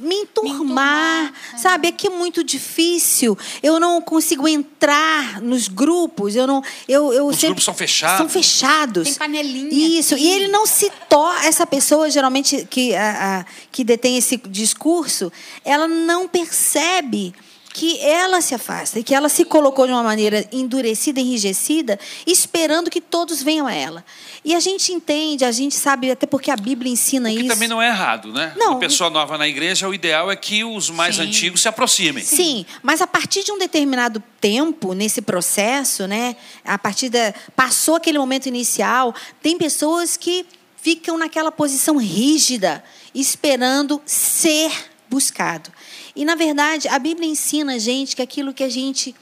me 0.00 0.14
enturmar, 0.16 1.32
sabe? 1.56 1.88
Aqui 1.88 2.06
é 2.06 2.10
muito 2.10 2.42
difícil. 2.42 3.36
Eu 3.62 3.78
não 3.78 4.00
consigo 4.00 4.46
entrar 4.48 5.40
nos 5.40 5.68
grupos. 5.68 6.34
Eu 6.36 6.46
não, 6.46 6.62
eu, 6.88 7.12
eu 7.12 7.26
Os 7.26 7.36
sempre- 7.36 7.48
grupos 7.48 7.64
são 7.64 7.74
fechados. 7.74 8.16
São 8.18 8.28
fechados. 8.28 9.04
Tem 9.08 9.14
panelinha 9.14 9.98
Isso. 10.00 10.14
aqui. 10.14 10.24
E 10.24 10.30
ele 10.30 10.48
não 10.48 10.66
se 10.66 10.90
torna 11.08 11.44
essa 11.46 11.66
pessoa 11.66 12.10
geralmente 12.10 12.66
que 12.68 12.94
a, 12.94 13.40
a- 13.40 13.46
que 13.70 13.84
detém 13.84 14.16
esse 14.16 14.36
discurso, 14.36 15.32
ela 15.64 15.86
não 15.88 16.26
percebe 16.28 17.34
que 17.74 17.98
ela 17.98 18.40
se 18.40 18.54
afasta 18.54 19.00
e 19.00 19.02
que 19.02 19.12
ela 19.12 19.28
se 19.28 19.44
colocou 19.44 19.84
de 19.84 19.92
uma 19.92 20.04
maneira 20.04 20.46
endurecida, 20.52 21.18
enrijecida, 21.18 21.98
esperando 22.24 22.88
que 22.88 23.00
todos 23.00 23.42
venham 23.42 23.66
a 23.66 23.74
ela. 23.74 24.04
E 24.44 24.54
a 24.54 24.60
gente 24.60 24.92
entende, 24.92 25.44
a 25.44 25.50
gente 25.50 25.74
sabe, 25.74 26.08
até 26.08 26.24
porque 26.24 26.52
a 26.52 26.56
Bíblia 26.56 26.92
ensina 26.92 27.32
isso. 27.32 27.48
também 27.48 27.66
não 27.66 27.82
é 27.82 27.88
errado, 27.88 28.32
né? 28.32 28.52
Não. 28.56 28.74
Uma 28.74 28.78
pessoa 28.78 29.10
nova 29.10 29.36
na 29.36 29.48
igreja, 29.48 29.88
o 29.88 29.92
ideal 29.92 30.30
é 30.30 30.36
que 30.36 30.62
os 30.62 30.88
mais 30.88 31.16
Sim. 31.16 31.22
antigos 31.22 31.62
se 31.62 31.68
aproximem. 31.68 32.22
Sim, 32.22 32.64
mas 32.80 33.02
a 33.02 33.08
partir 33.08 33.42
de 33.42 33.50
um 33.50 33.58
determinado 33.58 34.22
tempo 34.40 34.94
nesse 34.94 35.20
processo, 35.20 36.06
né? 36.06 36.36
A 36.64 36.78
partir 36.78 37.08
da 37.08 37.34
passou 37.56 37.96
aquele 37.96 38.18
momento 38.18 38.46
inicial, 38.46 39.12
tem 39.42 39.58
pessoas 39.58 40.16
que 40.16 40.46
ficam 40.76 41.18
naquela 41.18 41.50
posição 41.50 41.96
rígida, 41.96 42.84
esperando 43.12 44.00
ser 44.06 44.70
buscado. 45.10 45.70
E 46.16 46.24
na 46.24 46.34
verdade, 46.34 46.88
a 46.88 46.98
Bíblia 46.98 47.28
ensina 47.28 47.74
a 47.74 47.78
gente 47.78 48.14
que 48.14 48.22
aquilo 48.22 48.54
que 48.54 48.62
a 48.62 48.68
gente 48.68 49.14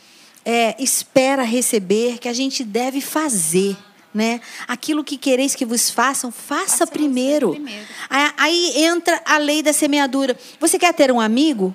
é, 0.44 0.74
espera 0.78 1.42
receber, 1.42 2.18
que 2.18 2.28
a 2.28 2.32
gente 2.32 2.64
deve 2.64 3.00
fazer. 3.00 3.76
Né? 4.14 4.42
Aquilo 4.68 5.02
que 5.02 5.16
quereis 5.16 5.54
que 5.54 5.64
vos 5.64 5.88
façam, 5.88 6.30
faça 6.30 6.78
Faça 6.78 6.86
primeiro. 6.86 7.52
primeiro. 7.52 7.86
Aí 8.36 8.84
entra 8.84 9.22
a 9.24 9.38
lei 9.38 9.62
da 9.62 9.72
semeadura. 9.72 10.38
Você 10.60 10.78
quer 10.78 10.92
ter 10.92 11.10
um 11.10 11.18
amigo? 11.18 11.74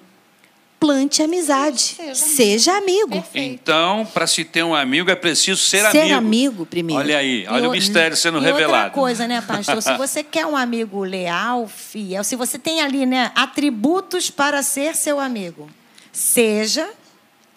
Plante 0.80 1.24
amizade. 1.24 1.80
Seja 1.82 2.16
Seja, 2.16 2.78
amigo. 2.78 3.10
Perfeito. 3.12 3.54
Então, 3.62 4.06
para 4.14 4.28
se 4.28 4.44
ter 4.46 4.64
um 4.64 4.76
amigo, 4.76 5.10
é 5.10 5.16
preciso 5.16 5.60
ser, 5.60 5.90
Ser 5.90 6.02
amigo. 6.02 6.16
amigo 6.16 6.66
primeiro. 6.68 7.02
Olha 7.02 7.18
aí, 7.18 7.46
olha 7.50 7.64
E 7.64 7.68
o 7.68 7.70
o- 7.70 7.72
mistério 7.74 8.16
sendo 8.16 8.38
e 8.38 8.42
revelado. 8.42 8.74
outra 8.74 8.90
coisa, 8.92 9.28
né, 9.28 9.42
pastor? 9.42 9.82
Se 9.82 9.98
você 9.98 10.24
quer 10.24 10.46
um 10.46 10.56
amigo 10.56 11.04
leal, 11.04 11.68
fiel, 11.68 12.24
se 12.24 12.36
você 12.36 12.60
tem 12.60 12.80
ali, 12.82 13.06
né, 13.08 13.32
atributos 13.36 14.30
para 14.30 14.62
ser 14.62 14.96
seu 14.96 15.20
amigo, 15.20 15.68
seja 16.12 16.88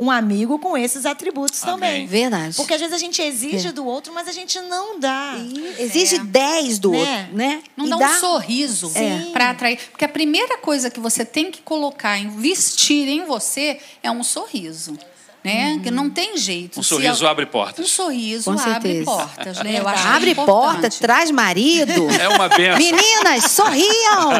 um 0.00 0.10
amigo 0.10 0.58
com 0.58 0.76
esses 0.78 1.04
atributos 1.04 1.62
Amém. 1.62 1.74
também. 1.74 2.06
Verdade. 2.06 2.56
Porque 2.56 2.72
às 2.72 2.80
vezes 2.80 2.94
a 2.94 2.98
gente 2.98 3.20
exige 3.20 3.70
do 3.70 3.84
outro, 3.84 4.12
mas 4.14 4.26
a 4.26 4.32
gente 4.32 4.58
não 4.62 4.98
dá. 4.98 5.34
E 5.38 5.74
exige 5.82 6.16
É. 6.16 6.24
10 6.24 6.78
do 6.78 6.90
Né? 6.92 6.98
outro, 7.20 7.36
né? 7.36 7.62
Não 7.76 7.86
E 7.86 7.90
dá, 7.90 7.96
um 8.16 8.20
sorriso 8.20 8.88
Sim. 8.88 9.30
para 9.32 9.50
atrair. 9.50 9.78
Porque 9.90 10.04
a 10.04 10.08
primeira 10.08 10.56
coisa 10.58 10.88
que 10.90 10.98
você 10.98 11.24
tem 11.24 11.50
que 11.50 11.60
colocar, 11.60 12.18
investir 12.18 13.06
em 13.08 13.24
você, 13.26 13.78
é 14.02 14.10
um 14.10 14.24
sorriso. 14.24 14.98
Né? 15.42 15.80
Que 15.82 15.90
não 15.90 16.10
tem 16.10 16.36
jeito. 16.36 16.78
Um 16.78 16.82
sorriso 16.82 17.26
abre 17.26 17.46
portas. 17.46 17.82
Um 17.84 17.88
sorriso 17.88 18.52
Com 18.52 18.60
abre 18.60 19.02
portas, 19.04 19.58
né? 19.62 19.80
Eu 19.80 19.88
acho 19.88 20.06
Abre 20.06 20.32
importante. 20.32 20.54
porta, 20.54 20.90
traz 20.90 21.30
marido. 21.30 22.10
É 22.10 22.28
uma 22.28 22.46
benção. 22.48 22.78
Meninas, 22.78 23.50
sorriam! 23.50 24.30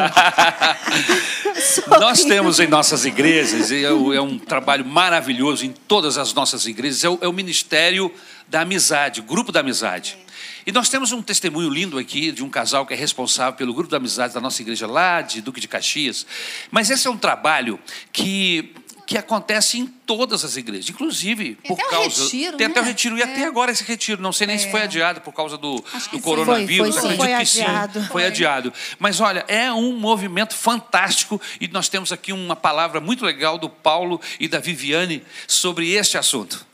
Nós 1.99 2.23
temos 2.23 2.59
em 2.59 2.67
nossas 2.67 3.03
igrejas, 3.03 3.71
e 3.71 3.83
é 3.83 3.91
um 3.91 4.13
é 4.13 4.21
um 4.21 4.37
trabalho 4.37 4.85
maravilhoso 4.85 5.65
em 5.65 5.71
todas 5.71 6.17
as 6.17 6.33
nossas 6.33 6.65
igrejas, 6.65 7.03
é 7.03 7.09
o, 7.09 7.17
é 7.21 7.27
o 7.27 7.33
Ministério 7.33 8.13
da 8.47 8.61
Amizade, 8.61 9.19
o 9.19 9.23
Grupo 9.23 9.51
da 9.51 9.61
Amizade. 9.61 10.17
E 10.65 10.71
nós 10.71 10.89
temos 10.89 11.11
um 11.11 11.23
testemunho 11.23 11.69
lindo 11.69 11.97
aqui 11.97 12.31
de 12.31 12.43
um 12.43 12.49
casal 12.49 12.85
que 12.85 12.93
é 12.93 12.97
responsável 12.97 13.53
pelo 13.53 13.73
Grupo 13.73 13.89
da 13.89 13.97
Amizade 13.97 14.33
da 14.33 14.39
nossa 14.39 14.61
igreja 14.61 14.85
lá 14.85 15.21
de 15.21 15.41
Duque 15.41 15.59
de 15.59 15.67
Caxias. 15.67 16.25
Mas 16.69 16.89
esse 16.91 17.07
é 17.07 17.09
um 17.09 17.17
trabalho 17.17 17.79
que, 18.13 18.71
que 19.11 19.17
acontece 19.17 19.77
em 19.77 19.85
todas 19.85 20.45
as 20.45 20.55
igrejas, 20.55 20.89
inclusive 20.89 21.55
Tem 21.55 21.67
por 21.67 21.73
até 21.73 21.85
o 21.85 21.89
causa. 21.89 22.23
retiro, 22.23 22.55
tem 22.57 22.67
até 22.67 22.79
o 22.79 22.83
né? 22.83 22.89
retiro, 22.89 23.17
e 23.17 23.21
até 23.23 23.41
É. 23.41 23.45
agora 23.45 23.69
esse 23.69 23.83
retiro. 23.83 24.21
Não 24.21 24.31
sei 24.31 24.47
nem 24.47 24.57
se 24.57 24.71
foi 24.71 24.81
adiado 24.81 25.19
por 25.19 25.33
causa 25.33 25.57
do, 25.57 25.83
do 26.11 26.19
coronavírus. 26.21 26.95
Foi, 26.97 27.15
foi, 27.17 27.33
acredito 27.33 27.47
sim. 27.49 27.59
que 27.59 27.63
sim. 27.63 27.63
Foi 27.63 27.73
adiado. 27.73 28.03
Foi 28.07 28.25
adiado. 28.25 28.73
Mas 28.97 29.19
olha, 29.19 29.43
é 29.49 29.69
um 29.71 29.91
movimento 29.97 30.55
fantástico 30.55 31.41
e 31.59 31.67
nós 31.67 31.89
temos 31.89 32.13
aqui 32.13 32.31
uma 32.31 32.55
palavra 32.55 33.01
muito 33.01 33.25
legal 33.25 33.57
do 33.57 33.69
Paulo 33.69 34.21
e 34.39 34.47
da 34.47 34.59
Viviane 34.59 35.21
sobre 35.45 35.91
este 35.91 36.17
assunto. 36.17 36.65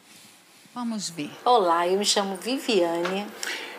Vamos 0.75 1.09
ver. 1.09 1.31
Olá, 1.43 1.87
eu 1.87 1.97
me 1.97 2.05
chamo 2.05 2.37
Viviane. 2.37 3.25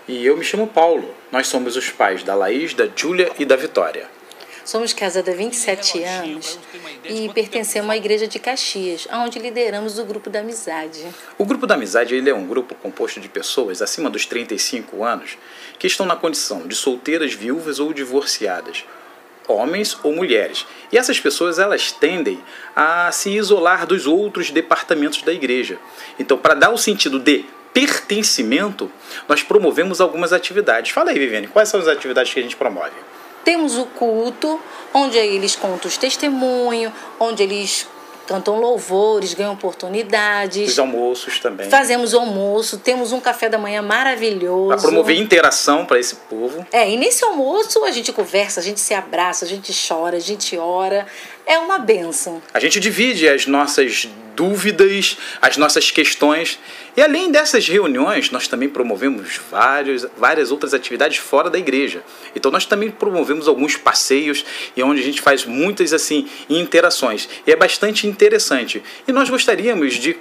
E 0.09 0.27
eu 0.27 0.37
me 0.37 0.45
chamo 0.45 0.67
Paulo. 0.67 1.15
Nós 1.31 1.47
somos 1.47 1.77
os 1.77 1.91
pais 1.91 2.25
da 2.25 2.35
Laís, 2.35 2.75
da 2.75 2.89
Júlia 2.97 3.31
e 3.39 3.45
da 3.45 3.55
Vitória. 3.55 4.09
Somos 4.69 4.93
casados 4.93 5.33
há 5.33 5.35
27 5.35 6.05
anos 6.05 6.59
e 7.03 7.31
pertencemos 7.31 7.89
à 7.89 7.97
Igreja 7.97 8.29
de 8.29 8.39
Caxias, 8.39 9.09
onde 9.11 9.39
lideramos 9.39 9.99
o 9.99 10.05
grupo 10.05 10.29
da 10.29 10.41
amizade. 10.41 11.07
O 11.39 11.47
grupo 11.47 11.67
da 11.67 11.75
amizade 11.75 12.15
ele 12.15 12.29
é 12.29 12.35
um 12.35 12.47
grupo 12.47 12.75
composto 12.75 13.19
de 13.19 13.31
pessoas 13.31 13.81
acima 13.81 14.11
dos 14.11 14.27
35 14.27 15.03
anos 15.03 15.39
que 15.79 15.87
estão 15.87 16.05
na 16.05 16.15
condição 16.15 16.69
de 16.69 16.75
solteiras, 16.75 17.33
viúvas 17.33 17.81
ou 17.81 17.95
divorciadas, 17.95 18.85
homens 19.49 19.97
ou 20.03 20.15
mulheres. 20.15 20.67
E 20.93 20.99
essas 20.99 21.19
pessoas 21.19 21.59
elas 21.59 21.91
tendem 21.91 22.39
a 22.77 23.11
se 23.11 23.31
isolar 23.31 23.87
dos 23.87 24.07
outros 24.07 24.51
departamentos 24.51 25.23
da 25.23 25.33
igreja. 25.33 25.79
Então, 26.19 26.37
para 26.37 26.53
dar 26.53 26.69
o 26.69 26.77
sentido 26.77 27.19
de 27.19 27.47
pertencimento, 27.73 28.93
nós 29.27 29.43
promovemos 29.43 29.99
algumas 29.99 30.31
atividades. 30.35 30.91
Fala 30.91 31.11
aí, 31.11 31.19
Viviane, 31.19 31.47
quais 31.47 31.71
são 31.71 31.81
as 31.81 31.89
atividades 31.89 32.35
que 32.35 32.39
a 32.39 32.43
gente 32.43 32.55
promove? 32.55 33.08
Temos 33.49 33.79
o 33.79 33.87
culto, 33.87 34.61
onde 34.93 35.17
eles 35.17 35.57
contam 35.57 35.89
os 35.89 35.97
testemunhos, 35.97 36.93
onde 37.19 37.43
eles 37.43 37.89
cantam 38.27 38.61
louvores, 38.61 39.33
ganham 39.33 39.55
oportunidades. 39.55 40.73
Os 40.73 40.79
almoços 40.79 41.41
também. 41.41 41.71
Fazemos 41.71 42.13
almoço, 42.13 42.77
temos 42.77 43.11
um 43.11 43.21
café 43.21 43.49
da 43.49 43.57
manhã 43.57 43.81
maravilhoso. 43.81 44.69
Para 44.69 44.83
promover 44.83 45.17
interação 45.17 45.87
para 45.87 45.99
esse 45.99 46.15
povo. 46.15 46.67
É, 46.71 46.91
e 46.91 46.99
nesse 46.99 47.25
almoço 47.25 47.83
a 47.87 47.91
gente 47.91 48.13
conversa, 48.13 48.61
a 48.61 48.63
gente 48.63 48.81
se 48.81 48.93
abraça, 48.93 49.47
a 49.47 49.49
gente 49.49 49.73
chora, 49.89 50.19
a 50.19 50.21
gente 50.21 50.59
ora. 50.59 51.07
É 51.49 51.59
uma 51.59 51.79
benção. 51.79 52.43
A 52.53 52.61
gente 52.61 52.79
divide 52.79 53.27
as 53.27 53.47
nossas 53.47 54.07
dúvidas, 54.37 55.17
as 55.41 55.57
nossas 55.57 55.91
questões. 55.91 56.59
E 56.95 57.01
além 57.01 57.33
dessas 57.33 57.67
reuniões, 57.67 58.31
nós 58.31 58.47
também 58.47 58.69
promovemos 58.69 59.41
vários, 59.51 60.07
várias 60.19 60.53
outras 60.53 60.75
atividades 60.75 61.17
fora 61.17 61.49
da 61.49 61.59
igreja. 61.59 62.05
Então 62.37 62.53
nós 62.53 62.67
também 62.67 62.91
promovemos 62.91 63.49
alguns 63.49 63.77
passeios 63.77 64.45
e 64.77 64.83
onde 64.83 65.01
a 65.01 65.05
gente 65.05 65.23
faz 65.23 65.47
muitas 65.47 65.95
assim 65.95 66.29
interações. 66.51 67.27
E 67.47 67.51
é 67.51 67.57
bastante 67.57 68.07
interessante. 68.07 68.83
E 69.09 69.11
nós 69.11 69.31
gostaríamos 69.31 69.95
de 69.95 70.19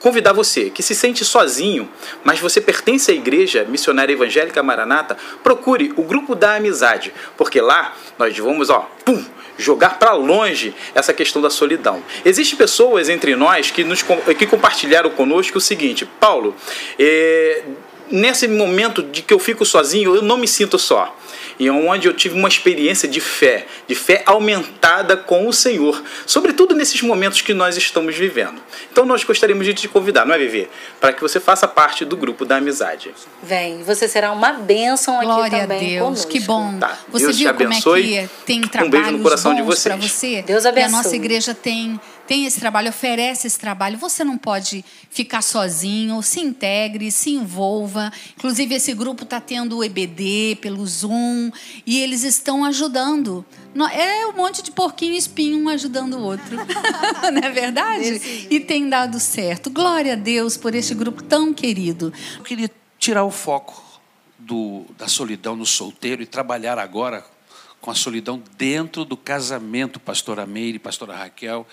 convidar 0.00 0.32
você 0.32 0.70
que 0.70 0.82
se 0.82 0.94
sente 0.94 1.24
sozinho, 1.24 1.88
mas 2.24 2.40
você 2.40 2.60
pertence 2.60 3.10
à 3.10 3.14
Igreja 3.14 3.64
Missionária 3.64 4.12
Evangélica 4.12 4.62
Maranata, 4.62 5.16
procure 5.42 5.92
o 5.96 6.02
grupo 6.02 6.34
da 6.34 6.54
amizade, 6.56 7.12
porque 7.36 7.60
lá 7.60 7.94
nós 8.18 8.36
vamos, 8.38 8.70
ó, 8.70 8.88
pum, 9.04 9.24
jogar 9.58 9.98
para 9.98 10.12
longe 10.12 10.74
essa 10.94 11.12
questão 11.12 11.42
da 11.42 11.50
solidão. 11.50 12.02
Existem 12.24 12.56
pessoas 12.56 13.08
entre 13.08 13.34
nós 13.34 13.70
que, 13.70 13.82
nos, 13.84 14.02
que 14.38 14.46
compartilharam 14.46 15.10
conosco 15.10 15.58
o 15.58 15.60
seguinte: 15.60 16.06
Paulo, 16.20 16.54
é, 16.98 17.64
nesse 18.10 18.46
momento 18.46 19.02
de 19.02 19.22
que 19.22 19.34
eu 19.34 19.38
fico 19.38 19.66
sozinho, 19.66 20.14
eu 20.14 20.22
não 20.22 20.36
me 20.36 20.46
sinto 20.46 20.78
só 20.78 21.14
e 21.58 21.68
onde 21.70 22.06
eu 22.08 22.14
tive 22.14 22.34
uma 22.36 22.48
experiência 22.48 23.08
de 23.08 23.20
fé, 23.20 23.66
de 23.86 23.94
fé 23.94 24.22
aumentada 24.26 25.16
com 25.16 25.46
o 25.48 25.52
Senhor, 25.52 26.02
sobretudo 26.26 26.74
nesses 26.74 27.02
momentos 27.02 27.40
que 27.40 27.52
nós 27.52 27.76
estamos 27.76 28.16
vivendo. 28.16 28.60
Então 28.92 29.04
nós 29.04 29.24
gostaríamos 29.24 29.66
de 29.66 29.74
te 29.74 29.88
convidar, 29.88 30.24
não 30.24 30.34
é, 30.34 30.38
Vivi? 30.38 30.68
Para 31.00 31.12
que 31.12 31.20
você 31.20 31.40
faça 31.40 31.66
parte 31.66 32.04
do 32.04 32.16
grupo 32.16 32.44
da 32.44 32.56
amizade. 32.56 33.14
Vem, 33.42 33.82
você 33.82 34.06
será 34.08 34.32
uma 34.32 34.52
bênção 34.52 35.16
aqui 35.16 35.26
Glória 35.26 35.60
também 35.60 35.78
a 35.78 35.80
Deus, 35.80 36.02
conosco. 36.04 36.30
que 36.30 36.40
bom. 36.40 36.78
Tá, 36.78 36.98
Você 37.08 37.24
Deus 37.26 37.36
te 37.36 37.42
viu 37.44 37.54
como 37.54 37.62
é 37.62 37.66
abençoe. 37.66 38.02
que 38.02 38.28
tem 38.46 38.58
Um 38.60 38.68
trabalhos 38.68 38.90
beijo 38.90 39.16
no 39.18 39.22
coração 39.22 39.54
de 39.54 39.62
vocês. 39.62 39.94
você? 40.10 40.42
Deus 40.42 40.64
E 40.64 40.66
a 40.66 40.70
abençoe. 40.70 40.90
nossa 40.92 41.16
igreja 41.16 41.54
tem 41.54 42.00
tem 42.28 42.44
esse 42.44 42.60
trabalho, 42.60 42.90
oferece 42.90 43.46
esse 43.46 43.58
trabalho. 43.58 43.96
Você 43.98 44.22
não 44.22 44.36
pode 44.36 44.84
ficar 45.10 45.42
sozinho, 45.42 46.22
se 46.22 46.40
integre, 46.40 47.10
se 47.10 47.30
envolva. 47.30 48.12
Inclusive, 48.36 48.74
esse 48.74 48.92
grupo 48.92 49.24
está 49.24 49.40
tendo 49.40 49.78
o 49.78 49.82
EBD 49.82 50.58
pelo 50.60 50.86
Zoom 50.86 51.50
e 51.86 51.98
eles 51.98 52.22
estão 52.24 52.64
ajudando. 52.66 53.44
No- 53.74 53.86
É 53.88 54.26
um 54.26 54.32
monte 54.34 54.62
de 54.62 54.70
porquinho 54.70 55.14
e 55.14 55.16
espinho 55.16 55.58
um 55.58 55.70
ajudando 55.70 56.18
o 56.18 56.22
outro. 56.22 56.54
não 57.32 57.42
é 57.42 57.50
verdade? 57.50 58.46
E 58.50 58.60
tem 58.60 58.88
dado 58.88 59.18
certo. 59.18 59.70
Glória 59.70 60.12
a 60.12 60.16
Deus 60.16 60.56
por 60.56 60.74
este 60.74 60.94
grupo 60.94 61.22
tão 61.22 61.52
querido. 61.54 62.12
Eu 62.36 62.44
queria 62.44 62.70
tirar 62.98 63.24
o 63.24 63.30
foco 63.30 63.82
do, 64.38 64.84
da 64.98 65.08
solidão 65.08 65.56
no 65.56 65.64
solteiro 65.64 66.22
e 66.22 66.26
trabalhar 66.26 66.78
agora 66.78 67.24
com 67.80 67.92
a 67.92 67.94
solidão 67.94 68.42
dentro 68.56 69.04
do 69.04 69.16
casamento, 69.16 70.00
pastora 70.00 70.44
Meire, 70.44 70.80
pastora 70.80 71.14
Raquel 71.16 71.64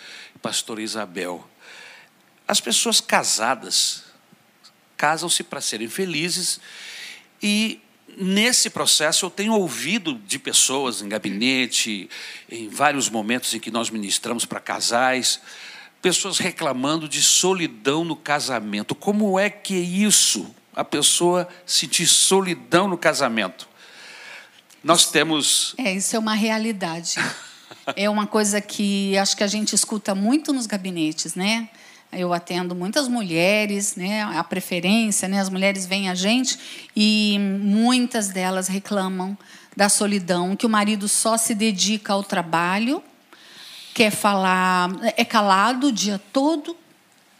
pastora 0.45 0.79
Isabel. 0.79 1.43
As 2.47 2.59
pessoas 2.59 3.01
casadas 3.01 4.03
casam-se 4.95 5.43
para 5.43 5.59
serem 5.59 5.87
felizes 5.87 6.59
e 7.41 7.81
nesse 8.15 8.69
processo 8.69 9.25
eu 9.25 9.31
tenho 9.31 9.53
ouvido 9.53 10.13
de 10.13 10.37
pessoas 10.37 11.01
em 11.01 11.09
gabinete, 11.09 12.07
em 12.47 12.69
vários 12.69 13.09
momentos 13.09 13.55
em 13.55 13.59
que 13.59 13.71
nós 13.71 13.89
ministramos 13.89 14.45
para 14.45 14.59
casais, 14.59 15.41
pessoas 15.99 16.37
reclamando 16.37 17.09
de 17.09 17.23
solidão 17.23 18.05
no 18.05 18.15
casamento. 18.15 18.93
Como 18.93 19.39
é 19.39 19.49
que 19.49 19.73
é 19.73 19.79
isso? 19.79 20.53
A 20.75 20.85
pessoa 20.85 21.49
sentir 21.65 22.05
solidão 22.05 22.87
no 22.87 22.99
casamento. 22.99 23.67
Nós 24.83 25.09
temos 25.09 25.73
É, 25.79 25.91
isso 25.91 26.15
é 26.15 26.19
uma 26.19 26.35
realidade. 26.35 27.15
É 27.95 28.09
uma 28.09 28.25
coisa 28.25 28.59
que 28.59 29.15
acho 29.17 29.37
que 29.37 29.43
a 29.43 29.47
gente 29.47 29.73
escuta 29.73 30.15
muito 30.15 30.51
nos 30.51 30.65
gabinetes, 30.65 31.35
né? 31.35 31.69
Eu 32.11 32.33
atendo 32.33 32.73
muitas 32.73 33.07
mulheres, 33.07 33.95
né? 33.95 34.23
A 34.23 34.43
preferência, 34.43 35.27
né? 35.27 35.39
As 35.39 35.49
mulheres 35.49 35.85
vêm 35.85 36.09
a 36.09 36.15
gente 36.15 36.57
e 36.95 37.37
muitas 37.61 38.29
delas 38.29 38.67
reclamam 38.67 39.37
da 39.75 39.87
solidão, 39.87 40.55
que 40.55 40.65
o 40.65 40.69
marido 40.69 41.07
só 41.07 41.37
se 41.37 41.53
dedica 41.53 42.13
ao 42.13 42.23
trabalho, 42.23 43.03
quer 43.93 44.09
falar, 44.09 44.89
é 45.15 45.25
calado 45.25 45.87
o 45.87 45.91
dia 45.91 46.19
todo 46.33 46.75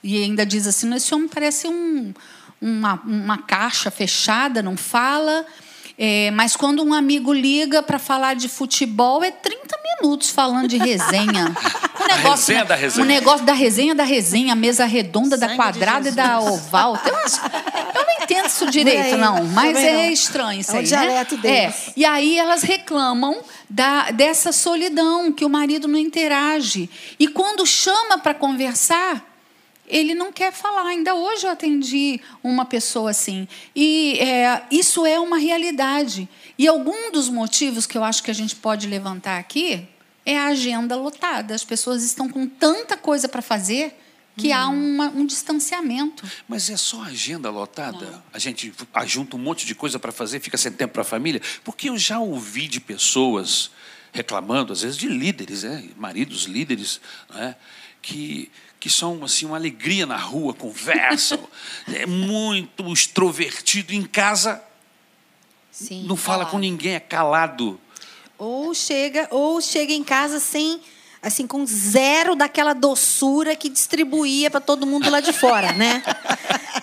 e 0.04 0.22
ainda 0.22 0.46
diz 0.46 0.68
assim: 0.68 0.94
esse 0.94 1.16
homem 1.16 1.28
parece 1.28 1.68
um, 1.68 2.14
uma, 2.62 3.02
uma 3.04 3.38
caixa 3.40 3.90
fechada, 3.90 4.62
não 4.62 4.78
fala. 4.78 5.44
É, 5.98 6.30
mas 6.32 6.56
quando 6.58 6.84
um 6.84 6.94
amigo 6.94 7.32
liga 7.34 7.82
para 7.82 7.98
falar 7.98 8.36
de 8.36 8.50
futebol, 8.50 9.24
é 9.24 9.32
30 9.32 9.78
minutos 10.02 10.30
falando 10.30 10.68
de 10.68 10.78
resenha. 10.78 11.56
O 12.06 12.08
negócio, 12.08 12.54
resenha 12.54 12.66
da 12.66 12.76
resenha. 12.76 13.04
O 13.04 13.08
negócio 13.08 13.46
da 13.46 13.54
resenha 13.54 13.96
da 13.96 14.04
resenha, 14.04 14.54
a 14.54 14.56
mesa 14.56 14.86
redonda, 14.86 15.36
da 15.38 15.48
Sangue 15.48 15.52
de 15.52 15.58
quadrada 15.58 16.10
e 16.10 16.12
da 16.12 16.40
oval. 16.40 16.98
Tem 17.00 17.12
umas- 17.12 17.38
eu 17.42 18.06
não 18.06 18.24
entendo 18.24 18.46
isso 18.46 18.70
direito, 18.70 19.16
aí, 19.16 19.18
não. 19.18 19.44
Mas 19.46 19.76
é 19.78 19.94
não. 19.94 20.12
estranho 20.12 20.60
isso 20.62 20.72
É 20.72 20.74
o 20.76 20.78
aí, 20.78 20.84
né? 20.84 20.88
dialeto 20.88 21.38
deles. 21.38 21.76
É. 21.88 21.94
E 21.96 22.06
aí 22.06 22.38
elas 22.38 22.62
reclamam 22.62 23.42
da, 23.68 24.12
dessa 24.12 24.52
solidão, 24.52 25.32
que 25.32 25.44
o 25.46 25.50
marido 25.50 25.88
não 25.88 25.98
interage. 25.98 26.90
E 27.20 27.28
quando 27.28 27.66
chama 27.66 28.20
para 28.20 28.36
conversar, 28.36 29.24
ele 29.88 30.14
não 30.16 30.32
quer 30.32 30.52
falar. 30.52 30.86
Ainda 30.88 31.14
hoje 31.16 31.46
eu 31.46 31.52
atendi 31.52 32.20
uma 32.44 32.66
pessoa 32.66 33.12
assim. 33.12 33.48
E 33.76 34.18
é, 34.20 34.64
isso 34.72 35.06
é 35.06 35.20
uma 35.20 35.38
realidade. 35.38 36.28
E 36.58 36.68
algum 36.68 37.12
dos 37.12 37.30
motivos 37.30 37.86
que 37.86 37.98
eu 37.98 38.04
acho 38.04 38.24
que 38.24 38.32
a 38.32 38.34
gente 38.36 38.56
pode 38.56 38.88
levantar 38.88 39.38
aqui 39.40 39.88
é 40.26 40.38
a 40.38 40.48
agenda 40.48 40.96
lotada. 40.96 41.54
As 41.54 41.64
pessoas 41.64 42.04
estão 42.04 42.28
com 42.30 42.48
tanta 42.48 42.98
coisa 42.98 43.28
para 43.30 43.42
fazer 43.42 44.00
que 44.38 44.52
há 44.52 44.68
uma- 44.68 45.08
um 45.10 45.26
distanciamento. 45.26 46.28
Mas 46.48 46.70
é 46.70 46.76
só 46.76 47.04
agenda 47.04 47.50
lotada? 47.50 48.22
A 48.34 48.40
gente 48.40 48.74
ajunta 48.94 49.38
um 49.38 49.40
monte 49.40 49.66
de 49.66 49.74
coisa 49.74 49.98
para 49.98 50.12
fazer, 50.12 50.42
fica 50.42 50.58
sem 50.58 50.72
tempo 50.74 50.92
para 50.94 51.04
a 51.04 51.06
família? 51.06 51.42
Porque 51.64 51.90
eu 51.90 51.98
já 51.98 52.20
ouvi 52.20 52.68
de 52.68 52.82
pessoas 52.82 53.72
reclamando, 54.12 54.74
às 54.74 54.82
vezes 54.82 54.98
de 54.98 55.08
líderes, 55.08 55.64
né? 55.64 55.90
maridos 55.96 56.44
líderes, 56.46 57.00
né? 57.34 57.56
que, 58.02 58.50
que 58.86 58.90
são 58.92 59.24
assim, 59.24 59.48
uma 59.48 59.58
alegria 59.58 60.06
na 60.06 60.16
rua, 60.16 60.54
conversam, 60.54 61.40
é 61.92 62.06
muito 62.06 62.94
extrovertido 62.94 63.96
em 63.96 64.04
casa, 64.04 64.62
Sim. 65.72 66.06
não 66.08 66.16
fala 66.16 66.46
com 66.46 66.60
ninguém, 66.60 66.94
é 66.94 67.00
calado. 67.00 67.82
Ou 68.38 68.76
chega, 68.76 69.28
ou 69.32 69.60
chega 69.60 69.92
em 69.92 70.04
casa 70.04 70.40
sem, 70.40 70.80
assim, 71.20 71.48
com 71.48 71.66
zero 71.66 72.36
daquela 72.36 72.74
doçura 72.74 73.56
que 73.56 73.70
distribuía 73.70 74.52
para 74.52 74.62
todo 74.62 74.86
mundo 74.86 75.10
lá 75.10 75.20
de 75.20 75.34
fora, 75.34 75.74
né? 75.74 76.04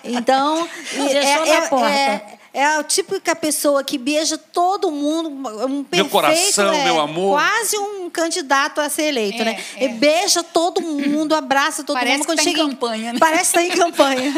Então, 0.04 0.68
Deixou 0.96 1.46
na 1.46 1.68
porta. 1.68 1.88
é, 1.88 2.38
é 2.54 2.64
a 2.64 2.84
típica 2.84 3.34
pessoa 3.34 3.82
que 3.82 3.96
beija 3.96 4.36
todo 4.36 4.90
mundo, 4.90 5.28
um 5.66 5.82
perfeito, 5.84 6.10
coração, 6.10 6.72
é, 6.72 6.84
meu 6.84 7.00
amor. 7.00 7.38
quase 7.38 7.78
um 7.78 8.10
candidato 8.10 8.80
a 8.80 8.88
ser 8.90 9.04
eleito, 9.04 9.40
É, 9.40 9.44
né? 9.44 9.64
é. 9.76 9.84
E 9.84 9.88
beija 9.88 10.42
todo 10.42 10.80
mundo, 10.82 11.34
abraça 11.34 11.82
todo 11.82 11.94
Parece 11.96 12.18
mundo 12.18 12.26
que 12.26 12.32
quando 12.34 12.44
tá 12.44 12.50
em 12.50 12.54
campanha, 12.54 13.12
né? 13.14 13.18
Parece 13.18 13.52
que 13.52 13.60
está 13.60 13.62
em 13.62 13.70
campanha. 13.78 14.34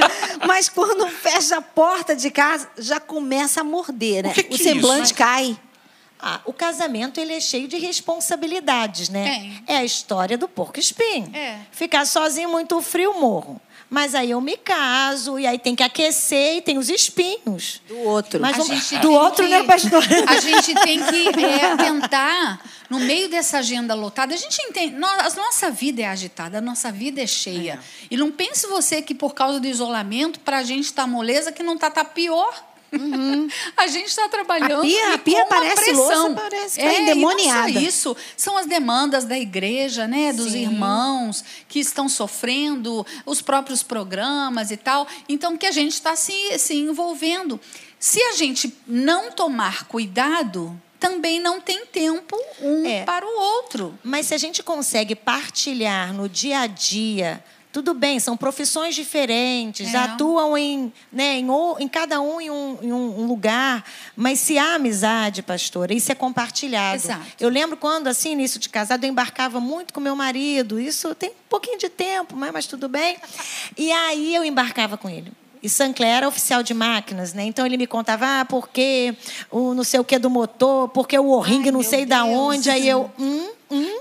Mas 0.47 0.69
quando 0.69 1.09
fecha 1.09 1.57
a 1.57 1.61
porta 1.63 2.15
de 2.15 2.31
casa, 2.31 2.69
já 2.79 3.01
começa 3.01 3.63
a 3.63 3.65
morder, 3.65 4.23
né? 4.25 4.31
O 4.31 4.33
que 4.35 4.43
que 4.45 4.55
é 4.55 4.59
semblante 4.59 5.07
isso? 5.07 5.15
cai. 5.15 5.59
Ah, 6.27 6.41
o 6.47 6.53
casamento 6.55 7.21
ele 7.21 7.35
é 7.35 7.41
cheio 7.41 7.69
de 7.69 7.77
responsabilidades, 7.79 9.09
né? 9.11 9.25
Tem. 9.29 9.65
É 9.67 9.77
a 9.79 9.85
história 9.85 10.39
do 10.39 10.49
porco 10.49 10.79
espinho. 10.79 11.31
É. 11.35 11.59
Ficar 11.71 12.07
sozinho 12.07 12.49
muito 12.49 12.81
frio 12.81 13.13
morro. 13.21 13.61
Mas 13.95 14.13
aí 14.13 14.33
eu 14.33 14.41
me 14.41 14.57
caso 14.57 15.39
e 15.39 15.47
aí 15.47 15.57
tem 15.57 15.77
que 15.77 15.83
aquecer 15.85 16.57
e 16.57 16.61
tem 16.61 16.79
os 16.79 16.89
espinhos. 16.89 17.81
Do 17.87 17.97
outro. 18.01 18.41
Mas 18.41 18.57
A 18.57 18.59
vamos- 18.59 18.75
gente 18.89 18.97
do 19.01 19.07
tem 19.09 19.17
outro, 19.17 19.45
que- 19.45 19.51
né, 19.51 19.63
pastor? 19.63 20.03
A 20.27 20.41
gente 20.41 20.75
tem 20.75 20.99
que 21.01 21.29
é, 21.41 21.77
tentar, 21.77 22.61
no 22.91 22.99
meio 22.99 23.29
dessa 23.29 23.59
agenda 23.59 23.95
lotada, 23.95 24.35
a 24.35 24.37
gente 24.37 24.61
entende. 24.63 24.97
A 24.97 25.31
nossa 25.37 25.71
vida 25.71 26.03
é 26.03 26.07
agitada, 26.07 26.59
a 26.59 26.61
nossa 26.61 26.91
vida 26.91 27.23
é 27.23 27.27
cheia. 27.27 27.79
E 28.11 28.17
não 28.17 28.33
pense 28.33 28.67
você 28.67 29.01
que 29.01 29.15
por 29.15 29.33
causa 29.33 29.61
do 29.61 29.67
isolamento, 29.69 30.41
para 30.41 30.59
a 30.59 30.63
gente 30.65 30.87
está 30.87 31.07
moleza, 31.07 31.53
que 31.53 31.63
não 31.63 31.75
está 31.77 31.89
tá 31.89 32.05
pior. 32.05 32.53
A 33.77 33.87
gente 33.87 34.07
está 34.09 34.29
trabalhando 34.29 34.81
A 34.81 34.83
pia- 34.83 35.11
e 35.11 35.13
a 35.15 35.19
pia 35.19 35.47
parece 35.47 35.85
pressão. 35.85 36.29
louça, 36.29 36.31
parece 36.43 36.81
É, 36.81 36.85
tá 36.85 36.93
e 36.93 36.97
não 36.97 37.03
endemoniada. 37.03 37.73
só 37.73 37.79
isso, 37.81 38.17
são 38.37 38.57
as 38.57 38.67
demandas 38.67 39.25
da 39.25 39.39
igreja, 39.39 40.07
né, 40.07 40.33
dos 40.33 40.53
Sim. 40.53 40.63
irmãos 40.63 41.45
que 41.69 41.79
estão 41.81 42.09
sofrendo, 42.09 43.07
os 43.27 43.41
próprios 43.43 43.83
programas 43.83 44.71
e 44.71 44.77
tal. 44.77 45.07
Então, 45.29 45.57
que 45.57 45.67
a 45.67 45.73
gente 45.73 45.93
está 45.93 46.15
se, 46.17 46.59
se 46.59 46.75
envolvendo. 46.75 47.61
Se 47.99 48.21
a 48.23 48.33
gente 48.33 48.75
não 48.87 49.31
tomar 49.33 49.85
cuidado, 49.85 50.79
também 51.01 51.39
não 51.41 51.61
tem 51.61 51.85
tempo 51.87 52.37
um 52.61 52.87
É. 52.87 53.05
para 53.05 53.27
o 53.27 53.39
outro. 53.41 53.99
Mas 54.03 54.27
se 54.27 54.35
a 54.35 54.39
gente 54.39 54.63
consegue 54.63 55.15
partilhar 55.15 56.13
no 56.13 56.29
dia 56.29 56.61
a 56.61 56.67
dia, 56.67 57.43
tudo 57.75 57.93
bem, 57.93 58.21
são 58.21 58.37
profissões 58.37 58.95
diferentes, 58.95 59.93
É. 59.93 59.97
atuam 59.99 60.57
em, 60.57 60.93
né, 61.13 61.39
em, 61.41 61.47
em 61.81 61.89
cada 61.89 62.21
um 62.21 62.41
em 62.41 62.49
um, 62.49 62.79
em 62.81 62.93
um- 62.93 63.27
lugar, 63.27 63.85
mas 64.15 64.39
se 64.39 64.57
há 64.57 64.77
amizade, 64.77 65.43
pastora, 65.43 65.93
isso 65.93 66.13
é 66.13 66.15
compartilhado. 66.15 66.95
Exato. 66.95 67.21
Eu 67.41 67.49
lembro 67.49 67.77
quando, 67.77 68.07
assim, 68.07 68.31
início 68.31 68.61
de 68.61 68.69
casado, 68.69 69.03
eu 69.03 69.11
embarcava 69.11 69.59
muito 69.59 69.93
com 69.93 69.99
meu 70.01 70.15
marido, 70.15 70.79
isso 70.79 71.13
tem 71.17 71.31
um 71.31 71.49
pouquinho 71.49 71.77
de 71.77 71.89
tempo, 71.89 72.37
mas, 72.37 72.53
mas 72.53 72.67
tudo 72.67 72.89
bem. 72.89 73.17
E 73.77 73.91
aí 73.91 74.33
eu 74.37 74.45
embarcava 74.45 74.97
com 74.97 75.11
ele. 75.11 75.33
E 75.61 75.69
Sancler 75.69 76.11
era 76.11 76.29
oficial 76.29 76.63
de 76.63 76.75
máquinas, 76.75 77.33
né? 77.33 77.43
Então 77.45 77.65
ele 77.67 77.77
me 77.79 77.87
contava, 77.89 78.41
ah, 78.41 78.45
porque 78.45 79.17
o 79.51 79.75
não 79.75 79.83
sei 79.83 79.99
o 79.99 80.05
que 80.05 80.17
do 80.19 80.29
motor, 80.31 80.89
porque 80.91 81.19
o 81.19 81.27
O-ring 81.31 81.71
não 81.73 81.83
sei 81.83 82.07
da 82.07 82.25
onde. 82.25 82.69
Aí 82.71 82.87
eu, 82.87 83.11
hum, 83.19 83.49
hum. 83.75 83.99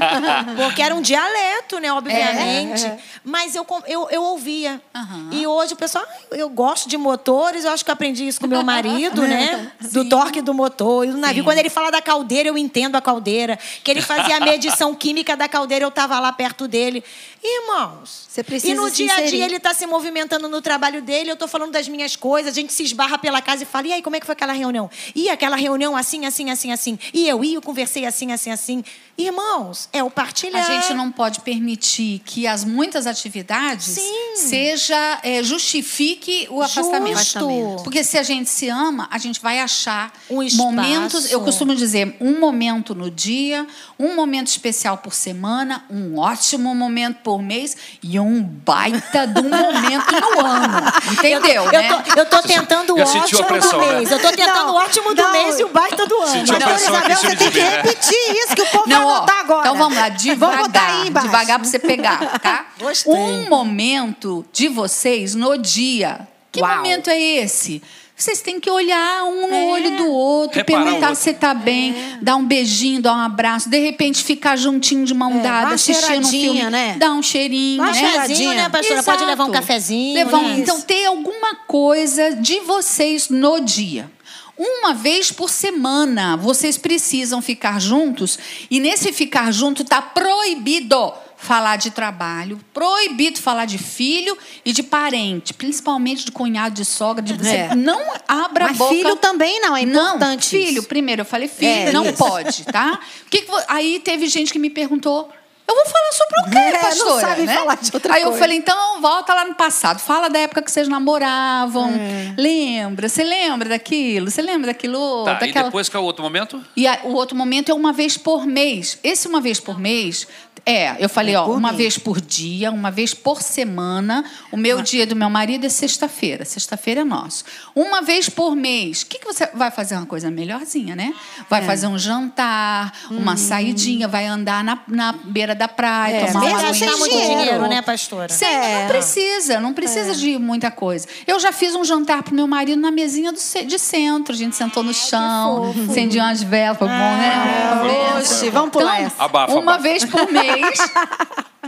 porque 0.56 0.82
era 0.82 0.94
um 0.94 1.00
dialeto, 1.00 1.78
né? 1.78 1.92
Obviamente. 1.92 2.90
Mas 3.24 3.54
eu, 3.54 3.66
eu, 3.86 4.08
eu 4.10 4.22
ouvia. 4.22 4.80
Aham. 4.94 5.30
E 5.32 5.46
hoje 5.46 5.74
o 5.74 5.76
pessoal, 5.76 6.04
"Ah, 6.06 6.36
eu 6.36 6.48
gosto 6.48 6.88
de 6.88 6.96
motores, 6.96 7.64
eu 7.64 7.70
acho 7.70 7.84
que 7.84 7.90
eu 7.90 7.94
aprendi 7.94 8.26
isso 8.26 8.40
com 8.40 8.46
meu 8.46 8.62
marido, 8.62 9.22
né? 9.26 9.72
Do 9.92 10.08
torque 10.08 10.40
do 10.42 10.52
motor 10.52 11.06
e 11.06 11.10
do 11.10 11.18
navio. 11.18 11.42
Sim. 11.42 11.44
Quando 11.44 11.58
ele 11.58 11.70
fala 11.70 11.90
da 11.90 12.02
caldeira, 12.02 12.48
eu 12.48 12.58
entendo 12.58 12.96
a 12.96 13.00
caldeira. 13.00 13.58
Que 13.82 13.90
ele 13.90 14.02
fazia 14.02 14.36
a 14.36 14.40
medição 14.40 14.94
química 14.96 15.36
da 15.36 15.48
caldeira, 15.48 15.84
eu 15.84 15.88
estava 15.88 16.18
lá 16.20 16.32
perto 16.32 16.68
dele. 16.68 17.02
Irmãos, 17.46 18.24
Você 18.28 18.42
precisa 18.42 18.72
e 18.72 18.74
no 18.74 18.90
dia 18.90 19.14
a 19.14 19.20
dia 19.20 19.44
ele 19.44 19.56
está 19.56 19.74
se 19.74 19.86
movimentando 19.86 20.48
no 20.48 20.62
trabalho 20.62 21.02
dele, 21.02 21.30
eu 21.30 21.34
estou 21.34 21.46
falando 21.46 21.72
das 21.72 21.86
minhas 21.86 22.16
coisas, 22.16 22.52
a 22.52 22.54
gente 22.54 22.72
se 22.72 22.82
esbarra 22.82 23.18
pela 23.18 23.42
casa 23.42 23.64
e 23.64 23.66
fala, 23.66 23.86
e 23.88 23.92
aí, 23.92 24.02
como 24.02 24.16
é 24.16 24.20
que 24.20 24.24
foi 24.24 24.32
aquela 24.32 24.54
reunião? 24.54 24.90
E 25.14 25.28
aquela 25.28 25.54
reunião 25.54 25.94
assim, 25.94 26.24
assim, 26.24 26.50
assim, 26.50 26.72
assim. 26.72 26.98
E 27.12 27.28
eu, 27.28 27.44
e 27.44 27.52
eu 27.52 27.60
conversei 27.60 28.06
assim, 28.06 28.32
assim, 28.32 28.50
assim. 28.50 28.82
Irmãos, 29.16 29.88
é 29.92 30.02
o 30.02 30.08
A 30.08 30.10
partilhar. 30.10 30.66
gente 30.66 30.92
não 30.92 31.10
pode 31.10 31.40
permitir 31.40 32.20
que 32.24 32.48
as 32.48 32.64
muitas 32.64 33.06
atividades 33.06 33.86
Sim. 33.86 34.34
seja 34.34 35.20
é, 35.22 35.40
justifique 35.42 36.48
o 36.50 36.60
afastamento. 36.60 37.16
Justo. 37.18 37.82
Porque 37.84 38.02
se 38.02 38.18
a 38.18 38.24
gente 38.24 38.50
se 38.50 38.68
ama, 38.68 39.06
a 39.12 39.18
gente 39.18 39.40
vai 39.40 39.60
achar 39.60 40.12
Um 40.28 40.44
momentos. 40.56 41.30
Eu 41.30 41.40
costumo 41.42 41.76
dizer 41.76 42.16
um 42.20 42.40
momento 42.40 42.92
no 42.92 43.08
dia, 43.08 43.64
um 43.98 44.16
momento 44.16 44.48
especial 44.48 44.98
por 44.98 45.14
semana, 45.14 45.84
um 45.88 46.18
ótimo 46.18 46.74
momento 46.74 47.18
por 47.22 47.40
mês 47.40 47.76
e 48.02 48.18
um 48.18 48.42
baita 48.42 49.28
de 49.28 49.40
um 49.40 49.48
momento 49.48 50.12
no 50.12 50.40
ano. 50.44 50.92
Entendeu? 51.12 51.64
Eu 51.66 51.72
né? 51.72 51.88
tô, 52.02 52.18
eu 52.20 52.26
tô 52.26 52.42
tentando 52.42 52.96
o 52.96 53.00
a 53.00 53.04
ótimo 53.04 53.44
pressão, 53.44 53.78
do 53.78 53.86
né? 53.86 53.98
mês. 53.98 54.10
Eu 54.10 54.20
tô 54.20 54.28
tentando 54.32 54.66
Não, 54.66 54.74
o 54.74 54.76
ótimo 54.76 55.14
do 55.14 55.22
não. 55.22 55.32
mês 55.32 55.60
e 55.60 55.64
o 55.64 55.68
baita 55.68 56.04
do 56.04 56.16
ano. 56.20 56.32
Sentiu 56.32 56.56
a 56.56 56.60
pressão 56.60 56.94
em 56.94 56.98
Isabel, 56.98 57.16
você 57.16 57.36
tem 57.36 57.50
que 57.50 57.60
né? 57.60 57.70
repetir 57.76 58.36
isso 58.44 58.56
que 58.56 58.62
o 58.62 58.66
povo 58.66 58.88
Não, 58.88 59.03
anotar 59.08 59.38
agora. 59.40 59.60
Então 59.60 59.76
vamos 59.76 59.96
lá, 59.98 60.08
Vamos 60.36 60.56
botar 60.58 60.80
aí 60.80 60.92
devagar, 61.04 61.06
embaixo. 61.06 61.26
devagar 61.28 61.58
para 61.58 61.68
você 61.68 61.78
pegar, 61.78 62.38
tá? 62.40 62.66
Gostei. 62.80 63.12
Um 63.12 63.48
momento 63.48 64.44
de 64.52 64.68
vocês 64.68 65.34
no 65.34 65.56
dia. 65.58 66.26
Que 66.52 66.60
Uau. 66.60 66.76
momento 66.76 67.10
é 67.10 67.20
esse? 67.20 67.82
Vocês 68.16 68.40
têm 68.40 68.60
que 68.60 68.70
olhar 68.70 69.24
um 69.24 69.48
no 69.48 69.54
É. 69.54 69.64
olho 69.72 69.96
do 69.96 70.06
outro, 70.08 70.58
Reparar 70.58 70.84
perguntar 70.84 71.06
outro. 71.08 71.16
se 71.16 71.22
você 71.24 71.34
tá 71.34 71.52
bem, 71.52 71.92
dar 72.22 72.36
um 72.36 72.44
beijinho, 72.46 73.02
dar 73.02 73.12
um 73.12 73.18
abraço, 73.20 73.68
de 73.68 73.76
repente 73.80 74.22
ficar 74.22 74.54
juntinho 74.54 75.04
de 75.04 75.12
mão 75.12 75.32
É, 75.40 75.42
dada, 75.42 75.66
uma 75.66 75.74
assistindo 75.74 76.24
um 76.24 76.28
filme, 76.30 76.62
né? 76.70 76.94
dar 76.96 77.10
um 77.12 77.20
cheirinho, 77.20 77.78
Dá 77.78 77.82
uma 77.82 77.92
né? 77.92 77.98
cheiradinha. 77.98 78.20
Cafezinho, 78.28 78.54
né, 78.54 78.68
pastora? 78.68 79.02
Pode 79.02 79.24
levar 79.24 79.44
um 79.44 79.48
Exato. 79.48 79.66
cafezinho. 79.66 80.14
Levar 80.14 80.38
um- 80.38 80.48
né? 80.48 80.56
Então, 80.60 80.80
ter 80.82 81.06
alguma 81.06 81.56
coisa 81.66 82.36
de 82.36 82.60
vocês 82.60 83.28
no 83.28 83.58
dia. 83.58 84.08
Uma 84.56 84.94
vez 84.94 85.32
por 85.32 85.50
semana, 85.50 86.36
vocês 86.36 86.78
precisam 86.78 87.42
ficar 87.42 87.80
juntos. 87.80 88.38
E 88.70 88.78
nesse 88.78 89.12
ficar 89.12 89.50
junto 89.52 89.82
está 89.82 90.00
proibido 90.00 91.12
falar 91.36 91.76
de 91.76 91.90
trabalho, 91.90 92.58
proibido 92.72 93.38
falar 93.38 93.66
de 93.66 93.76
filho 93.76 94.38
e 94.64 94.72
de 94.72 94.82
parente, 94.82 95.52
principalmente 95.52 96.24
de 96.24 96.32
cunhado, 96.32 96.74
de 96.76 96.84
sogra. 96.84 97.22
De 97.22 97.34
você 97.34 97.56
É. 97.56 97.74
não 97.74 98.00
abra 98.26 98.66
a 98.66 98.68
Mas 98.68 98.78
boca. 98.78 98.94
filho 98.94 99.16
também 99.16 99.60
não, 99.60 99.76
é 99.76 99.82
importante 99.82 100.20
Não, 100.22 100.34
isso. 100.38 100.48
filho, 100.48 100.82
primeiro 100.84 101.22
eu 101.22 101.26
falei 101.26 101.48
filho, 101.48 101.70
É, 101.88 101.92
não 101.92 102.04
isso. 102.06 102.14
pode, 102.16 102.64
tá? 102.64 102.98
Que 103.28 103.42
que 103.42 103.52
aí 103.68 104.00
teve 104.00 104.26
gente 104.28 104.52
que 104.52 104.58
me 104.58 104.70
perguntou. 104.70 105.30
Eu 105.66 105.74
vou 105.74 105.84
falar 105.86 106.12
sobre 106.12 106.40
o 106.40 106.50
quê, 106.50 106.58
É, 106.58 106.72
não 106.72 106.80
pastora? 106.80 107.20
sabe 107.20 107.42
né? 107.42 107.54
falar 107.54 107.74
de 107.76 107.90
outra 107.94 108.14
Aí 108.14 108.20
eu 108.22 108.28
coisa. 108.28 108.38
falei, 108.40 108.58
então 108.58 109.00
volta 109.00 109.32
lá 109.34 109.44
no 109.46 109.54
passado. 109.54 109.98
Fala 109.98 110.28
da 110.28 110.38
época 110.38 110.60
que 110.62 110.70
vocês 110.70 110.88
namoravam. 110.88 111.90
É. 111.90 112.34
Lembra? 112.36 113.08
Você 113.08 113.24
lembra 113.24 113.68
daquilo? 113.70 114.30
Você 114.30 114.42
lembra 114.42 114.68
daquilo 114.68 114.98
outro? 115.00 115.32
Tá, 115.34 115.44
e 115.44 115.46
Daquela- 115.48 115.64
depois 115.66 115.88
qual 115.88 116.02
é 116.02 116.04
o 116.04 116.06
outro 116.06 116.22
momento? 116.22 116.62
E 116.76 116.86
a- 116.86 117.00
o 117.04 117.12
outro 117.14 117.34
momento 117.36 117.70
é 117.70 117.74
uma 117.74 117.92
vez 117.92 118.18
por 118.18 118.46
mês. 118.46 118.98
Esse 119.02 119.26
uma 119.26 119.40
vez 119.40 119.58
por 119.58 119.78
mês 119.80 120.26
é, 120.66 120.96
eu 121.02 121.08
falei, 121.10 121.34
ó, 121.36 121.44
por 121.44 121.56
uma 121.58 121.68
mês. 121.68 121.76
vez 121.78 121.98
por 121.98 122.20
dia, 122.20 122.70
uma 122.70 122.90
vez 122.90 123.12
por 123.12 123.42
semana. 123.42 124.24
O 124.52 124.56
meu 124.56 124.80
dia 124.82 125.06
do 125.06 125.14
meu 125.16 125.28
marido 125.28 125.66
é 125.66 125.68
sexta-feira. 125.68 126.44
Sexta-feira 126.44 127.00
é 127.02 127.04
nosso. 127.04 127.44
Uma 127.74 128.00
vez 128.02 128.28
por 128.30 128.54
mês. 128.56 129.02
O 129.02 129.06
que, 129.06 129.18
que 129.18 129.26
você 129.26 129.46
vai 129.54 129.70
fazer 129.70 129.96
uma 129.96 130.06
coisa 130.06 130.30
melhorzinha, 130.30 130.94
né? 130.96 131.12
Vai 131.50 131.60
É. 131.62 131.64
fazer 131.66 131.86
um 131.86 131.98
jantar, 131.98 132.92
uma 133.10 133.36
saidinha, 133.36 134.06
vai 134.08 134.26
andar 134.26 134.62
na, 134.64 134.78
na 134.88 135.12
beira 135.24 135.53
da 135.54 135.68
praia, 135.68 136.16
É, 136.16 136.26
tomar 136.26 136.40
uma 136.44 136.48
mesmo 136.62 136.66
Não 136.68 136.74
sem 136.74 136.88
muito 136.98 137.10
dinheiro. 137.12 137.40
dinheiro, 137.40 137.66
né, 137.68 137.82
pastora? 137.82 138.28
Sim, 138.28 138.44
É. 138.44 138.80
não 138.82 138.88
precisa, 138.88 139.60
não 139.60 139.72
precisa 139.72 140.14
de 140.14 140.38
muita 140.38 140.70
coisa. 140.70 141.06
Eu 141.26 141.38
já 141.40 141.52
fiz 141.52 141.74
um 141.74 141.84
jantar 141.84 142.22
pro 142.22 142.34
meu 142.34 142.46
marido 142.46 142.80
na 142.80 142.90
mesinha 142.90 143.32
do 143.32 143.38
ce- 143.38 143.64
de 143.64 143.78
centro. 143.78 144.34
A 144.34 144.36
gente 144.36 144.54
sentou 144.56 144.82
no 144.82 144.92
chão, 144.94 145.74
acendeu 145.90 146.22
umas 146.22 146.42
velas, 146.42 146.78
foi 146.78 146.88
bom, 146.88 146.94
né? 146.94 147.72
Uma 147.74 147.82
benção. 147.84 148.18
Oxe, 148.18 148.50
vamos 148.50 148.70
pular 148.70 148.96
Então, 148.96 149.06
essa. 149.06 149.24
Abafa, 149.24 149.52
uma 149.52 149.62
abafa. 149.74 149.78
vez 149.82 150.04
por 150.04 150.30
mês 150.32 150.78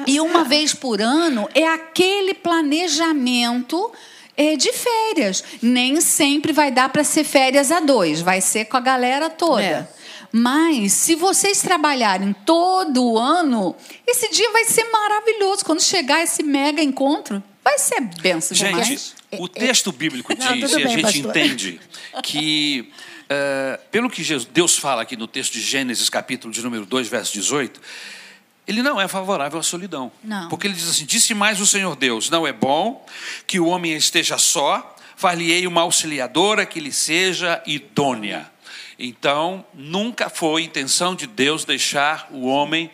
e 0.07 0.21
uma 0.21 0.45
vez 0.45 0.73
por 0.75 1.01
ano 1.01 1.49
é 1.55 1.67
aquele 1.67 2.35
planejamento 2.35 3.91
é, 4.37 4.55
de 4.57 4.71
férias. 4.73 5.43
Nem 5.63 6.01
sempre 6.01 6.53
vai 6.53 6.71
dar 6.71 6.89
para 6.91 7.03
ser 7.03 7.25
férias 7.25 7.73
a 7.73 7.81
dois, 7.81 8.21
vai 8.21 8.41
ser 8.41 8.67
com 8.67 8.77
a 8.77 8.81
galera 8.81 9.31
toda. 9.31 9.63
É. 9.63 9.89
Mas, 10.33 10.93
se 10.93 11.15
vocês 11.15 11.61
trabalharem 11.61 12.35
todo 12.45 13.03
o 13.05 13.19
ano, 13.19 13.75
esse 14.07 14.31
dia 14.31 14.51
vai 14.53 14.65
ser 14.65 14.85
maravilhoso. 14.85 15.65
Quando 15.65 15.83
chegar 15.83 16.23
esse 16.23 16.43
mega 16.43 16.83
encontro, 16.83 17.43
vai 17.65 17.79
ser 17.79 18.01
benção 18.21 18.57
Gente, 18.57 19.15
o 19.33 19.49
texto 19.49 19.93
bíblico 19.93 20.33
Não, 20.37 20.53
diz, 20.53 20.71
tudo 20.71 20.81
e 20.81 20.83
a 20.83 20.87
bem, 20.87 20.97
gente 20.97 21.03
pastor. 21.03 21.31
entende, 21.37 21.81
que, 22.23 22.93
eh, 23.29 23.81
pelo 23.91 24.09
que 24.09 24.23
Deus 24.53 24.79
fala 24.79 25.03
aqui 25.03 25.17
no 25.17 25.27
texto 25.27 25.55
de 25.55 25.61
Gênesis, 25.61 26.09
capítulo 26.09 26.53
de 26.53 26.63
número 26.63 26.87
2, 26.87 27.09
verso 27.09 27.33
18, 27.33 27.81
ele 28.67 28.83
não 28.83 29.01
é 29.01 29.07
favorável 29.07 29.59
à 29.59 29.63
solidão. 29.63 30.11
Não. 30.23 30.49
Porque 30.49 30.67
ele 30.67 30.75
diz 30.75 30.89
assim: 30.89 31.05
Disse 31.05 31.35
mais 31.35 31.61
o 31.61 31.67
Senhor 31.67 31.95
Deus: 31.97 32.29
Não 32.31 32.47
é 32.47 32.53
bom 32.53 33.05
que 33.47 33.61
o 33.61 33.67
homem 33.67 33.95
esteja 33.95 34.39
só, 34.39 34.97
far-lhe-ei 35.17 35.67
uma 35.67 35.83
auxiliadora 35.83 36.67
que 36.67 36.81
lhe 36.81 36.93
seja 36.93 37.63
idônea. 37.67 38.51
Então, 38.99 39.65
nunca 39.75 40.29
foi 40.31 40.63
intenção 40.65 41.15
de 41.15 41.27
Deus 41.27 41.65
deixar 41.65 42.29
o 42.31 42.47
homem 42.47 42.91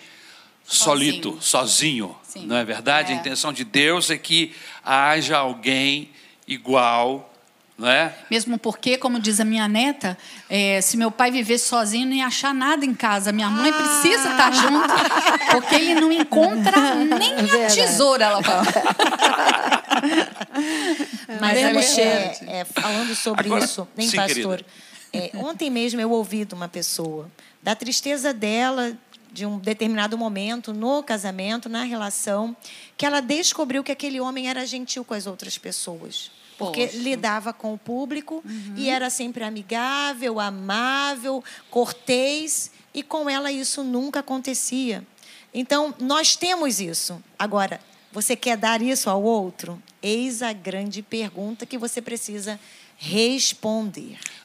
solito, 0.64 1.38
sozinho. 1.40 2.16
Sim. 2.24 2.46
Não 2.46 2.57
é 2.57 2.64
verdade? 2.64 3.12
É. 3.12 3.14
A 3.14 3.18
intenção 3.18 3.53
de 3.53 3.62
Deus 3.64 4.11
é 4.11 4.16
que 4.18 4.55
haja 4.84 5.36
alguém 5.38 6.11
igual, 6.48 7.32
não 7.78 7.88
é? 7.88 8.14
Mesmo 8.30 8.59
porque, 8.59 8.96
como 8.98 9.20
diz 9.20 9.38
a 9.38 9.44
minha 9.44 9.68
neta, 9.68 10.18
é, 10.50 10.80
se 10.80 10.96
meu 10.96 11.11
pai 11.11 11.30
vivesse 11.30 11.68
sozinho, 11.68 12.07
não 12.07 12.14
ia 12.14 12.26
achar 12.26 12.53
nada 12.53 12.84
em 12.84 12.94
casa. 12.94 13.30
Minha 13.32 13.48
mãe 13.48 13.72
precisa 13.72 14.30
estar 14.30 14.50
junto, 14.55 14.88
porque 15.53 15.74
ele 15.76 16.00
não 16.00 16.11
encontra 16.11 16.94
nem 16.96 17.34
a 17.34 17.66
tesoura, 17.68 18.24
ela 18.24 18.42
fala. 18.42 18.64
Mas 21.40 21.55
Bem 21.55 21.66
olha, 21.66 21.80
diferente. 21.80 22.44
é, 22.48 22.61
é, 22.61 22.64
falando 22.64 23.14
sobre 23.14 23.46
Agora- 23.46 23.64
isso, 23.64 23.88
nem 23.96 24.09
sim, 24.09 24.16
pastor. 24.16 24.64
É, 25.12 25.30
ontem 25.34 25.70
mesmo 25.70 26.00
eu 26.00 26.10
ouvi 26.10 26.44
de 26.44 26.54
uma 26.54 26.68
pessoa 26.68 27.30
da 27.62 27.74
tristeza 27.74 28.32
dela 28.32 28.96
de 29.32 29.46
um 29.46 29.58
determinado 29.58 30.16
momento 30.18 30.72
no 30.74 31.02
casamento, 31.02 31.68
na 31.68 31.84
relação, 31.84 32.54
que 32.96 33.06
ela 33.06 33.20
descobriu 33.20 33.82
que 33.82 33.90
aquele 33.90 34.20
homem 34.20 34.48
era 34.48 34.66
gentil 34.66 35.04
com 35.04 35.14
as 35.14 35.26
outras 35.26 35.56
pessoas. 35.56 36.30
Porque 36.58 36.86
Poxa. 36.86 36.98
lidava 36.98 37.52
com 37.52 37.72
o 37.72 37.78
público 37.78 38.44
e 38.76 38.90
era 38.90 39.08
sempre 39.08 39.42
amigável, 39.42 40.38
amável, 40.38 41.42
cortês, 41.70 42.70
e 42.94 43.02
com 43.02 43.28
ela 43.28 43.50
isso 43.50 43.82
nunca 43.82 44.20
acontecia. 44.20 45.04
Então, 45.52 45.94
nós 45.98 46.36
temos 46.36 46.78
isso. 46.78 47.22
Agora, 47.38 47.80
você 48.12 48.36
quer 48.36 48.56
dar 48.58 48.82
isso 48.82 49.08
ao 49.08 49.22
outro? 49.22 49.82
Eis 50.02 50.42
a 50.42 50.52
grande 50.52 51.02
pergunta 51.02 51.64
que 51.64 51.78
você 51.78 52.02
precisa 52.02 52.52
responder. 52.52 52.82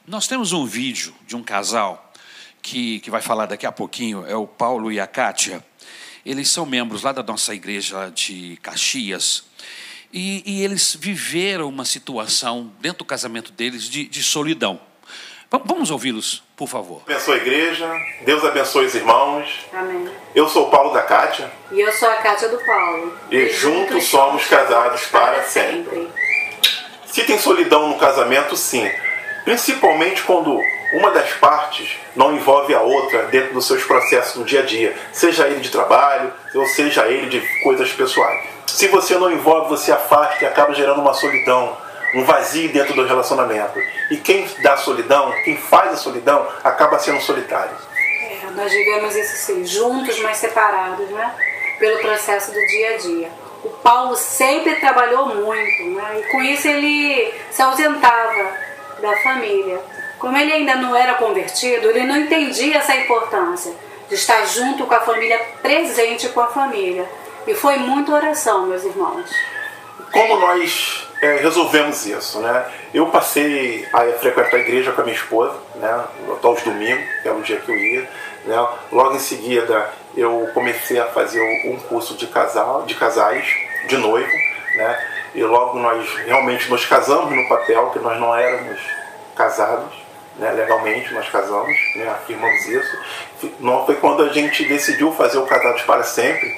Nós 0.04 0.26
temos 0.26 0.52
um 0.52 0.66
vídeo 0.66 1.14
de 1.24 1.36
um 1.36 1.44
casal 1.44 2.12
que, 2.60 2.98
que 2.98 3.08
vai 3.08 3.22
falar 3.22 3.46
daqui 3.46 3.64
a 3.64 3.70
pouquinho 3.70 4.26
é 4.26 4.34
o 4.34 4.48
Paulo 4.48 4.90
e 4.90 4.98
a 4.98 5.06
Kátia. 5.06 5.64
Eles 6.26 6.50
são 6.50 6.66
membros 6.66 7.04
lá 7.04 7.12
da 7.12 7.22
nossa 7.22 7.54
igreja 7.54 8.10
de 8.12 8.58
Caxias. 8.60 9.44
E, 10.12 10.42
e 10.44 10.64
eles 10.64 10.96
viveram 10.98 11.68
uma 11.68 11.84
situação 11.84 12.72
dentro 12.80 12.98
do 12.98 13.04
casamento 13.04 13.52
deles 13.52 13.84
de, 13.84 14.08
de 14.08 14.24
solidão. 14.24 14.80
Vamos 15.50 15.92
ouvi-los, 15.92 16.42
por 16.56 16.68
favor. 16.68 17.02
Abençoe 17.06 17.38
a 17.38 17.42
igreja, 17.42 17.88
Deus 18.24 18.44
abençoe 18.44 18.86
os 18.86 18.94
irmãos. 18.94 19.66
Amém. 19.72 20.10
Eu 20.34 20.48
sou 20.48 20.66
o 20.66 20.70
Paulo 20.70 20.92
da 20.92 21.02
Kátia. 21.02 21.50
E 21.70 21.80
eu 21.80 21.92
sou 21.92 22.08
a 22.08 22.16
Kátia 22.16 22.48
do 22.48 22.58
Paulo. 22.58 23.16
E, 23.30 23.48
juntos 23.50 24.04
somos 24.04 24.46
casados 24.46 25.06
para 25.06 25.44
sempre. 25.44 26.10
Se 27.10 27.24
tem 27.24 27.38
solidão 27.38 27.88
no 27.88 27.98
casamento, 27.98 28.56
sim. 28.56 28.88
Principalmente 29.44 30.22
quando 30.22 30.60
uma 30.92 31.10
das 31.10 31.32
partes 31.32 31.96
não 32.14 32.34
envolve 32.34 32.74
a 32.74 32.80
outra 32.80 33.24
dentro 33.24 33.54
dos 33.54 33.66
seus 33.66 33.82
processos 33.84 34.36
no 34.36 34.44
dia 34.44 34.60
a 34.60 34.64
dia, 34.64 34.94
seja 35.12 35.46
ele 35.46 35.60
de 35.60 35.70
trabalho, 35.70 36.32
ou 36.54 36.66
seja 36.66 37.06
ele 37.06 37.28
de 37.28 37.40
coisas 37.62 37.90
pessoais. 37.92 38.46
Se 38.66 38.88
você 38.88 39.16
não 39.16 39.30
envolve, 39.30 39.68
você 39.68 39.90
afasta 39.90 40.44
e 40.44 40.46
acaba 40.46 40.74
gerando 40.74 41.00
uma 41.00 41.14
solidão, 41.14 41.76
um 42.14 42.24
vazio 42.24 42.70
dentro 42.72 42.94
do 42.94 43.06
relacionamento. 43.06 43.78
E 44.10 44.16
quem 44.16 44.46
dá 44.62 44.76
solidão, 44.76 45.32
quem 45.44 45.56
faz 45.56 45.92
a 45.92 45.96
solidão, 45.96 46.46
acaba 46.62 46.98
sendo 46.98 47.20
solitário. 47.20 47.74
É, 47.96 48.50
nós 48.50 48.70
vivemos 48.70 49.14
isso 49.16 49.36
sim, 49.36 49.64
juntos, 49.66 50.18
mas 50.20 50.36
separados, 50.36 51.08
né? 51.10 51.34
Pelo 51.78 51.98
processo 52.00 52.52
do 52.52 52.66
dia 52.66 52.94
a 52.94 52.96
dia. 52.96 53.47
O 53.68 53.70
Paulo 53.82 54.16
sempre 54.16 54.76
trabalhou 54.76 55.26
muito, 55.26 55.84
né? 55.90 56.20
E 56.20 56.30
com 56.30 56.40
isso 56.40 56.66
ele 56.66 57.34
se 57.50 57.60
ausentava 57.60 58.50
da 58.98 59.14
família. 59.18 59.78
Como 60.18 60.36
ele 60.38 60.50
ainda 60.50 60.76
não 60.76 60.96
era 60.96 61.14
convertido, 61.14 61.90
ele 61.90 62.04
não 62.04 62.16
entendia 62.16 62.78
essa 62.78 62.96
importância 62.96 63.74
de 64.08 64.14
estar 64.14 64.42
junto 64.46 64.86
com 64.86 64.94
a 64.94 65.00
família, 65.00 65.38
presente 65.60 66.30
com 66.30 66.40
a 66.40 66.46
família. 66.46 67.06
E 67.46 67.54
foi 67.54 67.76
muita 67.76 68.12
oração, 68.12 68.66
meus 68.66 68.84
irmãos. 68.84 69.30
Como 70.10 70.40
nós 70.40 71.06
é, 71.20 71.36
resolvemos 71.36 72.06
isso, 72.06 72.40
né? 72.40 72.64
Eu 72.94 73.06
passei 73.08 73.86
a 73.92 74.00
frequentar 74.12 74.56
a 74.56 74.60
igreja 74.60 74.92
com 74.92 75.02
a 75.02 75.04
minha 75.04 75.16
esposa, 75.16 75.58
né? 75.74 76.04
Aos 76.42 76.62
domingos, 76.62 77.04
que 77.22 77.28
era 77.28 77.36
o 77.36 77.42
dia 77.42 77.58
que 77.58 77.70
eu 77.70 77.76
ia, 77.76 78.08
né? 78.48 78.68
Logo 78.90 79.14
em 79.14 79.18
seguida, 79.18 79.92
eu 80.16 80.48
comecei 80.54 80.98
a 80.98 81.04
fazer 81.04 81.40
um 81.40 81.76
curso 81.76 82.16
de 82.16 82.26
casal, 82.26 82.82
de 82.82 82.94
casais, 82.94 83.46
de 83.86 83.96
noivo, 83.98 84.32
né? 84.74 85.06
E 85.34 85.42
logo 85.44 85.78
nós 85.78 86.08
realmente 86.24 86.68
nos 86.70 86.84
casamos 86.86 87.30
no 87.30 87.46
papel, 87.46 87.90
que 87.90 87.98
nós 87.98 88.18
não 88.18 88.34
éramos 88.34 88.80
casados, 89.36 89.94
né? 90.36 90.50
Legalmente 90.50 91.12
nós 91.12 91.28
casamos, 91.28 91.76
né? 91.94 92.08
Afirmamos 92.08 92.66
isso. 92.66 92.98
Não 93.60 93.84
foi 93.84 93.96
quando 93.96 94.22
a 94.22 94.28
gente 94.28 94.64
decidiu 94.64 95.12
fazer 95.12 95.36
o 95.36 95.46
Casados 95.46 95.82
para 95.82 96.02
Sempre, 96.02 96.56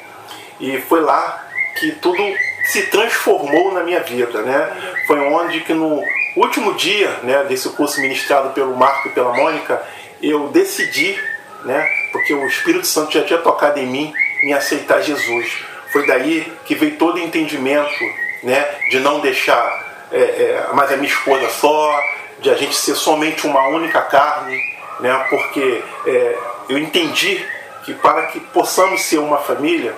e 0.61 0.78
foi 0.82 1.01
lá 1.01 1.45
que 1.78 1.93
tudo 1.93 2.22
se 2.66 2.82
transformou 2.82 3.72
na 3.72 3.82
minha 3.82 4.01
vida, 4.01 4.43
né? 4.43 4.95
Foi 5.09 5.18
onde 5.18 5.61
que 5.62 5.74
no 5.74 6.05
último 6.36 6.74
dia, 6.74 7.11
né, 7.24 7.45
desse 7.45 7.68
curso 7.70 8.01
ministrado 8.01 8.51
pelo 8.51 8.76
Marco 8.76 9.09
e 9.09 9.12
pela 9.12 9.32
Mônica, 9.32 9.82
eu 10.22 10.49
decidi, 10.49 11.18
né, 11.64 11.88
porque 12.12 12.32
o 12.34 12.46
Espírito 12.46 12.86
Santo 12.86 13.12
já 13.12 13.22
tinha 13.22 13.38
tocado 13.38 13.78
em 13.78 13.86
mim, 13.86 14.12
em 14.42 14.52
aceitar 14.52 15.00
Jesus. 15.00 15.64
Foi 15.92 16.06
daí 16.06 16.50
que 16.64 16.74
veio 16.74 16.96
todo 16.96 17.16
o 17.16 17.18
entendimento, 17.18 18.04
né, 18.42 18.64
de 18.90 19.00
não 19.00 19.20
deixar 19.20 20.08
é, 20.12 20.18
é, 20.18 20.66
mais 20.72 20.92
a 20.92 20.96
minha 20.96 21.08
esposa 21.08 21.48
só, 21.50 22.00
de 22.40 22.50
a 22.50 22.54
gente 22.54 22.74
ser 22.74 22.94
somente 22.94 23.46
uma 23.46 23.68
única 23.68 24.00
carne, 24.02 24.58
né, 25.00 25.26
porque 25.28 25.82
é, 26.06 26.38
eu 26.68 26.78
entendi 26.78 27.44
que 27.84 27.94
para 27.94 28.26
que 28.26 28.40
possamos 28.40 29.02
ser 29.02 29.18
uma 29.18 29.38
família, 29.38 29.94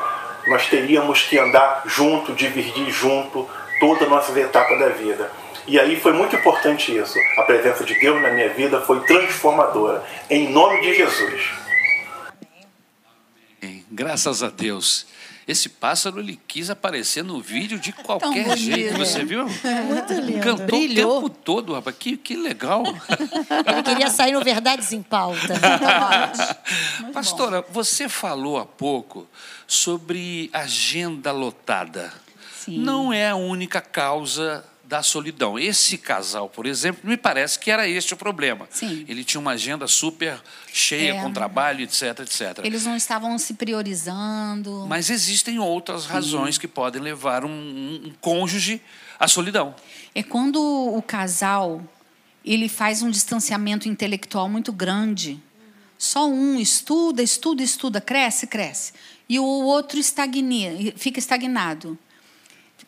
nós 0.46 0.66
teríamos 0.66 1.22
que 1.22 1.38
andar 1.38 1.82
junto, 1.86 2.32
dividir 2.32 2.90
junto 2.90 3.48
toda 3.78 4.04
a 4.04 4.08
nossa 4.08 4.38
etapa 4.38 4.76
da 4.76 4.88
vida. 4.88 5.30
E 5.66 5.78
aí 5.78 5.98
foi 6.00 6.12
muito 6.12 6.34
importante 6.34 6.96
isso. 6.96 7.18
A 7.38 7.42
presença 7.42 7.84
de 7.84 7.94
Deus 7.94 8.20
na 8.20 8.30
minha 8.30 8.52
vida 8.52 8.80
foi 8.80 9.00
transformadora. 9.04 10.04
Em 10.28 10.50
nome 10.50 10.80
de 10.80 10.94
Jesus. 10.94 11.42
Amém. 13.62 13.84
Graças 13.90 14.42
a 14.42 14.50
Deus. 14.50 15.06
Esse 15.46 15.68
pássaro 15.68 16.20
ele 16.20 16.40
quis 16.46 16.70
aparecer 16.70 17.24
no 17.24 17.40
vídeo 17.40 17.78
de 17.78 17.92
qualquer 17.92 18.44
bonito, 18.44 18.56
jeito, 18.56 18.96
você 18.96 19.24
viu? 19.24 19.46
É 19.64 19.80
muito 19.82 20.12
lindo. 20.14 20.40
Cantou 20.40 20.66
Brilhou. 20.66 21.18
o 21.18 21.28
tempo 21.28 21.40
todo, 21.42 21.74
rapaz. 21.74 21.96
Que, 21.98 22.16
que 22.16 22.36
legal. 22.36 22.84
Ele 23.66 23.82
queria 23.82 24.08
sair 24.08 24.32
no 24.32 24.40
Verdades 24.40 24.92
em 24.92 25.02
Pauta. 25.02 25.54
Pastora, 27.12 27.64
você 27.70 28.08
falou 28.08 28.56
há 28.56 28.64
pouco 28.64 29.26
sobre 29.66 30.48
agenda 30.52 31.32
lotada. 31.32 32.12
Sim. 32.54 32.78
Não 32.78 33.12
é 33.12 33.30
a 33.30 33.36
única 33.36 33.80
causa 33.80 34.64
da 34.85 35.03
solidão. 35.03 35.59
Esse 35.59 35.97
casal, 35.97 36.49
por 36.49 36.66
exemplo, 36.66 37.09
me 37.09 37.16
parece 37.16 37.59
que 37.59 37.70
era 37.70 37.89
este 37.89 38.14
o 38.14 38.16
problema. 38.16 38.66
Sim. 38.70 39.05
Ele 39.09 39.24
tinha 39.24 39.41
uma 39.41 39.53
agenda 39.53 39.87
super 39.87 40.41
cheia 40.72 41.14
é. 41.14 41.22
com 41.22 41.33
trabalho, 41.33 41.83
etc, 41.83 42.20
etc. 42.20 42.59
Eles 42.62 42.85
não 42.85 42.97
estavam 42.97 43.39
se 43.39 43.55
priorizando. 43.55 44.87
Mas 44.89 45.11
existem 45.11 45.59
outras 45.59 46.07
razões 46.07 46.57
Sim. 46.57 46.61
que 46.61 46.68
podem 46.68 47.01
levar 47.01 47.45
um, 47.45 47.51
um 47.51 48.12
cônjuge 48.20 48.80
à 49.18 49.26
solidão. 49.26 49.74
É 50.14 50.22
quando 50.22 50.61
o 50.61 51.01
casal 51.01 51.83
ele 52.45 52.68
faz 52.68 53.03
um 53.03 53.11
distanciamento 53.11 53.89
intelectual 53.89 54.49
muito 54.49 54.72
grande. 54.72 55.41
Só 55.97 56.28
um 56.28 56.59
estuda, 56.59 57.22
estuda, 57.22 57.62
estuda, 57.62 58.01
cresce, 58.01 58.47
cresce. 58.47 58.93
E 59.28 59.39
o 59.39 59.45
outro 59.45 59.99
estagnia, 59.99 60.93
fica 60.97 61.18
estagnado 61.18 61.97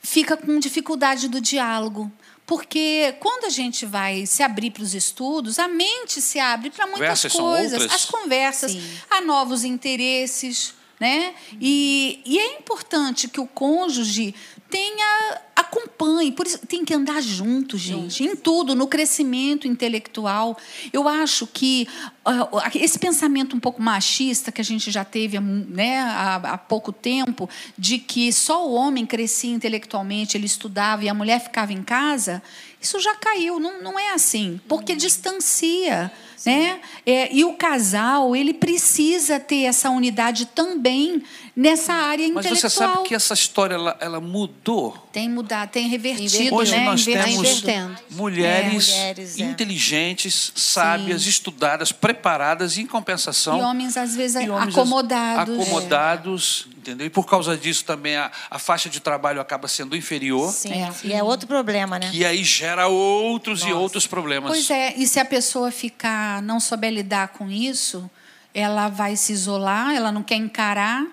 fica 0.04 0.36
com 0.36 0.58
dificuldade 0.60 1.28
do 1.28 1.40
diálogo. 1.40 2.12
Porque 2.46 3.16
quando 3.20 3.46
a 3.46 3.48
gente 3.48 3.86
vai 3.86 4.26
se 4.26 4.42
abrir 4.42 4.70
para 4.70 4.82
os 4.82 4.94
estudos, 4.94 5.58
a 5.58 5.66
mente 5.66 6.20
se 6.20 6.38
abre 6.38 6.70
para 6.70 6.86
muitas 6.86 7.00
Conversas 7.00 7.32
coisas. 7.32 7.92
As 7.92 8.04
conversas, 8.04 8.72
Sim. 8.72 8.98
há 9.10 9.22
novos 9.22 9.64
interesses. 9.64 10.74
Né? 11.00 11.34
E, 11.60 12.22
e 12.24 12.38
é 12.38 12.56
importante 12.58 13.28
que 13.28 13.40
o 13.40 13.46
cônjuge 13.46 14.34
tenha 14.70 15.40
acompanhe, 15.74 16.32
por 16.32 16.46
isso 16.46 16.58
tem 16.66 16.84
que 16.84 16.94
andar 16.94 17.20
junto, 17.20 17.76
gente, 17.76 18.22
em 18.22 18.36
tudo, 18.36 18.74
no 18.74 18.86
crescimento 18.86 19.66
intelectual. 19.66 20.56
Eu 20.92 21.08
acho 21.08 21.46
que 21.46 21.88
uh, 22.24 22.60
esse 22.74 22.98
pensamento 22.98 23.56
um 23.56 23.60
pouco 23.60 23.82
machista 23.82 24.52
que 24.52 24.60
a 24.60 24.64
gente 24.64 24.90
já 24.90 25.04
teve 25.04 25.38
né, 25.40 26.00
há, 26.00 26.36
há, 26.36 26.58
pouco 26.58 26.92
tempo, 26.92 27.48
de 27.76 27.98
que 27.98 28.32
só 28.32 28.66
o 28.66 28.72
homem 28.72 29.04
crescia 29.04 29.52
intelectualmente, 29.52 30.36
ele 30.36 30.46
estudava 30.46 31.04
e 31.04 31.08
a 31.08 31.14
mulher 31.14 31.40
ficava 31.40 31.72
em 31.72 31.82
casa, 31.82 32.42
isso 32.80 33.00
já 33.00 33.14
caiu. 33.14 33.58
Não, 33.58 33.82
não 33.82 33.98
é 33.98 34.12
assim, 34.12 34.60
porque 34.68 34.94
distancia. 34.94 36.12
Né? 36.44 36.80
É, 37.06 37.34
e 37.34 37.44
o 37.44 37.54
casal 37.54 38.36
ele 38.36 38.52
precisa 38.52 39.40
ter 39.40 39.64
essa 39.64 39.90
unidade 39.90 40.46
também 40.46 41.22
nessa 41.56 41.92
área 41.92 42.26
Mas 42.28 42.46
intelectual. 42.46 42.52
Mas 42.52 42.60
você 42.60 42.68
sabe 42.70 43.08
que 43.08 43.14
essa 43.14 43.34
história 43.34 43.74
ela, 43.74 43.96
ela 44.00 44.20
mudou. 44.20 44.98
Tem 45.12 45.28
mudado, 45.28 45.70
tem 45.70 45.88
revertido. 45.88 46.54
Hoje 46.54 46.72
né? 46.72 46.84
nós 46.84 47.04
temos 47.04 47.62
mulheres, 48.10 48.88
é, 48.90 48.96
mulheres 48.96 49.38
é. 49.38 49.44
inteligentes, 49.44 50.52
sábias, 50.56 51.22
Sim. 51.22 51.30
estudadas, 51.30 51.92
preparadas, 51.92 52.76
e 52.76 52.82
em 52.82 52.86
compensação. 52.86 53.58
E 53.58 53.62
homens 53.62 53.96
às 53.96 54.16
vezes 54.16 54.36
homens 54.36 54.76
acomodados. 54.76 55.54
Acomodados, 55.60 56.68
entendeu? 56.76 57.06
E 57.06 57.10
por 57.10 57.26
causa 57.26 57.56
disso 57.56 57.84
também 57.84 58.16
a, 58.16 58.30
a 58.50 58.58
faixa 58.58 58.90
de 58.90 58.98
trabalho 59.00 59.40
acaba 59.40 59.68
sendo 59.68 59.96
inferior. 59.96 60.52
Sim. 60.52 60.72
É. 60.72 60.92
E 61.04 61.12
é 61.12 61.22
outro 61.22 61.46
problema, 61.46 61.98
né? 61.98 62.10
Que 62.10 62.24
aí 62.24 62.42
gera 62.42 62.88
outros 62.88 63.60
Nossa. 63.60 63.70
e 63.70 63.74
outros 63.74 64.06
problemas. 64.06 64.50
Pois 64.50 64.70
é. 64.70 64.94
E 64.96 65.06
se 65.06 65.20
a 65.20 65.24
pessoa 65.24 65.70
ficar 65.70 66.33
não 66.40 66.60
souber 66.60 66.92
lidar 66.92 67.28
com 67.28 67.50
isso, 67.50 68.10
ela 68.52 68.88
vai 68.88 69.16
se 69.16 69.32
isolar, 69.32 69.94
ela 69.94 70.12
não 70.12 70.22
quer 70.22 70.36
encarar 70.36 71.06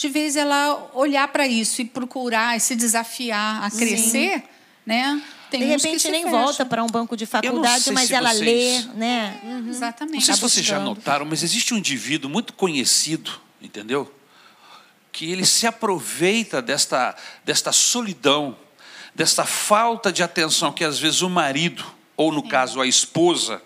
de 0.00 0.08
vez 0.08 0.34
ela 0.34 0.90
olhar 0.94 1.28
para 1.28 1.46
isso 1.46 1.82
e 1.82 1.84
procurar 1.84 2.56
e 2.56 2.60
se 2.60 2.74
desafiar 2.74 3.62
a 3.62 3.70
crescer, 3.70 4.38
Sim. 4.38 4.42
né? 4.86 5.22
Tem 5.50 5.60
de 5.60 5.66
repente 5.66 6.08
nem 6.08 6.22
fecha. 6.22 6.34
volta 6.34 6.64
para 6.64 6.82
um 6.82 6.86
banco 6.86 7.14
de 7.14 7.26
faculdade, 7.26 7.90
mas 7.90 8.10
ela 8.10 8.32
vocês... 8.32 8.86
lê, 8.86 8.94
né? 8.94 9.38
Uhum. 9.42 9.68
Exatamente. 9.68 10.14
Não 10.14 10.20
sei 10.22 10.34
se 10.34 10.40
vocês 10.40 10.64
já 10.64 10.78
notaram, 10.80 11.26
mas 11.26 11.42
existe 11.42 11.74
um 11.74 11.76
indivíduo 11.76 12.30
muito 12.30 12.54
conhecido, 12.54 13.30
entendeu? 13.60 14.10
Que 15.12 15.30
ele 15.30 15.44
se 15.44 15.66
aproveita 15.66 16.62
desta, 16.62 17.14
desta 17.44 17.70
solidão, 17.70 18.56
desta 19.14 19.44
falta 19.44 20.10
de 20.10 20.22
atenção 20.22 20.72
que 20.72 20.84
às 20.84 20.98
vezes 20.98 21.20
o 21.20 21.28
marido, 21.28 21.84
ou 22.16 22.32
no 22.32 22.40
Sim. 22.40 22.48
caso 22.48 22.80
a 22.80 22.86
esposa, 22.86 23.60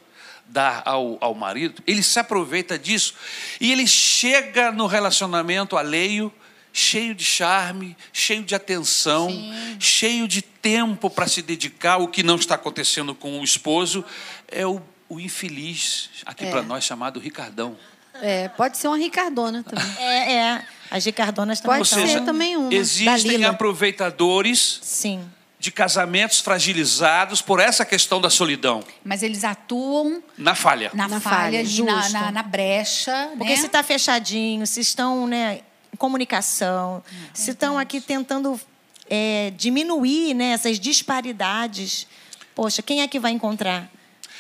dá 0.55 0.83
ao, 0.85 1.19
ao 1.21 1.35
marido, 1.35 1.83
ele 1.85 2.03
se 2.03 2.17
aproveita 2.19 2.79
disso 2.79 3.15
e 3.61 3.73
ele 3.73 3.87
chega 3.89 4.71
no 4.71 4.87
relacionamento 4.87 5.77
alheio 5.77 6.33
cheio 6.73 7.15
de 7.15 7.25
charme, 7.25 7.97
cheio 8.13 8.43
de 8.43 8.55
atenção, 8.55 9.29
Sim. 9.31 9.77
cheio 9.79 10.27
de 10.27 10.43
tempo 10.43 11.09
para 11.09 11.29
se 11.29 11.41
dedicar, 11.43 11.99
o 11.99 12.09
que 12.09 12.23
não 12.23 12.35
está 12.37 12.55
acontecendo 12.57 13.15
com 13.15 13.41
o 13.41 13.45
esposo, 13.45 14.05
é 14.49 14.67
o 14.67 14.81
o 15.07 15.21
infeliz, 15.21 16.09
aqui 16.25 16.47
É. 16.47 16.51
para 16.51 16.63
nós 16.63 16.83
chamado 16.83 17.21
Ricardão. 17.21 17.77
É, 18.23 18.49
pode 18.49 18.79
ser 18.79 18.89
uma 18.89 18.97
Ricardona 18.97 19.63
também. 19.63 19.85
É, 20.01 20.33
é. 20.33 20.65
As 20.91 21.05
Ricardonas 21.05 21.61
também 21.61 21.77
Pode 21.79 21.89
são. 21.91 22.07
ser 22.07 22.25
também 22.25 22.57
uma. 22.57 22.73
Existem 22.73 23.45
aproveitadores 23.45 24.81
Sim. 24.83 25.23
De 25.65 25.73
casamentos 25.73 26.41
fragilizados 26.41 27.41
por 27.41 27.59
essa 27.59 27.87
questão 27.87 28.21
da 28.21 28.29
solidão, 28.29 28.85
Mas 29.03 29.23
eles 29.23 29.45
atuam 29.45 30.23
na 30.37 30.55
falha. 30.55 30.91
na, 30.93 31.09
Na 31.09 31.19
falha, 31.19 31.65
falha, 31.65 31.85
na, 31.85 32.09
na, 32.11 32.31
na 32.33 32.43
brecha. 32.43 33.31
Porque 33.39 33.55
né? 33.55 33.57
se 33.59 33.65
está 33.65 33.83
fechadinho, 33.83 34.67
se 34.67 34.81
estão 34.81 35.27
né, 35.27 35.63
em 35.91 35.97
comunicação, 35.97 37.03
se 37.33 37.53
estão 37.53 37.79
aqui 37.79 37.99
tentando 37.99 38.61
é, 39.09 39.55
diminuir 39.57 40.35
né, 40.35 40.51
essas 40.51 40.79
disparidades, 40.79 42.07
poxa, 42.55 42.83
quem 42.83 43.01
é 43.01 43.09
que 43.09 43.19
vai 43.19 43.33
encontrar 43.33 43.91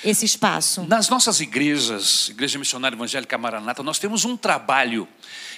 esse 0.04 0.26
espaço? 0.26 0.82
Nas 0.82 1.08
nossas 1.08 1.40
igrejas, 1.40 2.28
Igreja 2.28 2.58
Missionária 2.58 2.96
Evangélica 2.96 3.38
Maranata, 3.38 3.82
nós 3.82 3.98
temos 3.98 4.26
um 4.26 4.36
trabalho 4.36 5.08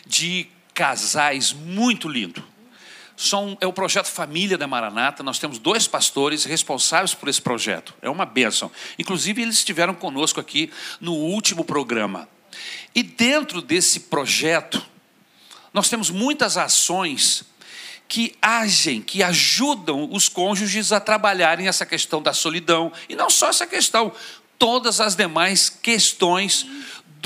de 0.06 0.46
casais 0.72 1.52
muito 1.52 2.08
lindo. 2.08 2.44
São, 3.16 3.56
é 3.60 3.66
o 3.66 3.72
projeto 3.72 4.06
Família 4.06 4.58
da 4.58 4.66
Maranata. 4.66 5.22
Nós 5.22 5.38
temos 5.38 5.58
dois 5.58 5.88
pastores 5.88 6.44
responsáveis 6.44 7.14
por 7.14 7.28
esse 7.28 7.40
projeto. 7.40 7.94
É 8.02 8.10
uma 8.10 8.26
bênção. 8.26 8.70
Inclusive, 8.98 9.40
eles 9.40 9.56
estiveram 9.56 9.94
conosco 9.94 10.38
aqui 10.38 10.70
no 11.00 11.14
último 11.14 11.64
programa. 11.64 12.28
E 12.94 13.02
dentro 13.02 13.62
desse 13.62 14.00
projeto, 14.00 14.84
nós 15.72 15.88
temos 15.88 16.10
muitas 16.10 16.56
ações 16.56 17.44
que 18.08 18.34
agem, 18.40 19.02
que 19.02 19.22
ajudam 19.22 20.08
os 20.12 20.28
cônjuges 20.28 20.92
a 20.92 21.00
trabalharem 21.00 21.68
essa 21.68 21.84
questão 21.84 22.22
da 22.22 22.32
solidão. 22.32 22.92
E 23.08 23.16
não 23.16 23.28
só 23.28 23.48
essa 23.48 23.66
questão, 23.66 24.12
todas 24.58 25.00
as 25.00 25.16
demais 25.16 25.68
questões 25.68 26.66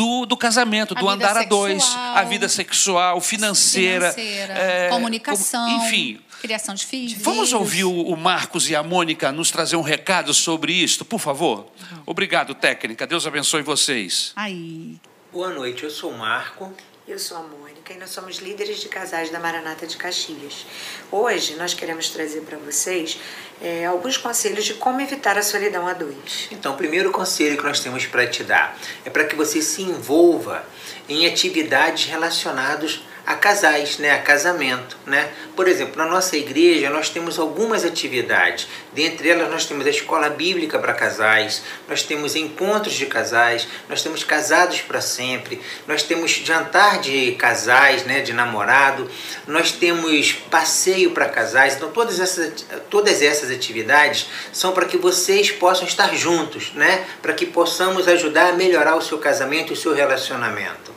do, 0.01 0.25
do 0.25 0.35
casamento, 0.37 0.95
A 0.97 1.01
do 1.01 1.09
andar 1.11 1.37
a 1.37 1.43
dois, 1.43 1.83
sexual. 1.85 2.17
a 2.17 2.23
vida 2.23 2.49
sexual, 2.49 3.21
financeira, 3.21 4.13
financeira, 4.13 4.55
é, 4.55 4.89
comunicação, 4.89 5.69
enfim. 5.77 6.19
criação 6.41 6.75
de 6.75 6.87
filhos. 6.87 7.23
Vamos 7.23 7.53
ouvir 7.53 7.85
o, 7.85 7.93
o 7.93 8.17
Marcos 8.17 8.71
e 8.71 8.75
a 8.75 8.83
Mônica 8.83 9.31
nos 9.31 9.51
trazer 9.51 9.77
um 9.77 9.83
recado 9.83 10.33
sobre 10.33 10.73
isto, 10.73 11.05
por 11.05 11.21
favor? 11.21 11.67
Obrigado, 12.07 12.55
técnica. 12.55 13.07
Deus 13.07 13.27
abençoe 13.27 13.61
vocês. 13.61 14.33
Aí. 14.37 14.99
Boa 15.31 15.51
noite, 15.51 15.85
eu 15.85 15.91
sou 15.91 16.13
o 16.13 16.19
Marco. 16.19 16.73
Eu 17.07 17.19
sou 17.19 17.37
a 17.37 17.43
Mônica 17.43 17.80
e 17.93 17.99
nós 17.99 18.11
somos 18.11 18.37
líderes 18.37 18.79
de 18.79 18.89
casais 18.89 19.31
da 19.31 19.41
Maranata 19.41 19.85
de 19.85 19.97
Caxias. 19.97 20.65
Hoje 21.11 21.57
nós 21.57 21.75
queremos 21.75 22.09
trazer 22.09 22.43
para 22.43 22.57
vocês 22.57 23.19
eh, 23.61 23.85
alguns 23.85 24.17
conselhos 24.17 24.65
de 24.65 24.75
como 24.75 25.01
evitar 25.01 25.37
a 25.37 25.43
solidão 25.43 25.89
a 25.89 25.93
dois. 25.93 26.47
Então, 26.53 26.75
o 26.75 26.77
primeiro 26.77 27.11
conselho 27.11 27.57
que 27.57 27.65
nós 27.65 27.81
temos 27.81 28.07
para 28.07 28.29
te 28.29 28.45
dar 28.45 28.79
é 29.05 29.11
para 29.11 29.25
que 29.25 29.35
você 29.35 29.61
se 29.61 29.83
envolva 29.83 30.65
em 31.09 31.27
atividades 31.27 32.05
relacionadas 32.05 33.03
a 33.27 33.35
casais, 33.35 33.99
né, 33.99 34.13
a 34.13 34.19
casamento, 34.19 34.97
né? 35.07 35.31
Por 35.55 35.69
exemplo, 35.69 35.97
na 35.97 36.07
nossa 36.07 36.37
igreja 36.37 36.91
nós 36.91 37.09
temos 37.09 37.39
algumas 37.39 37.85
atividades. 37.85 38.67
Dentre 38.93 39.29
elas 39.29 39.51
nós 39.51 39.67
temos 39.67 39.87
a 39.87 39.91
escola 39.91 40.29
bíblica 40.31 40.79
para 40.79 40.93
casais, 40.93 41.63
nós 41.89 42.03
temos 42.03 42.35
encontros 42.35 42.95
de 42.95 43.07
casais, 43.07 43.69
nós 43.89 44.03
temos 44.03 44.25
casados 44.25 44.81
para 44.81 45.01
sempre, 45.01 45.61
nós 45.87 46.03
temos 46.03 46.31
jantar 46.31 47.01
de 47.01 47.33
casais, 47.33 48.05
né, 48.05 48.21
de 48.21 48.33
namorado, 48.33 49.11
nós 49.47 49.73
temos 49.73 50.33
passeio 50.51 51.11
para 51.11 51.29
casais. 51.29 51.75
Então 51.75 51.91
todas 51.91 52.19
essas 52.19 52.65
todas 52.89 53.23
essas 53.23 53.51
atividades 53.51 54.29
são 54.53 54.73
para 54.73 54.87
que 54.87 54.97
vocês 54.97 55.51
possam 55.51 55.87
estar 55.87 56.15
juntos, 56.15 56.73
né? 56.75 57.05
Para 57.21 57.33
que 57.33 57.47
possamos 57.47 58.09
ajudar 58.09 58.51
a 58.51 58.53
melhorar 58.53 58.97
o 58.97 59.03
seu 59.03 59.19
casamento 59.19 59.71
e 59.71 59.75
o 59.75 59.77
seu 59.77 59.95
relacionamento. 59.95 60.90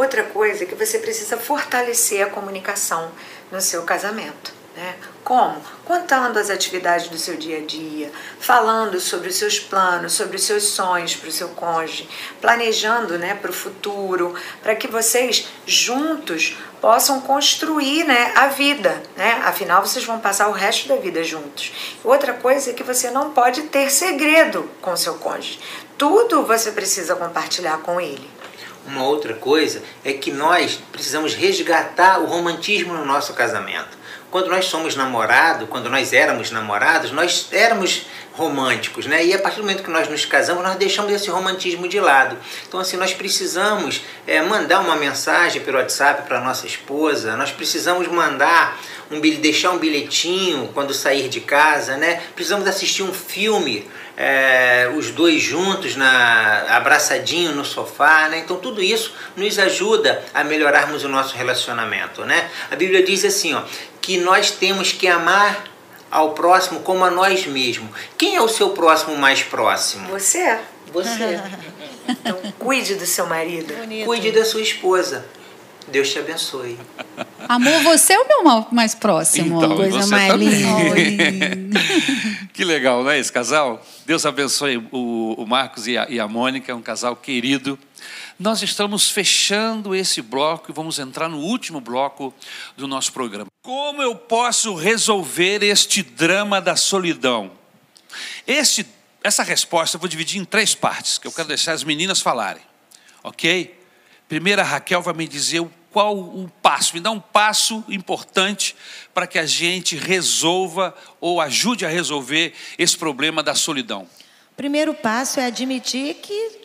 Outra 0.00 0.22
coisa 0.22 0.64
é 0.64 0.66
que 0.66 0.74
você 0.74 0.98
precisa 0.98 1.36
fortalecer 1.36 2.22
a 2.22 2.30
comunicação 2.30 3.12
no 3.52 3.60
seu 3.60 3.82
casamento. 3.82 4.50
Né? 4.74 4.96
Como? 5.22 5.60
Contando 5.84 6.38
as 6.38 6.48
atividades 6.48 7.08
do 7.08 7.18
seu 7.18 7.36
dia 7.36 7.58
a 7.58 7.60
dia, 7.60 8.10
falando 8.38 8.98
sobre 8.98 9.28
os 9.28 9.36
seus 9.36 9.60
planos, 9.60 10.14
sobre 10.14 10.36
os 10.38 10.44
seus 10.44 10.62
sonhos 10.62 11.16
para 11.16 11.28
o 11.28 11.32
seu 11.32 11.50
cônjuge, 11.50 12.08
planejando 12.40 13.18
né, 13.18 13.34
para 13.34 13.50
o 13.50 13.52
futuro, 13.52 14.34
para 14.62 14.74
que 14.74 14.88
vocês 14.88 15.48
juntos 15.66 16.56
possam 16.80 17.20
construir 17.20 18.04
né, 18.04 18.32
a 18.34 18.46
vida. 18.46 19.02
Né? 19.18 19.42
Afinal, 19.44 19.84
vocês 19.84 20.06
vão 20.06 20.18
passar 20.18 20.48
o 20.48 20.52
resto 20.52 20.88
da 20.88 20.96
vida 20.96 21.22
juntos. 21.22 21.72
Outra 22.02 22.32
coisa 22.32 22.70
é 22.70 22.72
que 22.72 22.82
você 22.82 23.10
não 23.10 23.32
pode 23.32 23.64
ter 23.64 23.90
segredo 23.90 24.66
com 24.80 24.92
o 24.92 24.96
seu 24.96 25.16
cônjuge. 25.16 25.60
Tudo 25.98 26.46
você 26.46 26.72
precisa 26.72 27.14
compartilhar 27.14 27.82
com 27.82 28.00
ele. 28.00 28.39
Uma 28.86 29.04
outra 29.04 29.34
coisa 29.34 29.82
é 30.04 30.12
que 30.12 30.30
nós 30.30 30.80
precisamos 30.90 31.34
resgatar 31.34 32.18
o 32.20 32.26
romantismo 32.26 32.94
no 32.94 33.04
nosso 33.04 33.34
casamento. 33.34 34.00
Quando 34.30 34.48
nós 34.48 34.66
somos 34.66 34.94
namorados, 34.94 35.68
quando 35.68 35.90
nós 35.90 36.12
éramos 36.12 36.50
namorados, 36.52 37.10
nós 37.10 37.48
éramos 37.50 38.06
românticos, 38.32 39.06
né? 39.06 39.24
E 39.24 39.34
a 39.34 39.38
partir 39.38 39.56
do 39.56 39.62
momento 39.62 39.82
que 39.82 39.90
nós 39.90 40.08
nos 40.08 40.24
casamos, 40.24 40.62
nós 40.62 40.76
deixamos 40.76 41.12
esse 41.12 41.28
romantismo 41.28 41.88
de 41.88 41.98
lado. 41.98 42.36
Então, 42.66 42.78
assim, 42.78 42.96
nós 42.96 43.12
precisamos 43.12 44.02
é, 44.26 44.40
mandar 44.40 44.80
uma 44.80 44.94
mensagem 44.94 45.60
pelo 45.62 45.78
WhatsApp 45.78 46.28
para 46.28 46.40
nossa 46.40 46.64
esposa, 46.64 47.36
nós 47.36 47.50
precisamos 47.50 48.06
mandar 48.06 48.80
um 49.10 49.20
deixar 49.20 49.72
um 49.72 49.78
bilhetinho 49.78 50.70
quando 50.72 50.94
sair 50.94 51.28
de 51.28 51.40
casa, 51.40 51.96
né? 51.96 52.22
Precisamos 52.34 52.66
assistir 52.68 53.02
um 53.02 53.12
filme, 53.12 53.90
é, 54.22 54.92
os 54.94 55.10
dois 55.10 55.40
juntos, 55.40 55.96
na, 55.96 56.76
abraçadinho 56.76 57.52
no 57.52 57.64
sofá, 57.64 58.28
né? 58.28 58.40
Então 58.40 58.58
tudo 58.58 58.82
isso 58.82 59.14
nos 59.34 59.58
ajuda 59.58 60.22
a 60.34 60.44
melhorarmos 60.44 61.04
o 61.04 61.08
nosso 61.08 61.34
relacionamento, 61.34 62.22
né? 62.26 62.50
A 62.70 62.76
Bíblia 62.76 63.02
diz 63.02 63.24
assim, 63.24 63.54
ó, 63.54 63.62
que 63.98 64.18
nós 64.18 64.50
temos 64.50 64.92
que 64.92 65.08
amar 65.08 65.64
ao 66.10 66.34
próximo 66.34 66.80
como 66.80 67.02
a 67.02 67.10
nós 67.10 67.46
mesmos. 67.46 67.88
Quem 68.18 68.36
é 68.36 68.42
o 68.42 68.48
seu 68.48 68.70
próximo 68.70 69.16
mais 69.16 69.42
próximo? 69.42 70.06
Você? 70.08 70.58
Você. 70.92 71.40
Então, 72.06 72.36
cuide 72.58 72.96
do 72.96 73.06
seu 73.06 73.24
marido. 73.24 73.72
Bonito. 73.72 74.04
Cuide 74.04 74.32
da 74.32 74.44
sua 74.44 74.60
esposa. 74.60 75.24
Deus 75.90 76.10
te 76.10 76.18
abençoe. 76.18 76.78
Amor, 77.48 77.82
você 77.82 78.12
é 78.12 78.18
o 78.20 78.26
meu 78.28 78.44
ma- 78.44 78.66
mais 78.70 78.94
próximo. 78.94 79.56
Então, 79.58 79.76
Coisa 79.76 80.02
você 80.02 80.10
mais 80.10 80.32
também. 80.32 80.48
linda. 80.48 81.70
Que 82.52 82.64
legal, 82.64 83.02
não 83.02 83.10
é 83.10 83.18
esse 83.18 83.32
casal? 83.32 83.82
Deus 84.04 84.26
abençoe 84.26 84.76
o, 84.92 85.34
o 85.38 85.46
Marcos 85.46 85.86
e 85.86 85.96
a, 85.96 86.06
e 86.10 86.20
a 86.20 86.28
Mônica, 86.28 86.70
é 86.70 86.74
um 86.74 86.82
casal 86.82 87.16
querido. 87.16 87.78
Nós 88.38 88.62
estamos 88.62 89.08
fechando 89.10 89.94
esse 89.94 90.20
bloco 90.20 90.70
e 90.70 90.74
vamos 90.74 90.98
entrar 90.98 91.28
no 91.28 91.38
último 91.38 91.80
bloco 91.80 92.34
do 92.76 92.86
nosso 92.86 93.12
programa. 93.12 93.46
Como 93.62 94.02
eu 94.02 94.14
posso 94.14 94.74
resolver 94.74 95.62
este 95.62 96.02
drama 96.02 96.60
da 96.60 96.76
solidão? 96.76 97.50
Este, 98.46 98.84
essa 99.24 99.42
resposta 99.42 99.96
eu 99.96 100.00
vou 100.00 100.08
dividir 100.08 100.38
em 100.40 100.44
três 100.44 100.74
partes, 100.74 101.16
que 101.18 101.26
eu 101.26 101.32
quero 101.32 101.48
deixar 101.48 101.72
as 101.72 101.82
meninas 101.84 102.20
falarem. 102.20 102.62
Ok? 103.24 103.78
Primeiro, 104.28 104.60
a 104.60 104.64
Raquel 104.64 105.00
vai 105.02 105.14
me 105.14 105.26
dizer 105.26 105.60
o- 105.60 105.70
qual 105.92 106.16
o 106.16 106.50
passo, 106.62 106.94
me 106.94 107.00
dá 107.00 107.10
um 107.10 107.20
passo 107.20 107.84
importante 107.88 108.76
para 109.12 109.26
que 109.26 109.38
a 109.38 109.46
gente 109.46 109.96
resolva 109.96 110.94
ou 111.20 111.40
ajude 111.40 111.84
a 111.84 111.88
resolver 111.88 112.54
esse 112.78 112.96
problema 112.96 113.42
da 113.42 113.54
solidão. 113.54 114.02
O 114.52 114.56
primeiro 114.56 114.94
passo 114.94 115.40
é 115.40 115.46
admitir 115.46 116.14
que 116.16 116.60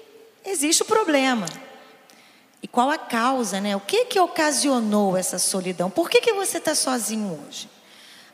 existe 0.46 0.84
o 0.84 0.86
problema. 0.86 1.46
E 2.62 2.68
qual 2.68 2.90
a 2.90 2.98
causa, 2.98 3.62
né? 3.62 3.76
O 3.76 3.80
que 3.80 4.06
que 4.06 4.20
ocasionou 4.20 5.16
essa 5.16 5.38
solidão? 5.38 5.90
Por 5.90 6.10
que, 6.10 6.22
que 6.22 6.34
você 6.34 6.58
está 6.58 6.74
sozinho 6.74 7.40
hoje? 7.48 7.70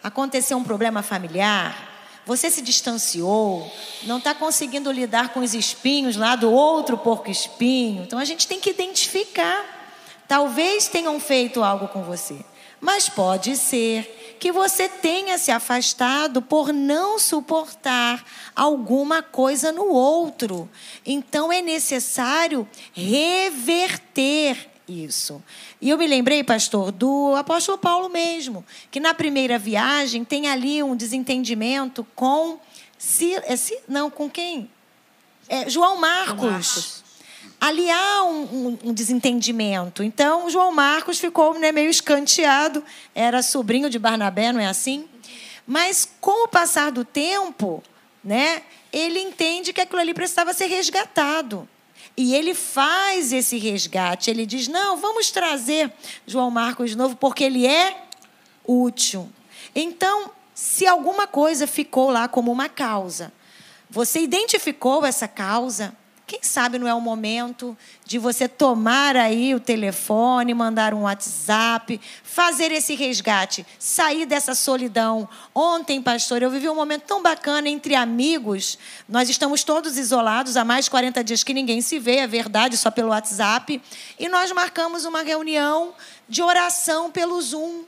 Aconteceu 0.03 0.57
um 0.57 0.63
problema 0.63 1.03
familiar? 1.03 1.89
Você 2.25 2.49
se 2.49 2.61
distanciou? 2.61 3.69
Não 4.03 4.19
está 4.19 4.33
conseguindo 4.33 4.91
lidar 4.91 5.29
com 5.29 5.41
os 5.41 5.53
espinhos 5.53 6.15
lá 6.15 6.35
do 6.35 6.51
outro 6.51 6.97
porco 6.97 7.29
espinho? 7.29 8.03
Então 8.03 8.19
a 8.19 8.25
gente 8.25 8.47
tem 8.47 8.59
que 8.59 8.69
identificar. 8.69 9.80
Talvez 10.31 10.87
tenham 10.87 11.19
feito 11.19 11.61
algo 11.61 11.89
com 11.89 12.03
você, 12.03 12.37
mas 12.79 13.09
pode 13.09 13.57
ser 13.57 14.37
que 14.39 14.49
você 14.49 14.87
tenha 14.87 15.37
se 15.37 15.51
afastado 15.51 16.41
por 16.41 16.71
não 16.71 17.19
suportar 17.19 18.23
alguma 18.55 19.21
coisa 19.21 19.73
no 19.73 19.87
outro. 19.87 20.69
Então 21.05 21.51
é 21.51 21.61
necessário 21.61 22.65
reverter 22.93 24.69
isso. 24.87 25.43
E 25.81 25.89
eu 25.89 25.97
me 25.97 26.07
lembrei, 26.07 26.45
pastor, 26.45 26.93
do 26.93 27.35
apóstolo 27.35 27.77
Paulo 27.77 28.07
mesmo, 28.07 28.65
que 28.89 29.01
na 29.01 29.13
primeira 29.13 29.59
viagem 29.59 30.23
tem 30.23 30.47
ali 30.47 30.81
um 30.81 30.95
desentendimento 30.95 32.07
com 32.15 32.57
Si- 32.97 33.35
é 33.35 33.55
não 33.85 34.09
com 34.09 34.29
quem? 34.29 34.71
É, 35.49 35.69
João 35.69 35.97
Marcos. 35.97 36.45
Marcos. 36.49 37.00
Ali 37.61 37.89
há 37.91 38.23
um, 38.23 38.41
um- 38.41 38.79
um 38.85 38.93
desentendimento. 38.93 40.01
Então, 40.01 40.49
João 40.49 40.71
Marcos 40.71 41.19
ficou 41.19 41.53
né, 41.59 41.71
meio 41.71 41.91
escanteado. 41.91 42.83
Era 43.13 43.43
sobrinho 43.43 43.87
de 43.87 43.99
Barnabé, 43.99 44.51
não 44.51 44.59
é 44.59 44.65
assim? 44.65 45.07
Mas, 45.67 46.09
com 46.19 46.45
o 46.45 46.47
passar 46.47 46.91
do 46.91 47.05
tempo, 47.05 47.83
né, 48.23 48.63
ele 48.91 49.19
entende 49.19 49.71
que 49.71 49.79
aquilo 49.79 50.01
ali 50.01 50.11
precisava 50.11 50.53
ser 50.55 50.65
resgatado. 50.65 51.69
E 52.17 52.33
ele 52.33 52.55
faz 52.55 53.31
esse 53.31 53.57
resgate. 53.59 54.31
Ele 54.31 54.45
diz: 54.45 54.67
não, 54.67 54.97
vamos 54.97 55.29
trazer 55.29 55.93
João 56.25 56.49
Marcos 56.49 56.89
de 56.89 56.97
novo, 56.97 57.15
porque 57.15 57.43
ele 57.43 57.67
é 57.67 57.95
útil. 58.67 59.29
Então, 59.75 60.31
se 60.53 60.85
alguma 60.87 61.27
coisa 61.27 61.67
ficou 61.67 62.09
lá 62.09 62.27
como 62.27 62.51
uma 62.51 62.67
causa, 62.67 63.31
você 63.89 64.19
identificou 64.19 65.05
essa 65.05 65.27
causa, 65.27 65.95
quem 66.31 66.43
sabe 66.43 66.79
não 66.79 66.87
é 66.87 66.93
o 66.93 67.01
momento 67.01 67.77
de 68.05 68.17
você 68.17 68.47
tomar 68.47 69.17
aí 69.17 69.53
o 69.53 69.59
telefone, 69.59 70.53
mandar 70.53 70.93
um 70.93 71.01
WhatsApp, 71.01 71.99
fazer 72.23 72.71
esse 72.71 72.95
resgate, 72.95 73.65
sair 73.77 74.25
dessa 74.25 74.55
solidão. 74.55 75.27
Ontem, 75.53 76.01
pastor, 76.01 76.41
eu 76.41 76.49
vivi 76.49 76.69
um 76.69 76.75
momento 76.75 77.01
tão 77.01 77.21
bacana 77.21 77.67
entre 77.67 77.95
amigos. 77.95 78.79
Nós 79.09 79.29
estamos 79.29 79.65
todos 79.65 79.97
isolados 79.97 80.55
há 80.55 80.63
mais 80.63 80.85
de 80.85 80.91
40 80.91 81.21
dias 81.21 81.43
que 81.43 81.53
ninguém 81.53 81.81
se 81.81 81.99
vê, 81.99 82.19
é 82.19 82.27
verdade, 82.27 82.77
só 82.77 82.89
pelo 82.89 83.09
WhatsApp. 83.09 83.81
E 84.17 84.29
nós 84.29 84.53
marcamos 84.53 85.03
uma 85.03 85.23
reunião 85.23 85.93
de 86.29 86.41
oração 86.41 87.11
pelo 87.11 87.41
Zoom. 87.41 87.83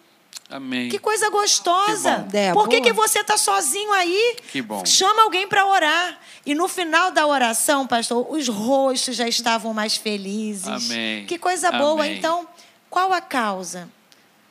Amém. 0.53 0.87
Que 0.87 0.99
coisa 0.99 1.31
gostosa. 1.31 2.27
Que. 2.29 2.53
Por 2.53 2.69
que, 2.69 2.79
Boa. 2.79 2.81
que 2.83 2.93
você 2.93 3.21
está 3.21 3.37
sozinho 3.37 3.91
aí? 3.91 4.37
Que 4.51 4.61
bom. 4.61 4.85
Chama 4.85 5.23
alguém 5.23 5.47
para 5.47 5.65
orar. 5.65 6.19
E 6.45 6.53
no 6.53 6.67
final 6.67 7.09
da 7.09 7.25
oração, 7.25 7.87
pastor, 7.87 8.31
os 8.31 8.47
rostos 8.47 9.15
já 9.15 9.27
estavam 9.27 9.73
mais 9.73 9.97
felizes. 9.97 10.67
Amém. 10.67 11.25
Que 11.25 11.39
coisa 11.39 11.71
boa. 11.71 12.03
Amém. 12.03 12.19
Então, 12.19 12.47
qual 12.87 13.11
a 13.11 13.19
causa? 13.19 13.89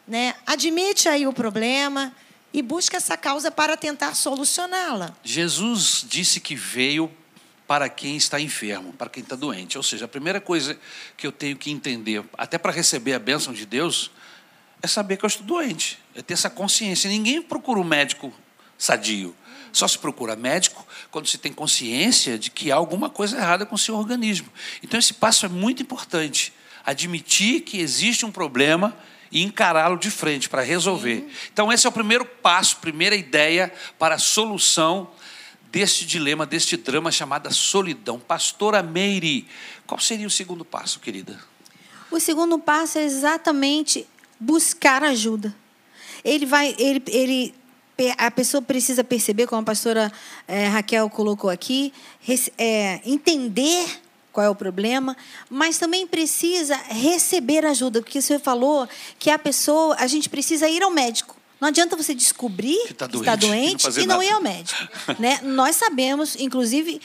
Né? 0.08 0.34
Admite 0.44 1.08
aí 1.08 1.24
o 1.24 1.32
problema 1.32 2.12
e 2.52 2.62
busca 2.62 2.96
essa 2.96 3.16
causa 3.16 3.48
para 3.48 3.76
tentar 3.76 4.16
solucioná-la. 4.16 5.14
Jesus 5.22 6.04
disse 6.08 6.40
que 6.40 6.56
veio 6.56 7.08
para 7.64 7.88
quem 7.88 8.16
está 8.16 8.40
enfermo, 8.40 8.92
para 8.92 9.08
quem 9.08 9.22
está 9.22 9.36
doente. 9.36 9.78
Ou 9.78 9.84
seja, 9.84 10.06
a 10.06 10.08
primeira 10.08 10.40
coisa 10.40 10.76
que 11.16 11.24
eu 11.24 11.30
tenho 11.30 11.56
que 11.56 11.70
entender, 11.70 12.24
até 12.36 12.58
para 12.58 12.72
receber 12.72 13.14
a 13.14 13.20
bênção 13.20 13.52
de 13.52 13.64
Deus, 13.64 14.10
é 14.82 14.86
saber 14.86 15.16
que 15.16 15.24
eu 15.24 15.28
estou 15.28 15.46
doente, 15.46 15.98
é 16.14 16.22
ter 16.22 16.34
essa 16.34 16.50
consciência. 16.50 17.08
Ninguém 17.08 17.40
procura 17.40 17.78
um 17.78 17.84
médico 17.84 18.32
sadio. 18.76 19.34
Só 19.72 19.88
se 19.88 19.96
procura 19.96 20.36
médico 20.36 20.86
quando 21.10 21.26
se 21.26 21.38
tem 21.38 21.52
consciência 21.52 22.38
de 22.38 22.50
que 22.50 22.70
há 22.70 22.74
alguma 22.74 23.08
coisa 23.08 23.38
errada 23.38 23.64
com 23.64 23.74
o 23.74 23.78
seu 23.78 23.94
organismo. 23.94 24.48
Então, 24.82 24.98
esse 24.98 25.14
passo 25.14 25.46
é 25.46 25.48
muito 25.48 25.82
importante. 25.82 26.52
Admitir 26.84 27.62
que 27.62 27.80
existe 27.80 28.26
um 28.26 28.32
problema 28.32 28.94
e 29.30 29.42
encará-lo 29.42 29.96
de 29.96 30.10
frente 30.10 30.48
para 30.48 30.62
resolver. 30.62 31.26
Então, 31.52 31.72
esse 31.72 31.86
é 31.86 31.88
o 31.88 31.92
primeiro 31.92 32.24
passo, 32.24 32.76
primeira 32.78 33.16
ideia 33.16 33.72
para 33.98 34.16
a 34.16 34.18
solução 34.18 35.10
deste 35.70 36.04
dilema, 36.04 36.44
deste 36.44 36.76
drama 36.76 37.10
chamado 37.10 37.52
solidão. 37.54 38.20
Pastora 38.20 38.82
Meire, 38.82 39.48
qual 39.86 39.98
seria 39.98 40.26
o 40.26 40.30
segundo 40.30 40.66
passo, 40.66 41.00
querida? 41.00 41.40
O 42.10 42.20
segundo 42.20 42.58
passo 42.58 42.98
é 42.98 43.04
exatamente 43.04 44.06
buscar 44.42 45.02
ajuda. 45.04 45.54
Ele 46.24 46.44
vai, 46.46 46.74
ele, 46.78 47.02
ele, 47.06 47.54
a 48.18 48.30
pessoa 48.30 48.60
precisa 48.62 49.02
perceber, 49.04 49.46
como 49.46 49.62
a 49.62 49.64
pastora 49.64 50.12
eh, 50.46 50.68
Raquel 50.68 51.08
colocou 51.10 51.50
aqui, 51.50 51.92
eh, 52.58 53.00
entender 53.04 54.00
qual 54.32 54.46
é 54.46 54.50
o 54.50 54.54
problema, 54.54 55.16
mas 55.50 55.78
também 55.78 56.06
precisa 56.06 56.74
receber 56.88 57.66
ajuda, 57.66 58.00
porque 58.00 58.18
o 58.18 58.22
senhor 58.22 58.40
falou 58.40 58.88
que 59.18 59.30
a 59.30 59.38
pessoa, 59.38 59.94
a 59.98 60.06
gente 60.06 60.28
precisa 60.28 60.68
ir 60.68 60.82
ao 60.82 60.90
médico. 60.90 61.36
Não 61.60 61.68
adianta 61.68 61.94
você 61.96 62.12
descobrir 62.12 62.76
Que 62.88 62.94
tá 62.94 63.06
está 63.06 63.36
doente 63.36 63.84
e 63.86 63.88
não 63.88 63.96
doente 63.96 64.00
e 64.00 64.06
não 64.06 64.16
nada. 64.16 64.24
ir 64.24 64.32
ao 64.32 64.42
médico. 64.42 64.82
né? 65.20 65.38
Nós 65.42 65.76
sabemos, 65.76 66.34
inclusive, 66.36 67.00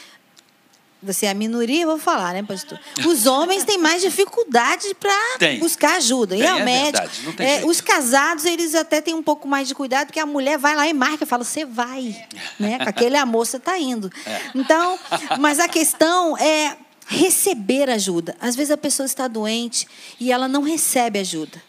você 1.13 1.25
é 1.25 1.29
a 1.29 1.33
minoria, 1.33 1.83
eu 1.83 1.87
vou 1.87 1.97
falar, 1.97 2.33
né, 2.33 2.43
pastor? 2.43 2.79
Os 3.05 3.25
homens 3.25 3.63
têm 3.63 3.77
mais 3.77 4.01
dificuldade 4.01 4.95
para 4.99 5.57
buscar 5.59 5.97
ajuda. 5.97 6.35
Tem, 6.35 6.47
ao 6.47 6.59
é 6.59 6.63
médico. 6.63 6.97
verdade, 6.97 7.21
não 7.23 7.33
tem 7.33 7.47
É, 7.47 7.65
os 7.65 7.81
casados, 7.81 8.45
eles 8.45 8.75
até 8.75 9.01
têm 9.01 9.13
um 9.13 9.23
pouco 9.23 9.47
mais 9.47 9.67
de 9.67 9.75
cuidado, 9.75 10.07
porque 10.07 10.19
a 10.19 10.25
mulher 10.25 10.57
vai 10.57 10.75
lá 10.75 10.87
e 10.87 10.93
marca 10.93 11.23
e 11.23 11.27
fala, 11.27 11.43
você 11.43 11.65
vai. 11.65 12.15
Né? 12.59 12.77
Com 12.77 12.89
aquele 12.89 13.17
amor, 13.17 13.45
você 13.45 13.57
está 13.57 13.77
indo. 13.77 14.11
É. 14.25 14.41
Então, 14.55 14.99
mas 15.39 15.59
a 15.59 15.67
questão 15.67 16.37
é 16.37 16.77
receber 17.07 17.89
ajuda. 17.89 18.35
Às 18.39 18.55
vezes 18.55 18.71
a 18.71 18.77
pessoa 18.77 19.05
está 19.05 19.27
doente 19.27 19.87
e 20.19 20.31
ela 20.31 20.47
não 20.47 20.61
recebe 20.61 21.19
ajuda. 21.19 21.61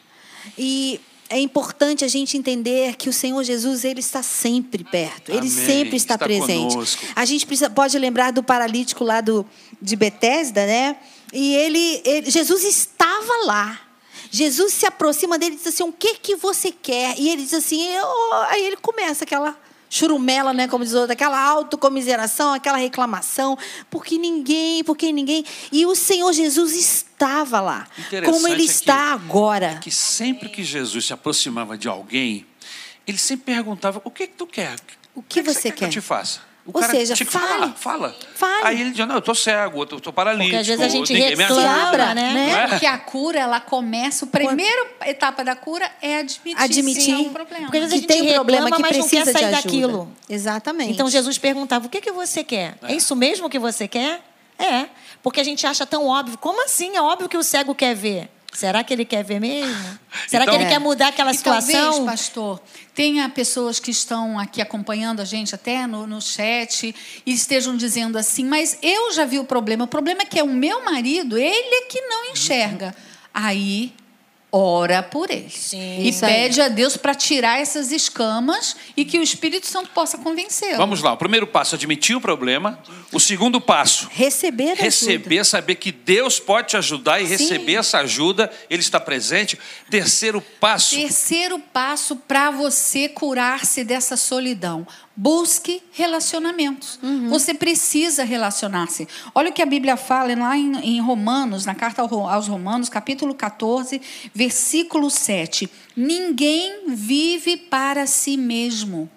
E 0.56 1.00
é 1.30 1.38
importante 1.38 2.04
a 2.04 2.08
gente 2.08 2.36
entender 2.36 2.96
que 2.96 3.08
o 3.08 3.12
Senhor 3.12 3.42
Jesus 3.44 3.84
ele 3.84 4.00
está 4.00 4.22
sempre 4.22 4.82
perto. 4.84 5.30
Ele 5.30 5.40
Amém. 5.40 5.50
sempre 5.50 5.96
está, 5.96 6.14
Está 6.14 6.24
presente. 6.24 6.72
conosco. 6.74 7.04
A 7.14 7.24
gente 7.24 7.44
precisa, 7.46 7.68
pode 7.70 7.98
lembrar 7.98 8.30
do 8.32 8.42
paralítico 8.42 9.04
lá 9.04 9.20
do, 9.20 9.44
de 9.80 9.94
Betesda, 9.96 10.66
né? 10.66 10.96
E 11.32 11.54
ele, 11.56 12.00
ele- 12.04 12.30
Jesus 12.30 12.64
estava 12.64 13.44
lá. 13.46 13.80
Jesus 14.30 14.74
se 14.74 14.86
aproxima 14.86 15.38
dele 15.38 15.54
e 15.54 15.58
diz 15.58 15.66
assim: 15.68 15.82
O 15.82 15.92
que 15.92 16.14
que 16.14 16.36
você 16.36 16.70
quer? 16.70 17.18
E 17.18 17.28
ele 17.30 17.42
diz 17.42 17.54
assim: 17.54 17.82
eu... 17.82 18.06
Aí 18.48 18.64
ele 18.66 18.76
começa 18.76 19.24
aquela 19.24 19.56
churumela, 19.90 20.52
né? 20.52 20.68
Como 20.68 20.84
diz 20.84 20.94
outro, 20.94 21.12
aquela 21.12 21.38
autocomiseração, 21.40 22.52
aquela 22.52 22.76
reclamação, 22.78 23.56
porque 23.90 24.18
ninguém, 24.18 24.82
porque 24.84 25.12
ninguém. 25.12 25.44
E 25.72 25.86
o 25.86 25.94
Senhor 25.94 26.32
Jesus 26.32 26.74
estava 26.74 27.60
lá, 27.60 27.86
como 28.24 28.46
ele 28.48 28.62
é 28.62 28.66
que- 28.66 28.70
está 28.72 29.12
agora. 29.12 29.78
Que 29.80 29.90
sempre 29.90 30.48
que 30.48 30.62
Jesus 30.64 31.06
se 31.06 31.12
aproximava 31.12 31.76
de 31.78 31.88
alguém, 31.88 32.46
ele 33.06 33.18
sempre 33.18 33.54
perguntava: 33.54 34.00
O 34.04 34.10
que, 34.10 34.26
que 34.26 34.34
tu 34.34 34.46
quer? 34.46 34.76
O 35.14 35.22
que 35.22 35.42
que 35.42 35.52
você 35.52 35.70
que 35.70 35.84
eu 35.84 35.88
quer? 35.88 35.92
te 35.92 36.00
faça? 36.00 36.40
O 36.68 36.70
Ou 36.74 36.82
cara 36.82 36.92
seja, 36.92 37.14
tinha 37.14 37.26
que 37.26 37.32
fale. 37.32 37.46
falar, 37.48 37.72
fala. 37.76 38.16
Fale. 38.34 38.60
Aí 38.64 38.80
ele 38.82 38.90
dizia: 38.90 39.06
Não, 39.06 39.14
eu 39.14 39.20
estou 39.20 39.34
cego, 39.34 39.86
eu 39.90 39.96
estou 39.96 40.12
paralítico. 40.12 40.50
Porque 40.50 40.56
às 40.60 40.66
vezes 40.66 40.84
a 40.84 40.88
gente 40.88 41.14
reclama, 41.14 42.14
né? 42.14 42.32
Não 42.34 42.58
é? 42.58 42.68
Porque 42.68 42.84
a 42.84 42.98
cura, 42.98 43.38
ela 43.40 43.58
começa. 43.58 44.26
A 44.26 44.28
primeira 44.28 44.86
etapa 45.06 45.42
da 45.42 45.56
cura 45.56 45.90
é 46.02 46.18
admitir, 46.18 46.62
Admitir 46.62 47.02
sim, 47.02 47.14
é 47.14 47.28
um 47.28 47.32
problema. 47.32 47.64
Porque 47.64 47.78
às 47.78 47.84
vezes 47.84 48.04
a 48.04 48.06
Que 48.06 48.12
gente 48.12 48.22
tem 48.22 48.30
um 48.32 48.34
problema 48.34 48.64
reclama, 48.66 48.76
que 48.76 48.82
mas 48.82 48.98
não 48.98 49.08
quer 49.08 49.22
precisa 49.24 49.38
sair 49.38 49.50
daquilo. 49.50 50.12
Exatamente. 50.28 50.92
Então 50.92 51.08
Jesus 51.08 51.38
perguntava: 51.38 51.86
o 51.86 51.88
que, 51.88 52.02
que 52.02 52.12
você 52.12 52.44
quer? 52.44 52.76
É. 52.82 52.94
isso 52.94 53.16
mesmo 53.16 53.48
que 53.48 53.58
você 53.58 53.88
quer? 53.88 54.20
É. 54.58 54.86
Porque 55.22 55.40
a 55.40 55.44
gente 55.44 55.66
acha 55.66 55.86
tão 55.86 56.06
óbvio. 56.06 56.36
Como 56.36 56.62
assim? 56.66 56.94
É 56.96 57.00
óbvio 57.00 57.30
que 57.30 57.36
o 57.38 57.42
cego 57.42 57.74
quer 57.74 57.94
ver. 57.94 58.28
Será 58.52 58.82
que 58.82 58.92
ele 58.92 59.04
quer 59.04 59.22
ver 59.22 59.40
mesmo? 59.40 59.98
Será 60.26 60.44
Então- 60.44 60.56
que 60.56 60.62
ele 60.62 60.70
quer 60.70 60.78
mudar 60.80 61.08
aquela 61.08 61.30
E 61.30 61.34
situação? 61.36 61.80
talvez, 61.92 62.04
pastor, 62.04 62.60
tenha 62.94 63.28
pessoas 63.28 63.78
que 63.78 63.90
estão 63.90 64.38
aqui 64.38 64.60
acompanhando 64.60 65.20
a 65.20 65.24
gente 65.24 65.54
até 65.54 65.86
no, 65.86 66.06
no 66.06 66.20
chat 66.20 66.94
e 67.24 67.32
estejam 67.32 67.76
dizendo 67.76 68.16
assim, 68.18 68.44
mas 68.44 68.78
eu 68.82 69.12
já 69.12 69.24
vi 69.24 69.38
o 69.38 69.44
problema. 69.44 69.84
O 69.84 69.88
problema 69.88 70.22
é 70.22 70.24
que 70.24 70.38
é 70.38 70.42
o 70.42 70.48
meu 70.48 70.84
marido, 70.84 71.36
ele 71.38 71.74
é 71.74 71.82
que 71.82 72.00
não 72.00 72.32
enxerga. 72.32 72.94
Aí, 73.32 73.92
ora 74.50 75.02
por 75.02 75.30
ele. 75.30 75.50
Sim. 75.50 76.00
e 76.00 76.08
Isso 76.08 76.24
aí. 76.24 76.32
pede 76.32 76.60
a 76.60 76.68
Deus 76.68 76.96
para 76.96 77.14
tirar 77.14 77.60
essas 77.60 77.92
escamas 77.92 78.76
e 78.96 79.04
que 79.04 79.18
o 79.18 79.22
Espírito 79.22 79.66
Santo 79.66 79.90
possa 79.90 80.16
convencê-lo. 80.18 80.76
Vamos 80.78 81.02
lá, 81.02 81.12
o 81.12 81.16
primeiro 81.16 81.46
passo, 81.46 81.74
admitir 81.74 82.16
o 82.16 82.20
problema. 82.20 82.78
O 83.12 83.20
segundo 83.20 83.60
passo, 83.60 84.08
Receber 84.10 84.70
ajuda. 84.72 84.82
receber, 84.84 85.44
saber 85.44 85.74
que 85.74 85.92
Deus 85.92 86.40
pode 86.40 86.68
te 86.68 86.76
ajudar 86.76 87.20
e 87.20 87.26
Sim. 87.26 87.32
receber 87.32 87.74
essa 87.74 87.98
ajuda, 87.98 88.50
Ele 88.70 88.80
está 88.80 88.98
presente. 88.98 89.58
Terceiro 89.90 90.40
passo, 90.40 90.94
Terceiro 90.94 91.58
passo 91.58 92.16
para 92.16 92.50
você 92.50 93.08
curar-se 93.08 93.84
dessa 93.84 94.16
solidão. 94.16 94.86
Busque 95.20 95.82
relacionamentos. 95.90 96.96
Você 97.28 97.52
precisa 97.52 98.22
relacionar-se. 98.22 99.08
Olha 99.34 99.50
o 99.50 99.52
que 99.52 99.60
a 99.60 99.66
Bíblia 99.66 99.96
fala 99.96 100.32
lá 100.36 100.56
em, 100.56 100.76
em 100.78 101.00
Romanos, 101.00 101.66
na 101.66 101.74
carta 101.74 102.02
aos 102.02 102.46
Romanos, 102.46 102.88
capítulo 102.88 103.34
14, 103.34 104.00
versículo 104.32 105.10
7. 105.10 105.68
Ninguém 105.96 106.84
vive 106.94 107.56
para 107.56 108.06
si 108.06 108.36
mesmo. 108.36 109.10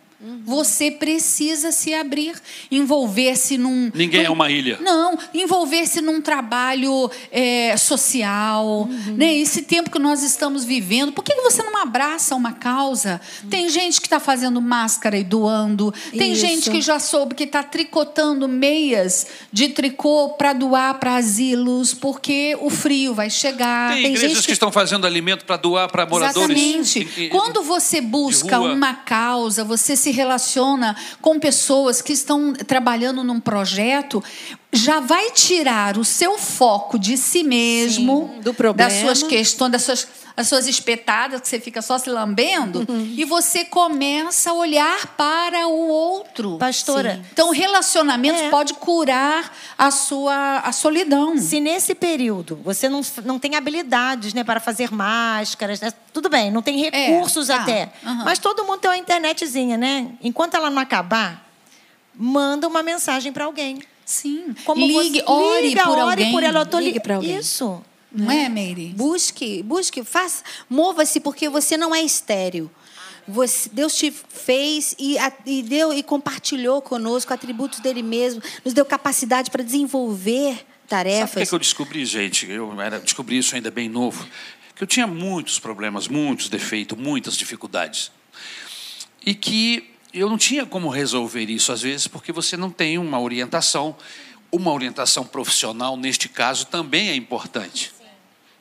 Você 0.46 0.92
precisa 0.92 1.72
se 1.72 1.94
abrir, 1.94 2.34
envolver-se 2.70 3.58
num. 3.58 3.92
ninguém 3.94 4.22
num- 4.22 4.28
é 4.28 4.30
uma 4.30 4.50
ilha. 4.52 4.78
não, 4.82 5.18
envolver-se 5.34 6.00
num 6.02 6.22
trabalho 6.22 7.10
é, 7.32 7.76
social, 7.78 8.82
Uhum. 8.90 9.16
né? 9.18 9.34
Esse 9.36 9.62
tempo 9.64 9.90
que 9.90 10.00
nós 10.00 10.24
estamos 10.24 10.64
vivendo, 10.64 11.12
por 11.12 11.24
que 11.24 11.34
você 11.42 11.62
não 11.64 11.78
abraça 11.78 12.36
uma 12.36 12.54
causa? 12.54 13.20
Tem 13.50 13.70
gente 13.70 14.00
que 14.00 14.08
está 14.08 14.20
fazendo 14.20 14.62
máscara 14.62 15.18
e 15.18 15.24
doando, 15.24 15.94
tem 16.18 16.34
Isso. 16.34 16.42
gente 16.42 16.70
que 16.72 16.82
já 16.82 17.00
soube 17.00 17.36
que 17.36 17.44
está 17.44 17.64
tricotando 17.64 18.48
meias 18.48 19.28
de 19.52 19.70
tricô 19.70 20.30
para 20.38 20.54
doar 20.54 21.00
para 21.00 21.16
asilos, 21.16 21.94
porque 21.94 22.58
o 22.62 22.70
frio 22.70 23.14
vai 23.14 23.30
chegar. 23.30 23.94
Tem, 23.94 24.04
tem 24.04 24.12
igrejas 24.14 24.30
gente 24.32 24.40
que... 24.42 24.46
que- 24.48 24.52
estão 24.54 24.72
fazendo 24.72 25.06
alimento 25.08 25.46
para 25.46 25.58
doar 25.58 25.90
para 25.92 26.06
moradores. 26.06 26.58
Exatamente. 26.58 27.10
e- 27.18 27.24
e- 27.26 27.30
Quando 27.30 27.64
você 27.64 28.00
busca 28.02 28.60
uma 28.60 28.94
causa, 28.94 29.64
você 29.64 29.96
se 29.96 30.11
relaciona 30.12 30.96
com 31.22 31.40
pessoas 31.40 32.02
que 32.02 32.14
estão 32.14 32.54
trabalhando 32.54 33.24
num 33.24 33.40
projeto, 33.40 34.24
já 34.74 35.00
vai 35.02 35.32
tirar 35.32 35.98
o 35.98 36.06
seu 36.06 36.38
foco 36.38 36.98
de 36.98 37.18
si 37.18 37.44
mesmo, 37.44 38.32
Sim, 38.36 38.42
do 38.42 38.54
problema. 38.54 38.90
das 38.90 39.00
suas 39.02 39.22
questões, 39.24 39.70
das 39.72 39.82
suas, 39.84 40.08
as 40.38 40.48
suas 40.48 40.66
espetadas, 40.66 41.42
que 41.42 41.48
você 41.50 41.60
fica 41.60 41.82
só 41.82 41.98
se 41.98 42.10
lambendo, 42.10 42.86
Uhum. 42.88 43.14
e 43.18 43.26
você 43.26 43.66
começa 43.66 44.50
a 44.50 44.54
olhar 44.54 45.08
para 45.18 45.68
o 45.68 45.88
outro. 45.90 46.58
Pastora, 46.58 47.16
Sim. 47.16 47.26
Então, 47.34 47.50
relacionamentos 47.52 48.42
É. 48.44 48.50
pode 48.50 48.74
curar 48.76 49.54
a 49.78 49.92
sua 49.92 50.60
a 50.60 50.72
solidão. 50.72 51.38
Se 51.38 51.60
nesse 51.60 51.94
período 51.94 52.58
você 52.64 52.88
não, 52.88 53.02
não 53.26 53.38
tem 53.38 53.56
habilidades 53.56 54.34
né, 54.34 54.42
para 54.42 54.62
fazer 54.62 54.90
máscaras, 54.90 55.82
né, 55.82 55.92
tudo 56.14 56.30
bem, 56.30 56.50
não 56.50 56.62
tem 56.62 56.78
recursos 56.80 57.48
tá. 57.48 57.58
até. 57.58 57.92
Aham. 58.06 58.24
Mas 58.24 58.40
todo 58.40 58.64
mundo 58.64 58.80
tem 58.80 58.90
uma 58.90 58.98
internetzinha, 58.98 59.76
né? 59.78 60.08
Enquanto 60.24 60.56
ela 60.56 60.70
não 60.70 60.82
acabar, 60.82 61.46
manda 62.16 62.68
uma 62.70 62.82
mensagem 62.82 63.34
para 63.34 63.44
alguém. 63.44 63.80
Sim. 64.12 64.54
Como 64.66 64.86
Ligue, 64.86 65.20
você, 65.22 65.24
ore 65.32 65.68
liga, 65.70 65.84
por 65.84 65.92
ore 65.98 66.02
alguém. 66.02 66.32
por 66.32 66.44
ela. 66.44 66.60
Eu 66.60 66.66
tô 66.66 66.80
Ligue 66.80 66.94
li- 66.94 67.00
pra 67.00 67.16
alguém. 67.16 67.38
Isso. 67.38 67.82
Não 68.12 68.30
é, 68.30 68.50
Meire? 68.50 68.88
Busque, 68.90 69.64
busque, 69.64 70.04
faça, 70.04 70.44
mova-se 70.70 71.22
porque 71.22 71.48
você 71.48 71.78
não 71.78 71.96
é 71.96 72.02
estéril. 72.02 72.70
Você, 73.26 73.70
Deus 73.72 73.96
te 73.96 74.12
fez 74.12 74.94
e, 75.00 75.18
a- 75.18 75.32
e 75.46 75.64
deu 75.64 75.94
e 75.94 76.04
compartilhou 76.04 76.82
conosco 76.82 77.34
atributos 77.34 77.80
dele 77.80 78.04
mesmo, 78.04 78.42
nos 78.66 78.74
deu 78.74 78.84
capacidade 78.84 79.50
para 79.50 79.64
desenvolver 79.64 80.56
Sabe 80.56 80.60
o 80.60 80.66
que, 80.66 80.66
é 80.84 80.88
tarefas. 80.88 81.50
que 81.50 81.56
eu 81.56 81.60
descobri, 81.60 82.04
gente? 82.06 82.50
Eu 82.52 82.82
era, 82.82 83.00
descobri 83.00 83.38
isso 83.38 83.56
ainda 83.56 83.72
bem 83.72 83.88
novo. 83.88 84.28
Que 84.76 84.84
eu 84.84 84.88
tinha 84.88 85.08
muitos 85.08 85.58
problemas, 85.60 86.10
muitos 86.10 86.50
defeitos, 86.50 86.98
muitas 86.98 87.38
dificuldades. 87.38 88.12
E 89.26 89.34
que 89.34 89.91
eu 90.14 90.30
não 90.30 90.38
tinha 90.38 90.66
como 90.66 90.90
resolver 90.90 91.50
isso, 91.50 91.72
às 91.72 91.82
vezes, 91.82 92.08
porque 92.08 92.32
você 92.32 92.58
não 92.58 92.70
tem 92.70 92.98
uma 92.98 93.20
orientação. 93.20 93.96
Uma 94.52 94.74
orientação 94.74 95.24
profissional, 95.24 95.96
neste 95.96 96.28
caso, 96.28 96.66
também 96.66 97.10
é 97.10 97.16
importante. 97.16 97.94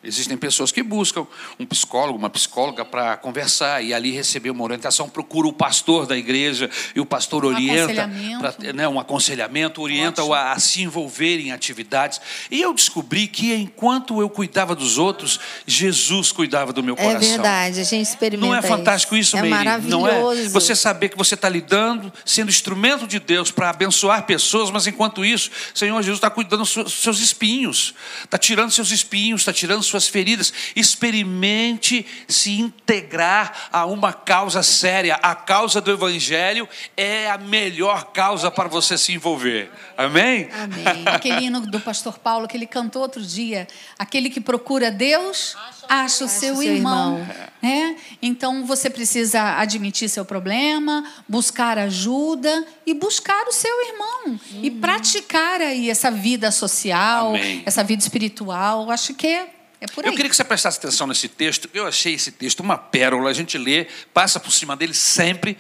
Existem 0.03 0.34
pessoas 0.34 0.72
que 0.72 0.82
buscam 0.82 1.26
um 1.59 1.66
psicólogo, 1.66 2.18
uma 2.18 2.30
psicóloga 2.30 2.86
para 2.86 3.18
conversar 3.18 3.84
e 3.84 3.92
ali 3.92 4.11
receber 4.11 4.48
uma 4.48 4.64
orientação, 4.64 5.07
procura 5.11 5.46
o 5.46 5.53
pastor 5.53 6.07
da 6.07 6.16
igreja 6.16 6.70
e 6.94 7.01
o 7.01 7.05
pastor 7.05 7.44
orienta, 7.44 8.05
aconselhamento. 8.05 8.38
pra- 8.40 8.72
né, 8.72 8.88
um 8.88 8.98
aconselhamento, 8.98 9.82
orienta-o 9.82 10.32
a, 10.32 10.53
a 10.53 10.59
se 10.59 10.80
envolver 10.82 11.38
em 11.40 11.53
atividades. 11.53 12.18
E 12.51 12.62
eu 12.62 12.72
descobri 12.72 13.26
que 13.26 13.53
enquanto 13.55 14.22
eu 14.22 14.30
cuidava 14.30 14.74
dos 14.74 14.96
outros, 14.96 15.38
Jesus 15.66 16.32
cuidava 16.32 16.72
do 16.72 16.82
meu 16.82 16.94
É 16.98 17.05
coração. 17.05 17.28
verdade, 17.28 17.80
a 17.80 17.84
gente 17.84 18.07
experimenta 18.09 18.46
Não 18.46 18.55
é 18.55 18.62
fantástico 18.62 19.14
isso, 19.14 19.36
É 19.36 19.42
Meire? 19.42 19.55
maravilhoso. 19.57 19.98
Não 20.01 20.09
é? 20.32 20.48
Você 20.48 20.74
saber 20.74 21.11
que 21.11 21.16
você 21.18 21.34
está 21.34 21.48
lidando, 21.51 22.11
sendo 22.24 22.48
instrumento 22.48 23.07
de 23.07 23.18
Deus 23.20 23.51
para 23.51 23.68
abençoar 23.68 24.24
pessoas, 24.24 24.70
mas 24.70 24.86
enquanto 24.86 25.22
isso, 25.26 25.51
Senhor 25.74 26.01
Jesus 26.01 26.16
está 26.16 26.30
cuidando 26.30 26.61
dos 26.61 26.70
seus- 26.70 26.92
seus 26.94 27.20
espinhos, 27.20 27.92
está 28.24 28.38
tirando 28.38 28.70
seus 28.70 28.90
espinhos, 28.90 29.42
está 29.42 29.53
tirando 29.53 29.89
suas 29.91 30.09
feridas. 30.09 30.53
Experimente 30.74 32.07
se 32.26 32.59
integrar 32.59 33.68
a 33.70 33.84
uma 33.84 34.12
causa 34.12 34.62
séria. 34.62 35.16
A 35.22 35.34
causa 35.34 35.80
do 35.80 35.91
Evangelho 35.91 36.68
é 36.97 37.30
a 37.30 37.36
melhor 37.36 38.12
causa 38.12 38.51
para 38.51 38.68
você 38.68 38.97
se 38.97 39.12
envolver. 39.12 39.70
Amém? 39.97 40.49
Amém. 40.53 41.05
Aquele 41.07 41.47
hino 41.47 41.61
do 41.61 41.80
pastor 41.80 42.18
Paulo 42.18 42.49
que 42.49 42.57
ele 42.57 42.66
cantou 42.66 43.03
outro 43.03 43.20
dia, 43.20 43.68
aquele 43.99 44.30
que 44.30 44.41
procura 44.41 44.91
Deus 44.91 45.57
acha 45.88 46.24
o 46.24 46.28
seu, 46.28 46.55
seu 46.55 46.62
irmão, 46.62 47.18
irmão. 47.18 47.36
né? 47.61 47.97
Então 48.22 48.64
você 48.64 48.88
precisa 48.88 49.59
admitir 49.59 50.09
seu 50.09 50.24
problema, 50.24 51.05
buscar 51.28 51.76
ajuda 51.78 52.64
e 52.86 52.95
buscar 52.95 53.47
o 53.49 53.53
seu 53.53 53.88
irmão 53.88 54.41
e 54.62 54.70
praticar 54.70 55.61
aí 55.61 55.91
essa 55.91 56.11
vida 56.11 56.51
social, 56.53 57.30
Amém. 57.30 57.62
essa 57.66 57.82
vida 57.82 58.03
espiritual. 58.03 58.91
Acho 58.91 59.14
que 59.14 59.26
é, 59.26 59.49
é 59.81 59.87
por 59.87 60.05
aí. 60.05 60.11
Eu 60.11 60.14
queria 60.14 60.28
que 60.28 60.37
você 60.37 60.45
prestasse 60.45 60.78
atenção 60.78 61.07
nesse 61.07 61.28
texto. 61.28 61.68
Eu 61.72 61.87
achei 61.87 62.14
esse 62.14 62.31
texto 62.31 62.61
uma 62.61 62.76
pérola. 62.76 63.31
A 63.31 63.33
gente 63.33 63.57
lê, 63.57 63.87
passa 64.12 64.39
por 64.39 64.53
cima 64.53 64.76
dele 64.76 64.93
sempre. 64.93 65.57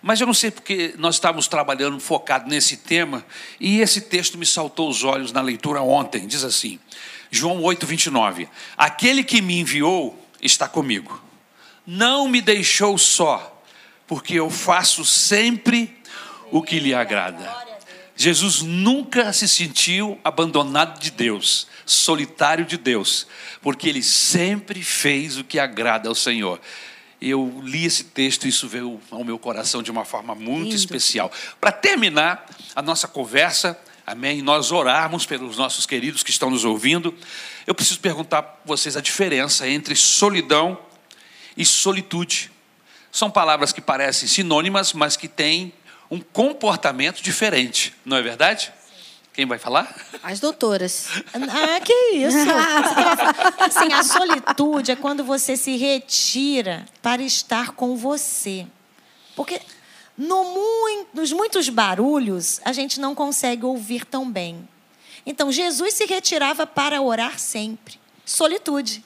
Mas 0.00 0.20
eu 0.20 0.26
não 0.26 0.34
sei 0.34 0.50
porque 0.50 0.94
nós 0.98 1.14
estávamos 1.16 1.48
trabalhando 1.48 1.98
focado 1.98 2.48
nesse 2.48 2.76
tema 2.76 3.24
e 3.58 3.80
esse 3.80 4.02
texto 4.02 4.36
me 4.36 4.44
saltou 4.44 4.90
os 4.90 5.02
olhos 5.02 5.32
na 5.32 5.40
leitura 5.40 5.80
ontem. 5.80 6.26
Diz 6.26 6.44
assim, 6.44 6.78
João 7.30 7.62
8, 7.62 7.86
29. 7.86 8.48
Aquele 8.76 9.24
que 9.24 9.40
me 9.40 9.58
enviou 9.58 10.22
está 10.42 10.68
comigo. 10.68 11.22
Não 11.86 12.28
me 12.28 12.42
deixou 12.42 12.98
só, 12.98 13.62
porque 14.06 14.34
eu 14.34 14.50
faço 14.50 15.04
sempre 15.06 15.96
o 16.50 16.62
que 16.62 16.78
lhe 16.78 16.94
agrada. 16.94 17.63
Jesus 18.16 18.62
nunca 18.62 19.32
se 19.32 19.48
sentiu 19.48 20.18
abandonado 20.22 21.00
de 21.00 21.10
Deus, 21.10 21.66
solitário 21.84 22.64
de 22.64 22.76
Deus, 22.76 23.26
porque 23.60 23.88
ele 23.88 24.02
sempre 24.02 24.82
fez 24.82 25.36
o 25.36 25.44
que 25.44 25.58
agrada 25.58 26.08
ao 26.08 26.14
Senhor. 26.14 26.60
Eu 27.20 27.60
li 27.64 27.84
esse 27.84 28.04
texto 28.04 28.44
e 28.44 28.50
isso 28.50 28.68
veio 28.68 29.00
ao 29.10 29.24
meu 29.24 29.38
coração 29.38 29.82
de 29.82 29.90
uma 29.90 30.04
forma 30.04 30.34
muito 30.34 30.64
Lindo. 30.64 30.74
especial. 30.76 31.32
Para 31.60 31.72
terminar 31.72 32.46
a 32.76 32.82
nossa 32.82 33.08
conversa, 33.08 33.78
amém, 34.06 34.38
e 34.38 34.42
nós 34.42 34.70
orarmos 34.70 35.26
pelos 35.26 35.56
nossos 35.56 35.86
queridos 35.86 36.22
que 36.22 36.30
estão 36.30 36.50
nos 36.50 36.64
ouvindo, 36.64 37.16
eu 37.66 37.74
preciso 37.74 37.98
perguntar 38.00 38.42
para 38.42 38.60
vocês 38.64 38.96
a 38.96 39.00
diferença 39.00 39.68
entre 39.68 39.96
solidão 39.96 40.78
e 41.56 41.64
solitude. 41.64 42.50
São 43.10 43.30
palavras 43.30 43.72
que 43.72 43.80
parecem 43.80 44.28
sinônimas, 44.28 44.92
mas 44.92 45.16
que 45.16 45.28
têm 45.28 45.72
um 46.14 46.20
comportamento 46.32 47.22
diferente, 47.22 47.94
não 48.04 48.16
é 48.16 48.22
verdade? 48.22 48.72
Quem 49.32 49.46
vai 49.46 49.58
falar? 49.58 49.92
As 50.22 50.38
doutoras. 50.38 51.08
Ah, 51.34 51.80
que 51.80 51.92
isso. 52.14 52.36
Assim, 53.58 53.92
a 53.92 54.04
solitude 54.04 54.92
é 54.92 54.96
quando 54.96 55.24
você 55.24 55.56
se 55.56 55.76
retira 55.76 56.86
para 57.02 57.20
estar 57.20 57.72
com 57.72 57.96
você. 57.96 58.64
Porque 59.34 59.60
no 60.16 60.44
mui- 60.44 61.06
nos 61.12 61.32
muitos 61.32 61.68
barulhos, 61.68 62.60
a 62.64 62.72
gente 62.72 63.00
não 63.00 63.12
consegue 63.12 63.64
ouvir 63.64 64.04
tão 64.04 64.30
bem. 64.30 64.68
Então, 65.26 65.50
Jesus 65.50 65.94
se 65.94 66.04
retirava 66.06 66.64
para 66.64 67.02
orar 67.02 67.36
sempre. 67.38 67.98
Solitude. 68.24 69.02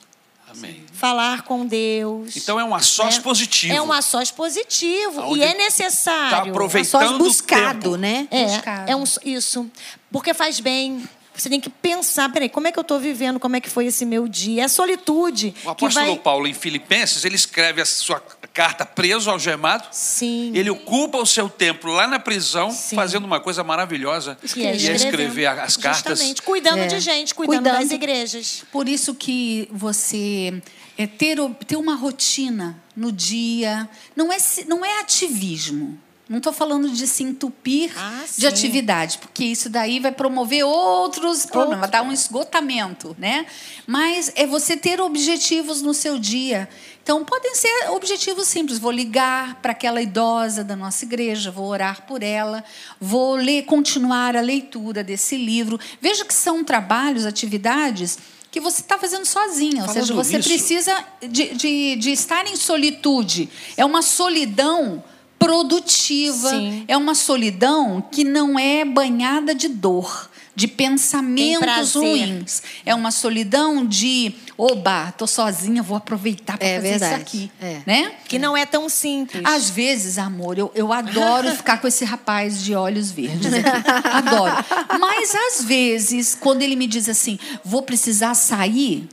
Amém. 0.51 0.83
Falar 0.93 1.43
com 1.43 1.65
Deus. 1.65 2.35
Então 2.35 2.59
é 2.59 2.63
um 2.63 2.73
a 2.75 2.79
sós 2.81 3.17
né? 3.17 3.23
positivo. 3.23 3.73
É 3.73 3.81
um 3.81 3.91
a 3.91 4.01
sós 4.01 4.31
positivo. 4.31 5.21
Aonde 5.21 5.39
e 5.39 5.43
é 5.43 5.51
Tá 5.51 5.57
necessário. 5.57 6.51
aproveitando 6.51 7.07
Só 7.07 7.17
buscado, 7.17 7.77
o 7.77 7.81
tempo. 7.93 7.97
né? 7.97 8.27
É, 8.31 8.45
Buscado. 8.45 8.91
é 8.91 8.95
um, 8.95 9.03
isso. 9.23 9.69
Porque 10.11 10.33
faz 10.33 10.59
bem. 10.59 11.03
Você 11.35 11.49
tem 11.49 11.61
que 11.61 11.69
pensar, 11.69 12.29
peraí, 12.33 12.49
como 12.49 12.67
é 12.67 12.71
que 12.71 12.77
eu 12.77 12.81
estou 12.81 12.99
vivendo? 12.99 13.39
Como 13.39 13.55
é 13.55 13.61
que 13.61 13.69
foi 13.69 13.85
esse 13.85 14.05
meu 14.05 14.27
dia? 14.27 14.63
É 14.65 14.67
solitude. 14.67 15.49
O 15.49 15.61
que 15.75 15.85
apóstolo 15.85 16.05
vai... 16.07 16.15
Paulo, 16.17 16.47
em 16.47 16.53
Filipenses, 16.53 17.23
ele 17.23 17.35
escreve 17.35 17.81
a 17.81 17.85
sua 17.85 18.21
carta 18.59 18.85
preso, 18.85 19.31
algemado. 19.31 19.87
Sim. 19.89 20.51
Ele 20.53 20.69
ocupa 20.69 21.17
o 21.17 21.25
seu 21.25 21.47
tempo 21.47 21.87
lá 21.87 22.05
na 22.05 22.19
prisão, 22.19 22.71
Sim. 22.71 22.93
fazendo 22.93 23.23
uma 23.23 23.39
coisa 23.39 23.63
maravilhosa, 23.63 24.37
que 24.41 24.65
é 24.65 24.75
e 24.75 24.89
é 24.89 24.95
escrever 24.95 25.45
as 25.47 25.77
cartas. 25.77 26.09
Justamente, 26.19 26.41
cuidando 26.41 26.79
É. 26.79 26.87
de 26.87 26.99
gente, 26.99 27.33
cuidando, 27.33 27.63
Cuidando. 27.63 27.79
das 27.81 27.91
igrejas. 27.91 28.65
Por 28.69 28.89
isso 28.89 29.15
que 29.15 29.69
você 29.71 30.61
é, 30.97 31.07
ter, 31.07 31.37
ter 31.65 31.77
uma 31.77 31.95
rotina 31.95 32.77
no 32.93 33.13
dia 33.13 33.87
não 34.13 34.29
é, 34.29 34.37
não 34.67 34.83
é 34.83 34.99
ativismo. 34.99 35.97
Não 36.27 36.37
estou 36.37 36.53
falando 36.53 36.91
de 36.91 37.07
se 37.07 37.23
entupir 37.23 37.91
Ah, 37.97 38.23
de 38.37 38.45
atividade, 38.45 39.17
porque 39.17 39.43
isso 39.45 39.67
daí 39.67 39.99
vai 39.99 40.11
promover 40.11 40.63
outros 40.63 41.43
problemas, 41.47 41.79
vai 41.79 41.89
dar 41.89 42.03
um 42.03 42.11
esgotamento, 42.11 43.15
né? 43.17 43.47
Mas 43.87 44.31
é 44.35 44.45
você 44.45 44.77
ter 44.77 45.01
objetivos 45.01 45.81
no 45.81 45.91
seu 45.91 46.19
dia. 46.19 46.69
Então, 47.09 47.25
podem 47.25 47.55
ser 47.55 47.89
objetivos 47.89 48.47
simples. 48.47 48.77
Vou 48.77 48.91
ligar 48.91 49.55
para 49.63 49.71
aquela 49.71 49.99
idosa 49.99 50.63
da 50.63 50.75
nossa 50.75 51.03
igreja, 51.05 51.49
vou 51.49 51.65
orar 51.65 52.05
por 52.05 52.21
ela, 52.21 52.63
vou 53.01 53.33
ler, 53.33 53.63
continuar 53.63 54.35
a 54.35 54.41
leitura 54.41 55.03
desse 55.03 55.35
livro. 55.35 55.79
Veja 55.99 56.23
que 56.23 56.35
são 56.35 56.63
trabalhos, 56.63 57.25
atividades 57.25 58.19
que 58.51 58.59
você 58.59 58.81
está 58.81 58.95
fazendo 58.99 59.25
sozinha. 59.25 59.81
Ou 59.81 59.87
Falando 59.87 60.01
seja, 60.01 60.13
você 60.13 60.37
nisso- 60.37 60.49
precisa 60.49 61.05
de, 61.27 61.55
de, 61.55 61.95
de 61.95 62.11
estar 62.11 62.45
em 62.45 62.55
solitude. 62.55 63.49
É 63.75 63.83
uma 63.83 64.03
solidão 64.03 65.03
produtiva. 65.39 66.49
Sim. 66.49 66.85
É 66.87 66.95
uma 66.95 67.15
solidão 67.15 68.03
que 68.11 68.23
não 68.23 68.59
é 68.59 68.85
banhada 68.85 69.55
de 69.55 69.67
dor, 69.67 70.28
de 70.59 70.67
pensamentos 70.67 71.93
ruins. 71.95 72.61
É 72.85 72.93
uma 72.93 73.11
solidão 73.11 73.85
de, 73.85 74.33
oba, 74.57 75.09
tô 75.17 75.25
sozinha, 75.25 75.81
vou 75.81 75.95
aproveitar 75.95 76.57
para 76.57 76.67
É 76.67 76.75
fazer 76.75 76.89
verdade. 76.89 77.13
isso 77.13 77.21
aqui, 77.21 77.51
É. 77.61 77.81
né? 77.85 78.11
Que 78.27 78.37
não 78.37 78.57
é 78.57 78.65
tão 78.65 78.89
simples. 78.89 79.41
Às 79.45 79.69
vezes, 79.69 80.17
amor, 80.17 80.57
eu, 80.57 80.69
eu 80.75 80.91
adoro 80.91 81.49
ficar 81.55 81.77
com 81.79 81.87
esse 81.87 82.03
rapaz 82.03 82.61
de 82.61 82.75
olhos 82.75 83.09
verdes 83.09 83.53
aqui. 83.53 83.89
Adoro. 84.11 84.53
Mas, 84.99 85.33
às 85.33 85.63
vezes, 85.63 86.35
quando 86.37 86.61
ele 86.61 86.75
me 86.75 86.87
diz 86.87 87.07
assim, 87.07 87.39
vou 87.63 87.81
precisar 87.83 88.33
sair, 88.33 89.07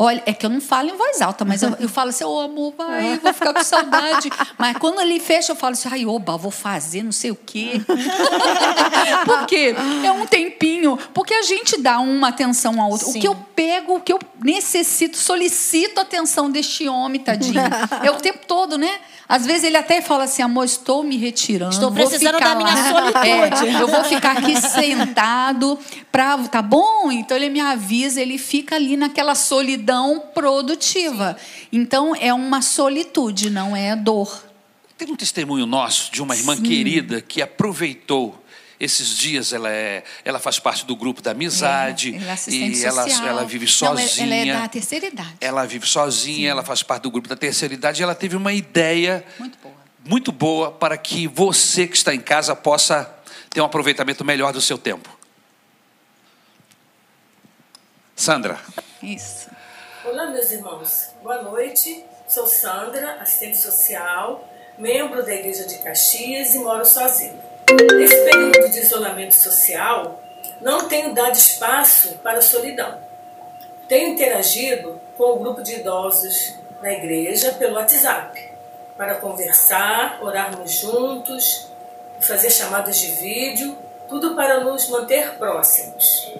Olha, 0.00 0.22
é 0.26 0.32
que 0.32 0.46
eu 0.46 0.50
não 0.50 0.60
falo 0.60 0.90
em 0.90 0.96
voz 0.96 1.20
alta, 1.20 1.44
mas 1.44 1.60
eu, 1.60 1.76
eu 1.80 1.88
falo 1.88 2.10
assim, 2.10 2.22
ô 2.22 2.38
amor, 2.38 2.72
vai, 2.78 3.18
vou 3.18 3.34
ficar 3.34 3.52
com 3.52 3.64
saudade. 3.64 4.30
Mas 4.56 4.76
quando 4.78 5.00
ele 5.00 5.18
fecha, 5.18 5.50
eu 5.50 5.56
falo 5.56 5.72
assim, 5.72 5.88
ai, 5.90 6.06
oba, 6.06 6.36
vou 6.36 6.52
fazer 6.52 7.02
não 7.02 7.10
sei 7.10 7.32
o 7.32 7.34
quê. 7.34 7.82
Por 9.26 9.44
quê? 9.46 9.74
É 10.04 10.12
um 10.12 10.24
tempinho. 10.24 10.96
Porque 11.12 11.34
a 11.34 11.42
gente 11.42 11.82
dá 11.82 11.98
uma 11.98 12.28
atenção 12.28 12.80
ao 12.80 12.90
outro. 12.90 13.08
Sim. 13.08 13.18
O 13.18 13.20
que 13.20 13.26
eu 13.26 13.34
pego, 13.56 13.96
o 13.96 14.00
que 14.00 14.12
eu 14.12 14.20
necessito, 14.40 15.16
solicito 15.16 15.98
a 15.98 16.02
atenção 16.02 16.48
deste 16.48 16.88
homem, 16.88 17.20
tadinho. 17.20 17.60
É 18.00 18.08
o 18.12 18.20
tempo 18.20 18.46
todo, 18.46 18.78
né? 18.78 19.00
Às 19.28 19.44
vezes 19.44 19.64
ele 19.64 19.76
até 19.76 20.00
fala 20.00 20.24
assim, 20.24 20.40
amor, 20.40 20.64
estou 20.64 21.04
me 21.04 21.18
retirando. 21.18 21.74
Estou 21.74 21.92
precisando 21.92 22.40
da 22.40 22.54
minha 22.54 22.74
lá. 22.74 22.88
solitude. 22.88 23.68
É, 23.76 23.82
eu 23.82 23.86
vou 23.86 24.02
ficar 24.04 24.38
aqui 24.38 24.56
sentado 24.58 25.78
pra, 26.10 26.38
tá 26.48 26.62
bom? 26.62 27.12
Então 27.12 27.36
ele 27.36 27.50
me 27.50 27.60
avisa, 27.60 28.22
ele 28.22 28.38
fica 28.38 28.76
ali 28.76 28.96
naquela 28.96 29.34
solidão 29.34 30.22
produtiva. 30.32 31.36
Então 31.70 32.16
é 32.16 32.32
uma 32.32 32.62
solitude, 32.62 33.50
não 33.50 33.76
é 33.76 33.94
dor. 33.94 34.44
Tem 34.96 35.10
um 35.10 35.16
testemunho 35.16 35.66
nosso 35.66 36.10
de 36.10 36.22
uma 36.22 36.34
irmã 36.34 36.56
Sim. 36.56 36.62
querida 36.62 37.20
que 37.20 37.42
aproveitou 37.42 38.42
esses 38.80 39.16
dias. 39.16 39.52
Ela, 39.52 39.70
é, 39.70 40.04
ela 40.24 40.38
faz 40.38 40.58
parte 40.58 40.84
do 40.86 40.94
grupo 40.96 41.20
da 41.22 41.30
amizade 41.32 42.14
ela 42.16 42.32
é 42.32 42.50
e 42.50 42.84
ela, 42.84 43.02
social. 43.08 43.28
ela 43.28 43.44
vive 43.44 43.66
Não, 43.80 43.88
ela- 43.88 44.00
sozinha. 44.00 44.26
ela 44.52 44.58
é 44.58 44.62
da 44.62 44.68
terceira 44.68 45.06
idade. 45.06 45.36
Ela 45.40 45.64
vive 45.66 45.86
sozinha, 45.86 46.50
ela 46.50 46.62
faz 46.64 46.82
parte 46.82 47.02
do 47.02 47.10
grupo 47.10 47.28
da 47.28 47.36
terceira 47.36 47.74
idade 47.74 48.00
e 48.00 48.04
ela 48.04 48.14
teve 48.14 48.36
uma 48.36 48.52
ideia 48.52 49.24
Muito 49.38 49.58
boa. 49.58 49.74
muito 50.04 50.32
boa 50.32 50.70
para 50.72 50.96
que 50.96 51.26
você 51.26 51.86
que 51.86 51.96
está 51.96 52.14
em 52.14 52.20
casa 52.20 52.54
possa 52.56 53.12
ter 53.50 53.60
um 53.60 53.64
aproveitamento 53.64 54.24
melhor 54.24 54.52
do 54.52 54.60
seu 54.60 54.76
tempo. 54.78 55.08
Sandra, 58.16 58.58
Isso. 59.02 59.48
Olá, 60.04 60.26
meus 60.30 60.50
irmãos. 60.50 61.10
Boa 61.22 61.42
noite. 61.42 62.04
Sou 62.28 62.46
Sandra, 62.46 63.14
assistente 63.22 63.58
social, 63.58 64.52
membro 64.78 65.24
da 65.24 65.32
Igreja 65.34 65.64
de 65.66 65.78
Caxias 65.78 66.54
e 66.54 66.58
moro 66.58 66.84
sozinha. 66.84 67.40
Nesse 67.70 68.24
período 68.24 68.70
de 68.70 68.80
isolamento 68.80 69.34
social, 69.34 70.22
não 70.58 70.88
tenho 70.88 71.12
dado 71.12 71.36
espaço 71.36 72.14
para 72.22 72.38
a 72.38 72.42
solidão. 72.42 72.98
Tenho 73.86 74.08
interagido 74.14 74.98
com 75.18 75.32
o 75.32 75.38
grupo 75.38 75.62
de 75.62 75.74
idosos 75.74 76.54
na 76.80 76.92
igreja 76.92 77.52
pelo 77.52 77.74
WhatsApp 77.74 78.52
para 78.96 79.16
conversar, 79.16 80.18
orarmos 80.22 80.72
juntos, 80.72 81.68
fazer 82.20 82.50
chamadas 82.50 82.98
de 82.98 83.12
vídeo, 83.12 83.76
tudo 84.08 84.34
para 84.34 84.64
nos 84.64 84.88
manter 84.88 85.34
próximos. 85.34 86.32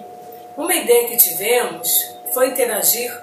Uma 0.57 0.73
ideia 0.73 1.07
que 1.07 1.17
tivemos 1.17 2.17
foi 2.33 2.49
interagir 2.49 3.15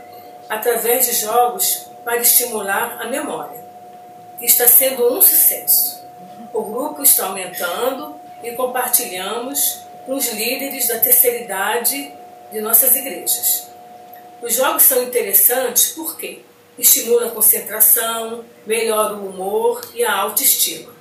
através 0.48 1.07
de 1.07 1.12
jogos 1.12 1.88
para 2.04 2.18
estimular 2.18 3.02
a 3.02 3.07
memória. 3.07 3.64
Está 4.40 4.68
sendo 4.68 5.12
um 5.12 5.20
sucesso. 5.20 6.05
O 6.57 6.62
grupo 6.62 7.02
está 7.02 7.26
aumentando 7.26 8.18
e 8.42 8.52
compartilhamos 8.52 9.78
com 10.07 10.14
os 10.16 10.32
líderes 10.32 10.88
da 10.88 10.98
terceira 10.98 11.44
idade 11.44 12.11
de 12.50 12.62
nossas 12.62 12.96
igrejas. 12.96 13.66
Os 14.40 14.54
jogos 14.54 14.84
são 14.84 15.02
interessantes 15.02 15.88
porque 15.88 16.40
estimula 16.78 17.26
a 17.26 17.30
concentração, 17.30 18.42
melhora 18.66 19.16
o 19.16 19.28
humor 19.28 19.86
e 19.94 20.02
a 20.02 20.14
autoestima. 20.14 20.94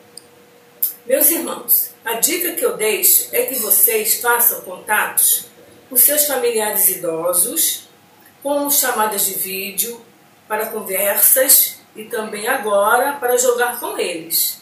Meus 1.05 1.31
irmãos, 1.31 1.91
a 2.03 2.15
dica 2.15 2.51
que 2.51 2.65
eu 2.65 2.75
deixo 2.75 3.29
é 3.31 3.43
que 3.43 3.55
vocês 3.55 4.19
façam 4.19 4.59
contatos 4.59 5.45
com 5.89 5.95
seus 5.95 6.25
familiares 6.25 6.89
idosos, 6.89 7.87
com 8.43 8.69
chamadas 8.69 9.25
de 9.25 9.35
vídeo, 9.35 10.05
para 10.49 10.65
conversas 10.65 11.77
e 11.95 12.03
também 12.03 12.45
agora 12.45 13.13
para 13.13 13.37
jogar 13.37 13.79
com 13.79 13.97
eles. 13.97 14.61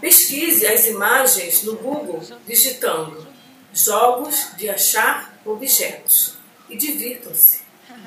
Pesquise 0.00 0.66
as 0.66 0.86
imagens 0.86 1.62
no 1.64 1.76
Google 1.76 2.22
digitando 2.46 3.26
jogos 3.72 4.48
de 4.56 4.68
achar 4.68 5.40
objetos 5.44 6.34
e 6.68 6.76
divirtam-se. 6.76 7.62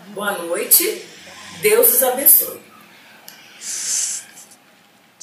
Boa 0.09 0.37
noite, 0.37 1.05
Deus 1.61 1.93
os 1.93 2.03
abençoe. 2.03 2.61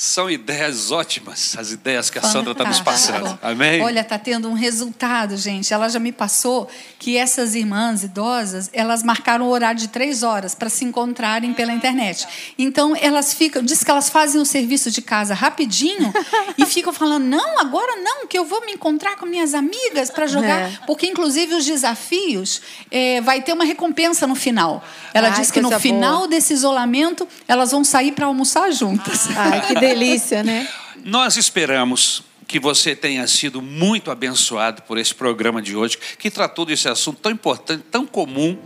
São 0.01 0.30
ideias 0.30 0.90
ótimas, 0.90 1.55
as 1.59 1.72
ideias 1.72 2.09
que 2.09 2.18
a 2.18 2.22
Sandra 2.22 2.53
está 2.53 2.64
nos 2.64 2.80
passando. 2.80 3.38
Amém? 3.42 3.82
Olha, 3.82 4.01
está 4.01 4.18
tendo 4.18 4.48
um 4.48 4.55
resultado, 4.55 5.36
gente. 5.36 5.74
Ela 5.74 5.90
já 5.90 5.98
me 5.98 6.11
passou 6.11 6.70
que 6.98 7.18
essas 7.18 7.55
irmãs 7.55 8.03
idosas, 8.03 8.70
elas 8.72 9.03
marcaram 9.03 9.46
o 9.46 9.51
horário 9.51 9.78
de 9.78 9.88
três 9.88 10.22
horas 10.22 10.55
para 10.55 10.70
se 10.70 10.86
encontrarem 10.86 11.53
pela 11.53 11.70
internet. 11.70 12.26
Então, 12.59 12.96
elas 12.98 13.34
ficam, 13.34 13.62
diz 13.62 13.84
que 13.84 13.90
elas 13.90 14.09
fazem 14.09 14.40
o 14.40 14.46
serviço 14.46 14.90
de 14.90 15.03
casa 15.03 15.34
rapidinho 15.34 16.11
e 16.57 16.64
ficam 16.64 16.94
falando, 16.94 17.26
não, 17.26 17.61
agora 17.61 17.96
não, 17.96 18.26
que 18.26 18.38
eu 18.38 18.46
vou 18.46 18.64
me 18.64 18.72
encontrar 18.72 19.16
com 19.16 19.26
minhas 19.26 19.53
amigas 19.53 20.11
para 20.11 20.26
jogar. 20.26 20.62
É. 20.62 20.72
Porque, 20.86 21.09
inclusive, 21.09 21.55
os 21.57 21.66
desafios, 21.66 22.62
eh, 22.90 23.20
vai 23.20 23.42
ter 23.42 23.53
uma 23.53 23.64
recompensa 23.64 24.26
no 24.26 24.34
final. 24.34 24.82
Ela 25.12 25.28
Ai, 25.28 25.40
diz 25.40 25.51
que 25.51 25.61
no 25.61 25.68
coisa 25.68 25.82
boa. 25.82 25.94
final 25.94 26.26
desse 26.26 26.55
isolamento, 26.55 27.28
elas 27.46 27.70
vão 27.70 27.84
sair 27.84 28.12
para 28.12 28.24
almoçar 28.24 28.72
juntas. 28.72 29.28
Ai, 29.36 29.61
que 29.66 29.74
delícia, 29.74 29.89
né? 30.43 30.68
Nós 31.05 31.36
esperamos 31.36 32.22
que 32.47 32.59
você 32.59 32.97
tenha 32.97 33.26
sido 33.28 33.62
muito 33.62 34.11
abençoado 34.11 34.82
por 34.82 34.99
esse 34.99 35.14
programa 35.14 35.62
de 35.62 35.76
hoje, 35.76 35.97
que 36.18 36.30
tratou 36.30 36.64
desse 36.64 36.88
assunto 36.88 37.20
tão 37.20 37.30
importante, 37.32 37.84
tão 37.91 38.05
comum, 38.07 38.59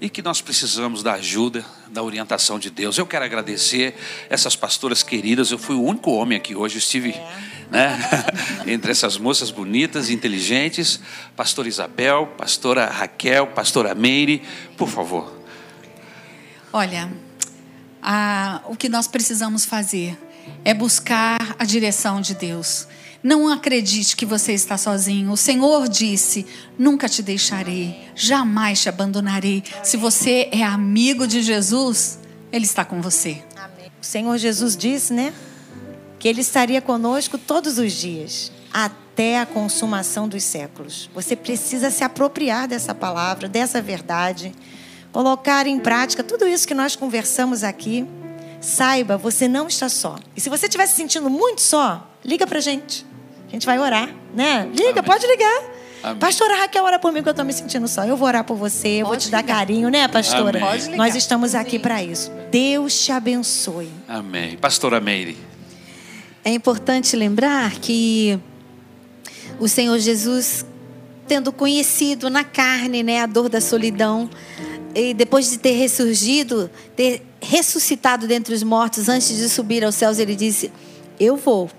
e 0.00 0.08
que 0.10 0.20
nós 0.22 0.40
precisamos 0.42 1.02
da 1.02 1.14
ajuda, 1.14 1.64
da 1.88 2.02
orientação 2.02 2.58
de 2.58 2.68
Deus. 2.70 2.98
Eu 2.98 3.06
quero 3.06 3.24
agradecer 3.24 3.94
essas 4.28 4.54
pastoras 4.54 5.02
queridas. 5.02 5.50
Eu 5.50 5.58
fui 5.58 5.74
o 5.74 5.82
único 5.82 6.12
homem 6.12 6.36
aqui 6.36 6.54
hoje, 6.54 6.76
estive 6.78 7.14
né, 7.70 7.98
entre 8.66 8.92
essas 8.92 9.16
moças 9.16 9.50
bonitas, 9.50 10.10
inteligentes. 10.10 11.00
Pastora 11.34 11.66
Isabel, 11.66 12.26
pastora 12.36 12.86
Raquel, 12.90 13.46
pastora 13.48 13.94
Meire, 13.94 14.42
por 14.76 14.88
favor. 14.88 15.40
Olha, 16.72 17.10
a- 18.02 18.60
o 18.66 18.76
que 18.76 18.88
nós 18.88 19.06
precisamos 19.08 19.64
fazer 19.64 20.16
é 20.64 20.74
buscar 20.74 21.56
a 21.58 21.64
direção 21.64 22.20
de 22.20 22.34
Deus. 22.34 22.86
Não 23.22 23.48
acredite 23.48 24.16
que 24.16 24.24
você 24.24 24.52
está 24.52 24.78
sozinho. 24.78 25.32
O 25.32 25.36
Senhor 25.36 25.88
disse: 25.88 26.46
Nunca 26.78 27.08
te 27.08 27.22
deixarei, 27.22 28.08
jamais 28.14 28.80
te 28.80 28.88
abandonarei. 28.88 29.64
Se 29.82 29.96
você 29.96 30.48
é 30.52 30.62
amigo 30.62 31.26
de 31.26 31.42
Jesus, 31.42 32.20
Ele 32.52 32.64
está 32.64 32.84
com 32.84 33.02
você. 33.02 33.42
O 34.00 34.04
Senhor 34.06 34.38
Jesus 34.38 34.76
disse, 34.76 35.12
né? 35.12 35.32
Que 36.18 36.28
Ele 36.28 36.40
estaria 36.40 36.80
conosco 36.80 37.36
todos 37.36 37.78
os 37.78 37.92
dias, 37.92 38.52
até 38.72 39.40
a 39.40 39.46
consumação 39.46 40.28
dos 40.28 40.44
séculos. 40.44 41.10
Você 41.12 41.34
precisa 41.34 41.90
se 41.90 42.04
apropriar 42.04 42.68
dessa 42.68 42.94
palavra, 42.94 43.48
dessa 43.48 43.82
verdade, 43.82 44.54
colocar 45.10 45.66
em 45.66 45.80
prática 45.80 46.22
tudo 46.22 46.46
isso 46.46 46.68
que 46.68 46.74
nós 46.74 46.94
conversamos 46.94 47.64
aqui. 47.64 48.06
Saiba, 48.60 49.16
você 49.16 49.46
não 49.46 49.66
está 49.68 49.88
só. 49.88 50.16
E 50.36 50.40
se 50.40 50.48
você 50.48 50.66
estiver 50.66 50.86
se 50.86 50.96
sentindo 50.96 51.28
muito 51.30 51.60
só, 51.60 52.10
liga 52.24 52.46
pra 52.46 52.60
gente. 52.60 53.06
A 53.48 53.52
gente 53.52 53.66
vai 53.66 53.78
orar, 53.78 54.12
né? 54.34 54.68
Liga, 54.74 55.02
pode 55.02 55.26
ligar. 55.26 55.62
Amém. 56.02 56.18
Pastora 56.18 56.56
Raquel, 56.56 56.84
ora 56.84 56.98
por 56.98 57.12
mim 57.12 57.22
que 57.22 57.28
eu 57.28 57.32
estou 57.32 57.44
me 57.44 57.52
sentindo 57.52 57.86
só. 57.88 58.04
Eu 58.04 58.16
vou 58.16 58.28
orar 58.28 58.44
por 58.44 58.56
você, 58.56 58.88
eu 59.00 59.06
vou 59.06 59.14
Pode 59.14 59.24
te 59.24 59.30
dar 59.30 59.42
ligar. 59.42 59.56
carinho, 59.58 59.88
né, 59.88 60.06
pastora? 60.08 60.58
Amém. 60.58 60.70
Pode 60.70 60.84
ligar. 60.84 60.96
Nós 60.96 61.14
estamos 61.14 61.54
aqui 61.54 61.78
para 61.78 62.02
isso. 62.02 62.30
Deus 62.50 63.04
te 63.04 63.12
abençoe. 63.12 63.90
Amém. 64.08 64.56
Pastora 64.56 65.00
Meire. 65.00 65.36
É 66.44 66.50
importante 66.50 67.16
lembrar 67.16 67.72
que 67.72 68.38
o 69.58 69.66
Senhor 69.66 69.98
Jesus, 69.98 70.64
tendo 71.26 71.50
conhecido 71.52 72.30
na 72.30 72.44
carne 72.44 73.02
né, 73.02 73.20
a 73.20 73.26
dor 73.26 73.48
da 73.48 73.60
solidão, 73.60 74.30
e 74.94 75.12
depois 75.12 75.50
de 75.50 75.58
ter 75.58 75.72
ressurgido, 75.72 76.70
ter 76.94 77.22
ressuscitado 77.48 78.26
dentre 78.26 78.54
os 78.54 78.62
mortos, 78.62 79.08
antes 79.08 79.36
de 79.36 79.48
subir 79.48 79.84
aos 79.84 79.94
céus, 79.94 80.18
ele 80.18 80.34
disse: 80.34 80.70
Eu 81.18 81.36
vou, 81.36 81.70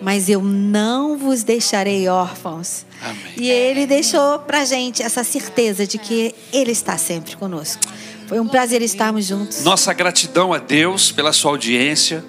mas 0.00 0.28
eu 0.28 0.42
não 0.42 1.16
vos 1.16 1.42
deixarei 1.42 2.08
órfãos. 2.08 2.84
Amém. 3.02 3.32
E 3.36 3.50
ele 3.50 3.86
deixou 3.86 4.38
pra 4.40 4.64
gente 4.64 5.02
essa 5.02 5.24
certeza 5.24 5.86
de 5.86 5.98
que 5.98 6.34
ele 6.52 6.72
está 6.72 6.98
sempre 6.98 7.36
conosco. 7.36 7.82
Foi 8.26 8.40
um 8.40 8.48
prazer 8.48 8.82
estarmos 8.82 9.24
juntos. 9.26 9.62
Nossa 9.62 9.92
gratidão 9.92 10.52
a 10.52 10.58
Deus 10.58 11.12
pela 11.12 11.32
sua 11.32 11.52
audiência, 11.52 12.24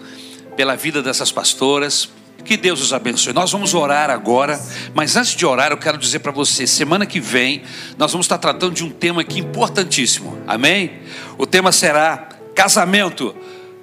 pela 0.56 0.76
vida 0.76 1.02
dessas 1.02 1.32
pastoras. 1.32 2.10
Que 2.46 2.56
Deus 2.56 2.82
os 2.82 2.94
abençoe. 2.94 3.34
Nós 3.34 3.52
vamos 3.52 3.74
orar 3.74 4.10
agora, 4.10 4.62
mas 4.94 5.18
antes 5.18 5.36
de 5.36 5.46
orar, 5.46 5.72
eu 5.72 5.78
quero 5.78 5.98
dizer 5.98 6.20
para 6.20 6.32
você: 6.32 6.66
semana 6.66 7.06
que 7.06 7.20
vem, 7.20 7.64
nós 7.98 8.12
vamos 8.12 8.26
estar 8.26 8.38
tratando 8.38 8.74
de 8.74 8.86
um 8.86 8.90
tema 8.90 9.22
aqui 9.22 9.40
importantíssimo. 9.40 10.38
Amém? 10.48 11.02
O 11.38 11.46
tema 11.46 11.74
será 11.74 12.37
casamento, 12.58 13.36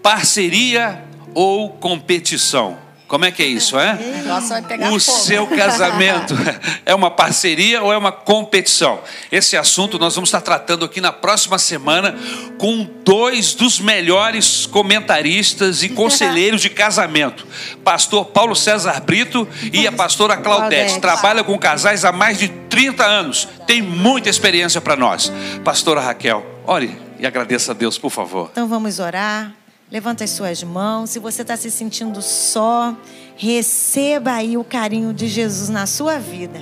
parceria 0.03 1.05
ou 1.33 1.71
competição. 1.71 2.83
Como 3.07 3.25
é 3.25 3.31
que 3.31 3.43
é 3.43 3.47
isso, 3.47 3.79
é? 3.79 3.93
O 3.93 4.17
negócio 4.17 4.49
vai 4.49 4.63
pegar 4.63 4.87
O 4.89 4.99
fogo. 4.99 5.19
seu 5.19 5.47
casamento 5.47 6.35
é 6.85 6.93
uma 6.93 7.11
parceria 7.11 7.81
ou 7.83 7.93
é 7.93 7.97
uma 7.97 8.11
competição? 8.11 8.99
Esse 9.31 9.57
assunto 9.57 9.97
nós 9.97 10.17
vamos 10.17 10.29
estar 10.29 10.41
tratando 10.41 10.85
aqui 10.85 11.01
na 11.01 11.13
próxima 11.13 11.57
semana 11.57 12.17
com 12.59 12.85
dois 13.05 13.55
dos 13.55 13.79
melhores 13.79 14.67
comentaristas 14.67 15.85
e 15.85 15.91
conselheiros 15.91 16.61
de 16.61 16.71
casamento. 16.71 17.47
Pastor 17.85 18.25
Paulo 18.25 18.57
César 18.57 19.01
Brito 19.03 19.47
e 19.73 19.87
a 19.87 19.93
pastora 19.93 20.37
Claudete. 20.39 20.99
Trabalha 20.99 21.45
com 21.45 21.57
casais 21.57 22.05
há 22.05 22.11
mais 22.11 22.39
de 22.39 22.49
30 22.49 23.05
anos. 23.05 23.47
Tem 23.69 23.81
muita 23.81 24.29
experiência 24.29 24.81
para 24.81 24.97
nós. 24.97 25.31
Pastora 25.63 26.01
Raquel, 26.01 26.45
ore 26.67 27.05
e 27.25 27.27
agradeça 27.27 27.73
a 27.73 27.75
Deus, 27.75 27.97
por 27.97 28.11
favor. 28.11 28.51
Então 28.53 28.69
vamos 28.69 28.99
orar. 28.99 29.55
Levanta 29.91 30.25
as 30.25 30.31
suas 30.31 30.63
mãos. 30.63 31.11
Se 31.11 31.19
você 31.19 31.41
está 31.41 31.57
se 31.57 31.71
sentindo 31.71 32.21
só, 32.21 32.95
receba 33.37 34.33
aí 34.33 34.59
o 34.59 34.65
carinho 34.65 35.13
de 35.13 35.27
Jesus 35.27 35.71
na 35.71 35.87
sua 35.87 36.19
vida. 36.19 36.61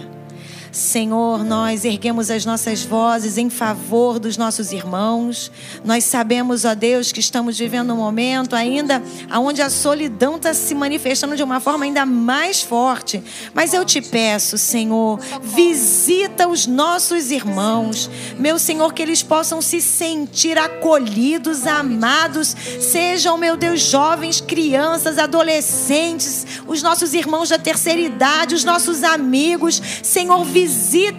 Senhor, 0.73 1.45
nós 1.45 1.85
erguemos 1.85 2.31
as 2.31 2.47
nossas 2.47 2.83
vozes 2.83 3.37
em 3.37 3.51
favor 3.51 4.19
dos 4.19 4.39
nossos 4.39 4.73
irmãos. 4.73 5.53
Nós 5.85 6.03
sabemos, 6.05 6.65
ó 6.65 6.75
Deus, 6.75 7.13
que 7.13 7.21
estamos 7.21 7.59
vivendo 7.59 7.93
um 7.93 7.99
momento 7.99 8.57
ainda 8.57 9.03
onde 9.35 9.61
a 9.61 9.69
solidão 9.69 10.37
está 10.37 10.55
se 10.55 10.75
manifestando 10.75 11.37
de 11.37 11.43
uma 11.43 11.61
forma 11.61 11.85
ainda 11.85 12.07
mais 12.07 12.63
forte. 12.63 13.23
Mas 13.53 13.75
eu 13.75 13.85
te 13.85 14.01
peço, 14.01 14.57
Senhor, 14.57 15.21
visita 15.43 16.49
os 16.49 16.67
nossos 16.67 17.31
irmãos. 17.31 18.09
Meu 18.39 18.59
Senhor, 18.59 18.95
que 18.95 19.03
eles 19.03 19.23
possam 19.23 19.61
se 19.61 19.79
sentir 19.79 20.57
acolhidos, 20.57 21.67
amados. 21.67 22.57
Sejam, 22.81 23.37
meu 23.37 23.59
Deus, 23.59 23.83
jovens, 23.83 24.41
crianças, 24.41 25.19
adolescentes, 25.19 26.47
os 26.67 26.83
nossos 26.83 27.13
irmãos 27.13 27.51
da 27.51 27.59
terceira 27.59 28.01
idade, 28.01 28.55
os 28.55 28.65
nossos 28.65 29.05
amigos. 29.05 29.83
Senhor, 30.03 30.43
visita 30.47 30.62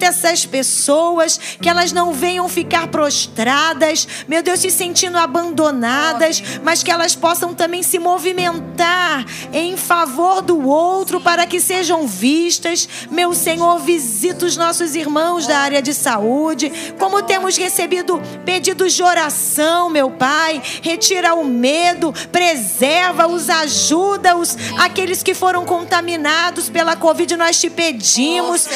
essas 0.04 0.46
pessoas, 0.46 1.40
que 1.62 1.70
elas 1.70 1.92
não 1.92 2.14
venham 2.14 2.48
ficar 2.48 2.88
prostradas, 2.88 4.08
meu 4.28 4.44
Deus, 4.44 4.60
se 4.60 4.70
sentindo 4.70 5.18
abandonadas, 5.18 6.42
mas 6.64 6.84
que 6.84 6.92
elas 6.92 7.16
possam 7.16 7.54
também 7.54 7.82
se 7.82 8.00
movimentar 8.00 9.26
em 9.52 9.76
favor 9.78 10.42
do 10.42 10.68
outro 10.68 11.20
para 11.20 11.48
que 11.48 11.60
sejam 11.60 12.08
vistas. 12.08 12.88
Meu 13.10 13.34
Senhor, 13.34 13.80
visita 13.80 14.46
os 14.46 14.58
nossos 14.58 14.96
irmãos 14.96 15.48
da 15.48 15.60
área 15.60 15.82
de 15.82 15.94
saúde, 15.94 16.72
como 17.00 17.24
temos 17.24 17.58
recebido 17.58 18.22
pedidos 18.46 18.94
de 18.94 19.04
oração, 19.04 19.90
meu 19.90 20.12
Pai, 20.12 20.62
retira 20.82 21.34
o 21.34 21.44
medo, 21.44 22.14
preserva-os, 22.32 23.50
ajuda-os, 23.50 24.58
aqueles 24.78 25.24
que 25.24 25.34
foram 25.34 25.66
contaminados 25.66 26.70
pela 26.70 26.96
Covid, 26.96 27.36
nós 27.38 27.60
te 27.60 27.70
pedimos, 27.70 28.68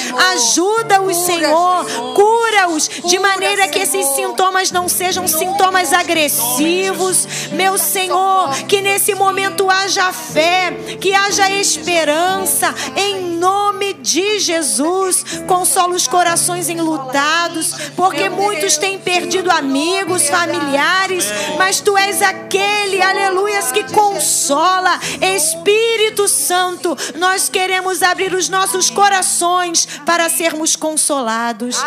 ajuda-os, 0.57 1.17
Senhor, 1.17 1.85
cura-os, 2.15 2.89
de 3.05 3.19
maneira 3.19 3.67
que 3.67 3.79
esses 3.79 4.07
sintomas 4.15 4.71
não 4.71 4.89
sejam 4.89 5.27
sintomas 5.27 5.93
agressivos, 5.93 7.27
meu 7.51 7.77
Senhor, 7.77 8.49
que 8.67 8.81
nesse 8.81 9.13
momento 9.13 9.69
haja 9.69 10.11
fé, 10.11 10.71
que 10.99 11.13
haja 11.13 11.49
esperança, 11.51 12.73
em 12.95 13.37
nome 13.37 13.93
de 13.93 14.39
Jesus, 14.39 15.23
consola 15.47 15.93
os 15.93 16.07
corações 16.07 16.69
enlutados, 16.69 17.73
porque 17.95 18.27
muitos 18.27 18.77
têm 18.77 18.97
perdido 18.97 19.51
amigos, 19.51 20.27
familiares, 20.27 21.25
mas 21.57 21.79
tu 21.79 21.95
és 21.95 22.21
aquele, 22.21 23.01
aleluias, 23.01 23.71
que 23.71 23.83
consola, 23.93 24.99
Espírito 25.21 26.27
Santo, 26.27 26.97
nós 27.15 27.47
queremos 27.47 28.01
abrir 28.01 28.33
os 28.33 28.49
nossos 28.49 28.89
corações 28.89 29.87
para 30.05 30.29
sermos 30.47 30.75
consolados. 30.75 31.77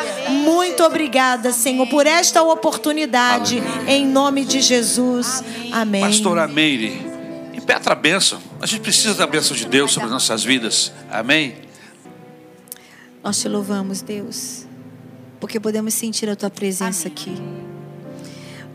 Muito 0.45 0.83
obrigada, 0.83 1.51
Senhor, 1.53 1.87
por 1.87 2.07
esta 2.07 2.43
oportunidade, 2.43 3.63
em 3.87 4.07
nome 4.07 4.45
de 4.45 4.61
Jesus. 4.61 5.43
Amém. 5.73 6.03
Pastora 6.03 6.47
Meire, 6.47 7.01
impetra 7.55 7.93
a 7.93 7.97
bênção. 7.97 8.41
A 8.61 8.67
gente 8.67 8.83
precisa 8.83 9.15
da 9.15 9.27
bênção 9.27 9.57
de 9.57 9.65
Deus 9.65 9.93
sobre 9.93 10.07
as 10.07 10.13
nossas 10.13 10.45
vidas. 10.45 10.93
Amém? 11.11 11.57
Nós 13.25 13.41
te 13.41 13.49
louvamos, 13.49 14.03
Deus, 14.03 14.67
porque 15.39 15.59
podemos 15.59 15.95
sentir 15.95 16.29
a 16.29 16.37
tua 16.37 16.51
presença 16.51 17.09
aqui. 17.09 17.35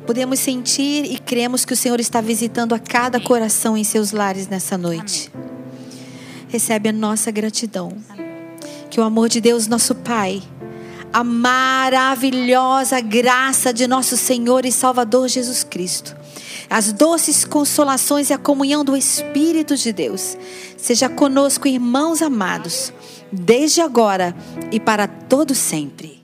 Podemos 0.05 0.39
sentir 0.39 1.05
e 1.05 1.17
cremos 1.17 1.65
que 1.65 1.73
o 1.73 1.75
Senhor 1.75 1.99
está 1.99 2.21
visitando 2.21 2.73
a 2.73 2.79
cada 2.79 3.19
coração 3.19 3.75
em 3.77 3.83
seus 3.83 4.11
lares 4.11 4.47
nessa 4.47 4.77
noite. 4.77 5.31
Recebe 6.47 6.89
a 6.89 6.93
nossa 6.93 7.31
gratidão. 7.31 7.91
Que 8.95 9.01
o 9.01 9.03
amor 9.03 9.27
de 9.27 9.41
Deus, 9.41 9.67
nosso 9.67 9.93
Pai, 9.93 10.41
a 11.11 11.21
maravilhosa 11.21 13.01
graça 13.01 13.73
de 13.73 13.87
nosso 13.87 14.15
Senhor 14.15 14.65
e 14.65 14.71
Salvador 14.71 15.27
Jesus 15.27 15.65
Cristo, 15.65 16.15
as 16.69 16.93
doces 16.93 17.43
consolações 17.43 18.29
e 18.29 18.33
a 18.33 18.37
comunhão 18.37 18.85
do 18.85 18.95
Espírito 18.95 19.75
de 19.75 19.91
Deus, 19.91 20.37
seja 20.77 21.09
conosco, 21.09 21.67
irmãos 21.67 22.21
amados, 22.21 22.93
desde 23.29 23.81
agora 23.81 24.33
e 24.71 24.79
para 24.79 25.09
todo 25.09 25.53
sempre. 25.53 26.14